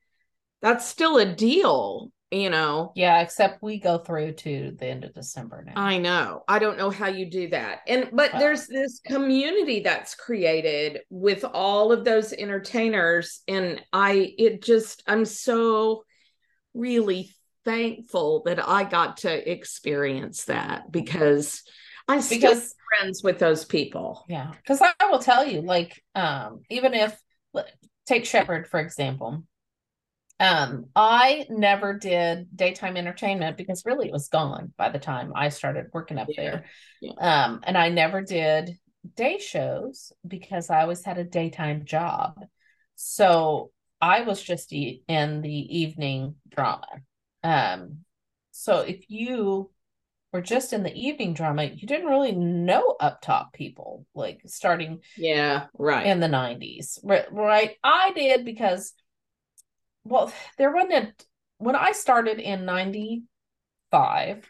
that's 0.61 0.85
still 0.85 1.17
a 1.17 1.25
deal, 1.33 2.11
you 2.33 2.49
know. 2.49 2.91
yeah, 2.95 3.21
except 3.21 3.61
we 3.61 3.79
go 3.79 3.97
through 3.97 4.33
to 4.33 4.75
the 4.79 4.85
end 4.87 5.03
of 5.03 5.13
December 5.13 5.63
now. 5.65 5.73
I 5.75 5.97
know. 5.97 6.43
I 6.47 6.59
don't 6.59 6.77
know 6.77 6.89
how 6.89 7.07
you 7.07 7.29
do 7.29 7.49
that. 7.49 7.81
And 7.87 8.09
but 8.11 8.31
there's 8.33 8.67
this 8.67 8.99
community 9.05 9.81
that's 9.81 10.15
created 10.15 11.01
with 11.09 11.45
all 11.45 11.91
of 11.91 12.03
those 12.03 12.33
entertainers 12.33 13.41
and 13.47 13.81
I 13.91 14.33
it 14.37 14.63
just 14.63 15.03
I'm 15.07 15.25
so 15.25 16.03
really 16.73 17.31
thankful 17.65 18.43
that 18.45 18.67
I 18.67 18.83
got 18.83 19.17
to 19.17 19.51
experience 19.51 20.45
that 20.45 20.91
because 20.91 21.63
I'm 22.07 22.21
still 22.21 22.39
because 22.39 22.75
friends 22.99 23.23
with 23.23 23.39
those 23.39 23.65
people. 23.65 24.25
yeah, 24.27 24.51
because 24.57 24.81
I 24.81 24.93
will 25.09 25.19
tell 25.19 25.45
you, 25.47 25.61
like, 25.61 26.03
um, 26.15 26.61
even 26.69 26.93
if 26.93 27.17
take 28.05 28.25
Shepherd 28.25 28.67
for 28.67 28.79
example, 28.79 29.43
um, 30.39 30.85
I 30.95 31.45
never 31.49 31.93
did 31.93 32.55
daytime 32.55 32.97
entertainment 32.97 33.57
because 33.57 33.85
really 33.85 34.07
it 34.07 34.13
was 34.13 34.27
gone 34.29 34.73
by 34.77 34.89
the 34.89 34.99
time 34.99 35.31
I 35.35 35.49
started 35.49 35.87
working 35.93 36.17
up 36.17 36.27
Yeah, 36.27 36.35
there. 36.35 36.65
yeah. 37.01 37.13
Um, 37.17 37.61
and 37.63 37.77
I 37.77 37.89
never 37.89 38.21
did 38.21 38.77
day 39.15 39.37
shows 39.39 40.11
because 40.27 40.69
I 40.69 40.81
always 40.81 41.03
had 41.03 41.17
a 41.17 41.23
daytime 41.23 41.85
job. 41.85 42.39
So 42.95 43.71
I 44.01 44.21
was 44.21 44.41
just 44.41 44.73
e- 44.73 45.03
in 45.07 45.41
the 45.41 45.79
evening 45.79 46.35
drama. 46.49 46.87
Um, 47.43 47.99
so 48.51 48.79
if 48.81 49.09
you 49.09 49.71
were 50.33 50.41
just 50.41 50.73
in 50.73 50.83
the 50.83 50.93
evening 50.95 51.33
drama, 51.33 51.65
you 51.65 51.87
didn't 51.87 52.07
really 52.09 52.33
know 52.33 52.95
up 52.99 53.21
top 53.21 53.53
people 53.53 54.05
like 54.15 54.41
starting 54.45 55.01
Yeah, 55.15 55.67
right. 55.77 56.07
in 56.07 56.19
the 56.19 56.27
90s. 56.27 56.99
Right, 57.03 57.31
right. 57.31 57.77
I 57.83 58.11
did 58.13 58.45
because 58.45 58.93
well, 60.03 60.31
there 60.57 60.73
wasn't 60.73 60.93
a, 60.93 61.13
when 61.57 61.75
I 61.75 61.91
started 61.91 62.39
in 62.39 62.65
95, 62.65 64.47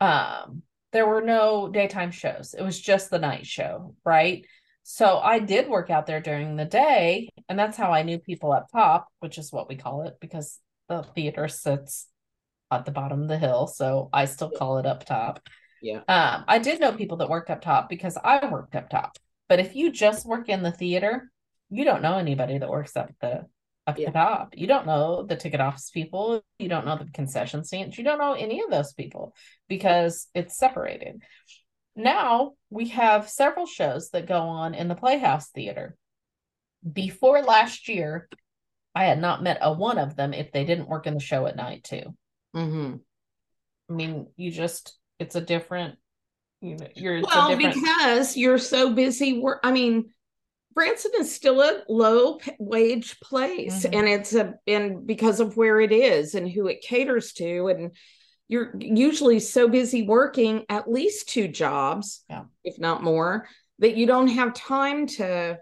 um, 0.00 0.62
there 0.92 1.06
were 1.06 1.20
no 1.20 1.68
daytime 1.68 2.10
shows. 2.10 2.54
It 2.56 2.62
was 2.62 2.80
just 2.80 3.10
the 3.10 3.18
night 3.18 3.46
show, 3.46 3.96
right? 4.04 4.46
So 4.84 5.18
I 5.18 5.38
did 5.38 5.68
work 5.68 5.90
out 5.90 6.06
there 6.06 6.20
during 6.20 6.56
the 6.56 6.64
day, 6.64 7.30
and 7.48 7.58
that's 7.58 7.76
how 7.76 7.90
I 7.90 8.02
knew 8.02 8.18
people 8.18 8.52
up 8.52 8.66
top, 8.70 9.08
which 9.20 9.38
is 9.38 9.50
what 9.50 9.68
we 9.68 9.76
call 9.76 10.02
it 10.02 10.14
because 10.20 10.60
the 10.88 11.02
theater 11.02 11.48
sits 11.48 12.06
at 12.70 12.84
the 12.84 12.92
bottom 12.92 13.22
of 13.22 13.28
the 13.28 13.38
hill. 13.38 13.66
So 13.66 14.10
I 14.12 14.26
still 14.26 14.50
call 14.50 14.78
it 14.78 14.86
up 14.86 15.04
top. 15.04 15.40
Yeah. 15.80 16.02
Um, 16.08 16.44
I 16.46 16.58
did 16.58 16.80
know 16.80 16.92
people 16.92 17.18
that 17.18 17.30
worked 17.30 17.50
up 17.50 17.62
top 17.62 17.88
because 17.88 18.16
I 18.22 18.46
worked 18.46 18.76
up 18.76 18.90
top. 18.90 19.16
But 19.48 19.60
if 19.60 19.74
you 19.74 19.90
just 19.90 20.26
work 20.26 20.48
in 20.48 20.62
the 20.62 20.72
theater, 20.72 21.30
you 21.70 21.84
don't 21.84 22.02
know 22.02 22.18
anybody 22.18 22.58
that 22.58 22.68
works 22.68 22.96
up 22.96 23.10
the 23.20 23.46
up 23.86 23.98
Yeah. 23.98 24.06
the 24.06 24.12
top. 24.12 24.54
You 24.56 24.66
don't 24.66 24.86
know 24.86 25.24
the 25.24 25.36
ticket 25.36 25.60
office 25.60 25.90
people. 25.90 26.42
You 26.58 26.68
don't 26.68 26.86
know 26.86 26.96
the 26.96 27.10
concession 27.12 27.64
stands. 27.64 27.98
You 27.98 28.04
don't 28.04 28.18
know 28.18 28.32
any 28.32 28.62
of 28.62 28.70
those 28.70 28.92
people 28.94 29.34
because 29.68 30.28
it's 30.34 30.56
separated. 30.56 31.22
Now 31.96 32.54
we 32.70 32.88
have 32.88 33.28
several 33.28 33.66
shows 33.66 34.10
that 34.10 34.26
go 34.26 34.40
on 34.40 34.74
in 34.74 34.88
the 34.88 34.94
Playhouse 34.94 35.50
Theater. 35.50 35.96
Before 36.90 37.42
last 37.42 37.88
year, 37.88 38.28
I 38.94 39.04
had 39.04 39.20
not 39.20 39.42
met 39.42 39.58
a 39.60 39.72
one 39.72 39.98
of 39.98 40.16
them 40.16 40.34
if 40.34 40.52
they 40.52 40.64
didn't 40.64 40.88
work 40.88 41.06
in 41.06 41.14
the 41.14 41.20
show 41.20 41.46
at 41.46 41.56
night 41.56 41.84
too. 41.84 42.14
Mm-hmm. 42.54 42.96
I 43.90 43.92
mean, 43.92 44.26
you 44.36 44.50
just 44.50 44.96
it's 45.18 45.36
a 45.36 45.40
different 45.40 45.96
you 46.60 46.76
know 46.76 46.88
you're 46.94 47.20
Well, 47.22 47.48
different 47.50 47.74
because 47.74 48.36
you're 48.36 48.58
so 48.58 48.92
busy 48.94 49.38
work. 49.38 49.60
I 49.62 49.72
mean, 49.72 50.10
Branson 50.74 51.12
is 51.18 51.34
still 51.34 51.60
a 51.62 51.82
low 51.88 52.40
wage 52.58 53.20
place, 53.20 53.86
Mhm. 53.86 53.98
and 53.98 54.08
it's 54.08 54.34
a 54.34 54.54
and 54.66 55.06
because 55.06 55.40
of 55.40 55.56
where 55.56 55.80
it 55.80 55.92
is 55.92 56.34
and 56.34 56.50
who 56.50 56.66
it 56.66 56.80
caters 56.82 57.32
to, 57.34 57.68
and 57.68 57.96
you're 58.48 58.74
usually 58.78 59.40
so 59.40 59.68
busy 59.68 60.02
working 60.02 60.64
at 60.68 60.90
least 60.90 61.28
two 61.28 61.48
jobs, 61.48 62.24
Yeah. 62.28 62.44
if 62.62 62.78
not 62.78 63.02
more, 63.02 63.48
that 63.78 63.96
you 63.96 64.06
don't 64.06 64.28
have 64.28 64.52
time 64.54 65.06
to. 65.06 65.58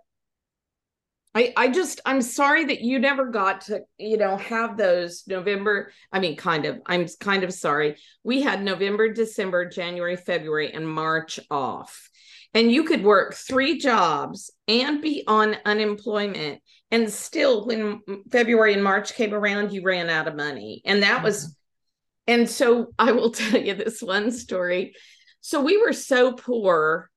I, 1.35 1.53
I 1.57 1.69
just 1.69 2.03
I'm 2.05 2.21
sorry 2.21 2.67
that 2.67 2.83
you 2.83 2.99
never 2.99 3.27
got 3.31 3.63
to 3.63 3.85
you 3.97 4.19
know 4.19 4.37
have 4.37 4.77
those 4.77 5.25
November 5.27 5.91
I 6.13 6.21
mean 6.21 6.37
kind 6.37 6.67
of 6.67 6.83
I'm 6.85 7.07
kind 7.21 7.43
of 7.43 7.55
sorry 7.55 7.97
we 8.23 8.43
had 8.43 8.63
November 8.63 9.11
December 9.11 9.65
January 9.67 10.17
February 10.17 10.73
and 10.75 10.87
March 10.87 11.41
off 11.51 12.11
and 12.55 12.71
you 12.71 12.85
could 12.85 13.03
work 13.03 13.35
three 13.35 13.79
jobs 13.79 14.51
and 14.69 15.01
be 15.01 15.25
on 15.27 15.57
unemployment. 15.65 16.61
And 16.91 17.11
still 17.11 17.67
when 17.67 18.03
February 18.31 18.75
and 18.75 18.85
March 18.85 19.15
came 19.15 19.33
around 19.33 19.73
you 19.73 19.83
ran 19.83 20.11
out 20.11 20.29
of 20.29 20.37
money. 20.37 20.83
And 20.85 21.03
that 21.03 21.23
was 21.23 21.45
mm-hmm. 21.45 22.41
and 22.41 22.51
so 22.51 22.93
I 22.99 23.13
will 23.13 23.31
tell 23.33 23.61
you 23.61 23.75
this 23.75 24.03
one 24.03 24.31
story. 24.31 24.95
So 25.41 25.63
we 25.63 25.79
were 25.79 25.93
so 25.93 26.33
poor. 26.33 27.11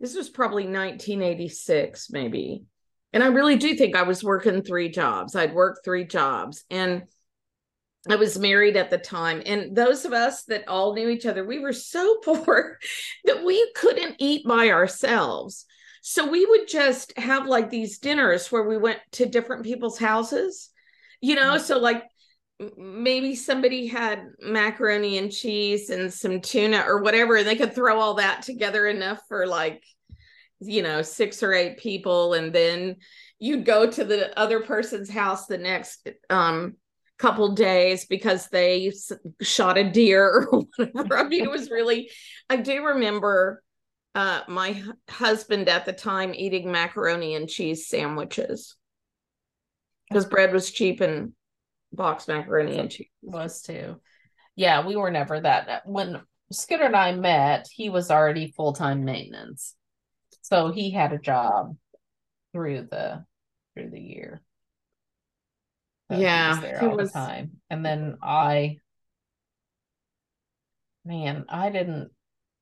This 0.00 0.16
was 0.16 0.30
probably 0.30 0.64
1986 0.64 2.10
maybe. 2.10 2.64
And 3.12 3.22
I 3.22 3.26
really 3.26 3.56
do 3.56 3.74
think 3.74 3.94
I 3.94 4.02
was 4.02 4.24
working 4.24 4.62
three 4.62 4.88
jobs. 4.88 5.36
I'd 5.36 5.54
worked 5.54 5.84
three 5.84 6.06
jobs. 6.06 6.64
And 6.70 7.04
I 8.08 8.16
was 8.16 8.38
married 8.38 8.76
at 8.76 8.90
the 8.90 8.98
time. 8.98 9.42
And 9.46 9.76
those 9.76 10.04
of 10.04 10.12
us 10.12 10.44
that 10.44 10.66
all 10.66 10.94
knew 10.94 11.08
each 11.08 11.26
other, 11.26 11.44
we 11.44 11.60
were 11.60 11.72
so 11.72 12.16
poor 12.24 12.78
that 13.24 13.44
we 13.44 13.72
couldn't 13.76 14.16
eat 14.18 14.46
by 14.46 14.70
ourselves. 14.70 15.66
So 16.02 16.28
we 16.28 16.44
would 16.44 16.66
just 16.66 17.16
have 17.16 17.46
like 17.46 17.70
these 17.70 17.98
dinners 17.98 18.50
where 18.50 18.64
we 18.64 18.76
went 18.76 18.98
to 19.12 19.26
different 19.26 19.62
people's 19.62 19.98
houses. 19.98 20.70
you 21.20 21.36
know, 21.36 21.58
so 21.58 21.78
like 21.78 22.02
maybe 22.76 23.34
somebody 23.34 23.86
had 23.86 24.24
macaroni 24.40 25.18
and 25.18 25.30
cheese 25.30 25.90
and 25.90 26.12
some 26.12 26.40
tuna 26.40 26.84
or 26.86 27.02
whatever, 27.02 27.36
and 27.36 27.46
they 27.46 27.56
could 27.56 27.74
throw 27.74 28.00
all 28.00 28.14
that 28.14 28.42
together 28.42 28.86
enough 28.86 29.20
for 29.28 29.46
like, 29.46 29.84
you 30.60 30.82
know, 30.82 31.02
six 31.02 31.42
or 31.42 31.52
eight 31.52 31.78
people. 31.78 32.34
And 32.34 32.52
then 32.52 32.96
you'd 33.38 33.64
go 33.64 33.88
to 33.88 34.04
the 34.04 34.36
other 34.38 34.60
person's 34.60 35.10
house 35.10 35.46
the 35.46 35.58
next 35.58 36.08
um, 36.30 36.76
couple 37.22 37.54
days 37.54 38.04
because 38.04 38.48
they 38.48 38.92
shot 39.40 39.78
a 39.78 39.88
deer 39.88 40.48
or 40.52 40.64
whatever. 40.76 41.16
I 41.16 41.22
mean, 41.22 41.44
it 41.44 41.50
was 41.50 41.70
really, 41.70 42.10
I 42.50 42.56
do 42.56 42.84
remember 42.84 43.62
uh, 44.16 44.40
my 44.48 44.82
husband 45.08 45.68
at 45.68 45.86
the 45.86 45.92
time 45.92 46.34
eating 46.34 46.70
macaroni 46.70 47.36
and 47.36 47.48
cheese 47.48 47.86
sandwiches 47.86 48.76
because 50.08 50.26
bread 50.26 50.52
was 50.52 50.72
cheap 50.72 51.00
and 51.00 51.32
box 51.92 52.26
macaroni 52.26 52.76
and 52.78 52.90
cheese 52.90 53.06
was 53.22 53.62
too. 53.62 54.00
Yeah, 54.56 54.84
we 54.84 54.96
were 54.96 55.10
never 55.10 55.40
that. 55.40 55.82
When 55.86 56.20
Scooter 56.50 56.84
and 56.84 56.96
I 56.96 57.12
met, 57.12 57.68
he 57.70 57.88
was 57.88 58.10
already 58.10 58.52
full 58.54 58.74
time 58.74 59.04
maintenance, 59.04 59.74
so 60.42 60.70
he 60.72 60.90
had 60.90 61.14
a 61.14 61.18
job 61.18 61.74
through 62.52 62.88
the 62.90 63.24
through 63.74 63.90
the 63.90 64.00
year. 64.00 64.42
Yeah, 66.18 66.50
was 66.50 66.60
there 66.60 66.84
all 66.84 66.96
was... 66.96 67.12
the 67.12 67.18
time, 67.18 67.52
and 67.70 67.84
then 67.84 68.16
I, 68.22 68.78
man, 71.04 71.44
I 71.48 71.70
didn't, 71.70 72.10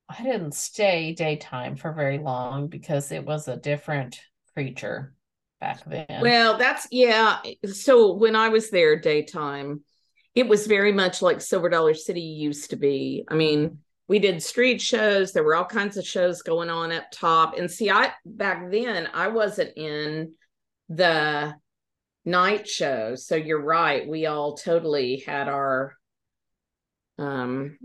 I 0.09 0.23
didn't 0.23 0.53
stay 0.53 1.13
daytime 1.13 1.75
for 1.75 1.93
very 1.93 2.17
long 2.17 2.67
because 2.67 3.11
it 3.11 3.25
was 3.25 3.47
a 3.47 3.57
different 3.57 4.19
creature 4.53 5.13
back 5.59 5.83
then. 5.85 6.21
Well, 6.21 6.57
that's 6.57 6.87
yeah. 6.91 7.39
So 7.71 8.13
when 8.13 8.35
I 8.35 8.49
was 8.49 8.69
there 8.69 8.99
daytime, 8.99 9.81
it 10.35 10.47
was 10.47 10.67
very 10.67 10.91
much 10.91 11.21
like 11.21 11.41
Silver 11.41 11.69
Dollar 11.69 11.93
City 11.93 12.21
used 12.21 12.69
to 12.71 12.75
be. 12.75 13.23
I 13.27 13.35
mean, 13.35 13.79
we 14.07 14.19
did 14.19 14.43
street 14.43 14.81
shows, 14.81 15.31
there 15.31 15.43
were 15.43 15.55
all 15.55 15.65
kinds 15.65 15.95
of 15.95 16.05
shows 16.05 16.41
going 16.41 16.69
on 16.69 16.91
up 16.91 17.05
top. 17.13 17.57
And 17.57 17.71
see, 17.71 17.89
I 17.89 18.11
back 18.25 18.69
then 18.69 19.07
I 19.13 19.29
wasn't 19.29 19.77
in 19.77 20.33
the 20.89 21.55
night 22.25 22.67
show. 22.67 23.15
So 23.15 23.35
you're 23.35 23.61
right. 23.61 24.07
We 24.07 24.25
all 24.25 24.55
totally 24.55 25.23
had 25.25 25.47
our 25.47 25.95
um 27.17 27.77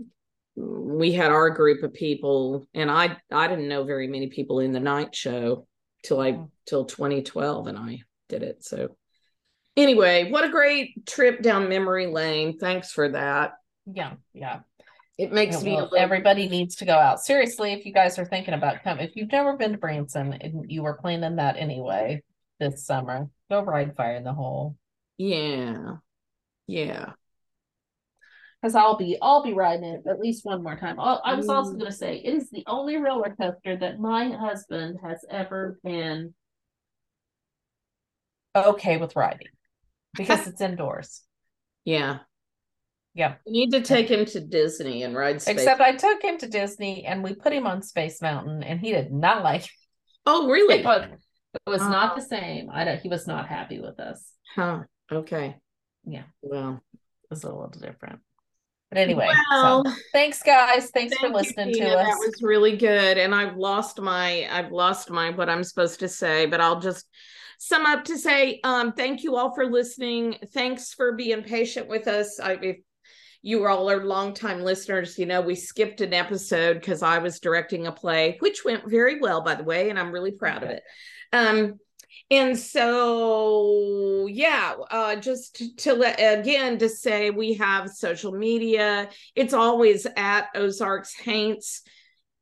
we 0.55 1.13
had 1.13 1.31
our 1.31 1.49
group 1.51 1.83
of 1.83 1.93
people 1.93 2.67
and 2.73 2.89
I 2.89 3.17
I 3.31 3.47
didn't 3.47 3.67
know 3.67 3.83
very 3.83 4.07
many 4.07 4.27
people 4.27 4.59
in 4.59 4.71
the 4.71 4.79
night 4.79 5.15
show 5.15 5.67
till 6.03 6.19
I 6.19 6.31
mm. 6.33 6.49
till 6.65 6.85
2012 6.85 7.67
and 7.67 7.77
I 7.77 8.01
did 8.29 8.43
it. 8.43 8.63
So 8.63 8.95
anyway, 9.75 10.31
what 10.31 10.43
a 10.43 10.49
great 10.49 11.05
trip 11.05 11.41
down 11.41 11.69
memory 11.69 12.07
lane. 12.07 12.57
Thanks 12.57 12.91
for 12.91 13.09
that. 13.09 13.53
Yeah, 13.85 14.13
yeah. 14.33 14.59
It 15.17 15.31
makes 15.31 15.63
me 15.63 15.75
little... 15.75 15.97
everybody 15.97 16.47
needs 16.47 16.75
to 16.77 16.85
go 16.85 16.93
out. 16.93 17.19
Seriously, 17.21 17.73
if 17.73 17.85
you 17.85 17.93
guys 17.93 18.19
are 18.19 18.25
thinking 18.25 18.53
about 18.53 18.83
coming, 18.83 19.07
if 19.07 19.15
you've 19.15 19.31
never 19.31 19.57
been 19.57 19.71
to 19.71 19.77
Branson 19.77 20.33
and 20.33 20.69
you 20.69 20.83
were 20.83 20.93
planning 20.93 21.37
that 21.37 21.57
anyway 21.57 22.21
this 22.59 22.85
summer, 22.85 23.27
go 23.49 23.61
ride 23.61 23.95
Fire 23.95 24.15
in 24.15 24.23
the 24.23 24.33
Hole. 24.33 24.75
Yeah. 25.17 25.97
Yeah 26.67 27.13
because 28.61 28.75
I'll 28.75 28.97
be 28.97 29.17
I'll 29.21 29.43
be 29.43 29.53
riding 29.53 29.85
it 29.85 30.03
at 30.07 30.19
least 30.19 30.45
one 30.45 30.63
more 30.63 30.77
time. 30.77 30.99
I'll, 30.99 31.21
i 31.23 31.35
was 31.35 31.49
also 31.49 31.71
mm. 31.73 31.79
going 31.79 31.91
to 31.91 31.97
say 31.97 32.17
it 32.17 32.33
is 32.33 32.49
the 32.49 32.63
only 32.67 32.97
roller 32.97 33.35
coaster 33.39 33.77
that 33.77 33.99
my 33.99 34.29
husband 34.31 34.99
has 35.03 35.23
ever 35.29 35.79
been 35.83 36.33
okay 38.55 38.97
with 38.97 39.15
riding 39.15 39.47
because 40.15 40.47
it's 40.47 40.61
indoors. 40.61 41.23
Yeah. 41.85 42.19
Yeah. 43.13 43.35
You 43.45 43.53
need 43.53 43.71
to 43.71 43.81
take 43.81 44.09
him 44.09 44.25
to 44.25 44.39
Disney 44.39 45.03
and 45.03 45.15
ride 45.15 45.41
Space. 45.41 45.55
Except 45.55 45.81
I 45.81 45.95
took 45.95 46.21
him 46.21 46.37
to 46.39 46.47
Disney 46.47 47.05
and 47.05 47.23
we 47.23 47.33
put 47.33 47.53
him 47.53 47.65
on 47.65 47.81
Space 47.81 48.21
Mountain 48.21 48.63
and 48.63 48.79
he 48.79 48.91
did 48.91 49.11
not 49.11 49.43
like 49.43 49.63
it. 49.63 49.71
Oh, 50.25 50.49
really? 50.49 50.79
It 50.79 50.85
was, 50.85 51.05
it 51.53 51.69
was 51.69 51.81
not 51.81 52.15
the 52.15 52.21
same. 52.21 52.69
I 52.71 52.83
don't, 52.83 52.99
he 52.99 53.09
was 53.09 53.27
not 53.27 53.47
happy 53.47 53.79
with 53.79 53.99
us. 53.99 54.31
Huh. 54.55 54.83
Okay. 55.11 55.55
Yeah. 56.05 56.23
Well, 56.41 56.81
it 56.93 57.29
was 57.29 57.43
a 57.43 57.49
little 57.49 57.69
different. 57.69 58.19
But 58.89 58.99
anyway, 58.99 59.29
well, 59.51 59.83
so 59.83 59.91
thanks 60.13 60.41
guys. 60.41 60.91
Thanks 60.91 61.17
thank 61.17 61.33
for 61.33 61.37
listening 61.37 61.69
you, 61.69 61.81
to 61.81 61.97
us. 61.97 62.07
That 62.07 62.25
was 62.25 62.41
really 62.41 62.77
good. 62.77 63.17
And 63.17 63.35
I've 63.35 63.57
lost 63.57 63.99
my 63.99 64.47
I've 64.49 64.71
lost 64.71 65.09
my 65.09 65.31
what 65.31 65.49
I'm 65.49 65.65
supposed 65.65 65.99
to 65.99 66.07
say, 66.07 66.45
but 66.45 66.61
I'll 66.61 66.79
just 66.79 67.05
sum 67.59 67.85
up 67.85 68.05
to 68.05 68.17
say 68.17 68.61
um 68.63 68.93
thank 68.93 69.23
you 69.23 69.35
all 69.35 69.53
for 69.53 69.65
listening. 69.65 70.37
Thanks 70.53 70.93
for 70.93 71.17
being 71.17 71.43
patient 71.43 71.89
with 71.89 72.07
us. 72.07 72.39
I 72.39 72.53
if 72.61 72.77
you 73.41 73.65
all 73.65 73.89
are 73.91 74.05
longtime 74.05 74.61
listeners, 74.61 75.17
you 75.17 75.25
know, 75.25 75.41
we 75.41 75.55
skipped 75.55 75.99
an 75.99 76.13
episode 76.13 76.75
because 76.75 77.03
I 77.03 77.17
was 77.17 77.39
directing 77.39 77.87
a 77.87 77.91
play, 77.91 78.37
which 78.39 78.63
went 78.63 78.89
very 78.89 79.19
well, 79.19 79.41
by 79.41 79.55
the 79.55 79.63
way, 79.63 79.89
and 79.89 79.99
I'm 79.99 80.11
really 80.11 80.31
proud 80.31 80.63
of 80.63 80.69
it. 80.69 80.83
Um, 81.33 81.79
and 82.29 82.57
so 82.57 84.27
yeah 84.29 84.73
uh, 84.91 85.15
just 85.15 85.55
to, 85.55 85.75
to 85.75 85.93
let 85.93 86.19
again 86.19 86.77
to 86.79 86.89
say 86.89 87.29
we 87.29 87.53
have 87.55 87.89
social 87.89 88.31
media. 88.31 89.09
It's 89.35 89.53
always 89.53 90.05
at 90.15 90.47
ozarks 90.55 91.13
haints. 91.15 91.83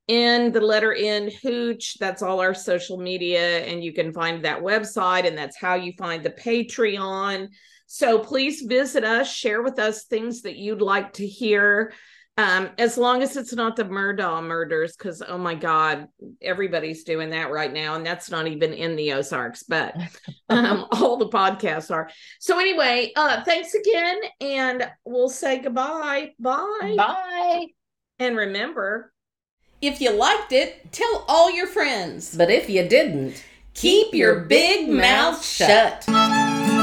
In 0.08 0.52
the 0.52 0.62
letter 0.62 0.94
in 0.94 1.32
hooch 1.42 1.98
that's 2.00 2.22
all 2.22 2.40
our 2.40 2.54
social 2.54 2.98
media 2.98 3.66
and 3.66 3.84
you 3.84 3.92
can 3.92 4.14
find 4.14 4.46
that 4.46 4.62
website 4.62 5.26
and 5.26 5.36
that's 5.36 5.58
how 5.58 5.76
you 5.76 5.94
find 5.98 6.24
the 6.24 6.30
patreon. 6.30 7.48
So 7.88 8.20
please 8.20 8.62
visit 8.62 9.04
us 9.04 9.32
share 9.32 9.64
with 9.64 9.80
us 9.80 10.06
things 10.06 10.44
that 10.44 10.58
you'd 10.58 10.82
like 10.82 11.14
to 11.14 11.26
hear 11.26 11.94
um, 12.38 12.70
as 12.78 12.98
long 12.98 13.24
as 13.24 13.38
it's 13.38 13.54
not 13.54 13.78
the 13.78 13.86
Murdaugh 13.86 14.44
murders, 14.44 14.98
because 14.98 15.24
oh 15.26 15.38
my 15.38 15.56
God, 15.56 16.08
everybody's 16.42 17.04
doing 17.04 17.30
that 17.30 17.50
right 17.50 17.72
now, 17.72 17.96
and 17.96 18.06
that's 18.06 18.30
not 18.30 18.48
even 18.48 18.74
in 18.74 18.98
the 18.98 19.14
Ozarks, 19.14 19.64
but 19.64 19.96
um, 20.50 20.86
all 20.92 21.16
the 21.18 21.30
podcasts 21.30 21.92
are. 21.92 22.10
So 22.40 22.60
anyway, 22.60 23.14
uh, 23.16 23.44
thanks 23.44 23.74
again, 23.74 24.18
and 24.42 24.92
we'll 25.06 25.30
say 25.30 25.60
goodbye. 25.60 26.34
Bye. 26.38 26.96
Bye. 26.98 27.68
And 28.20 28.36
remember, 28.36 29.14
if 29.82 30.02
you 30.02 30.12
liked 30.12 30.52
it, 30.52 30.92
tell 30.92 31.26
all 31.30 31.52
your 31.52 31.68
friends. 31.68 32.36
But 32.36 32.50
if 32.50 32.70
you 32.70 32.88
didn't, 32.88 33.44
keep, 33.74 34.08
keep 34.08 34.14
your 34.14 34.42
big 34.42 34.90
mouth 34.90 35.44
shut. 35.44 36.04
shut. 36.04 36.75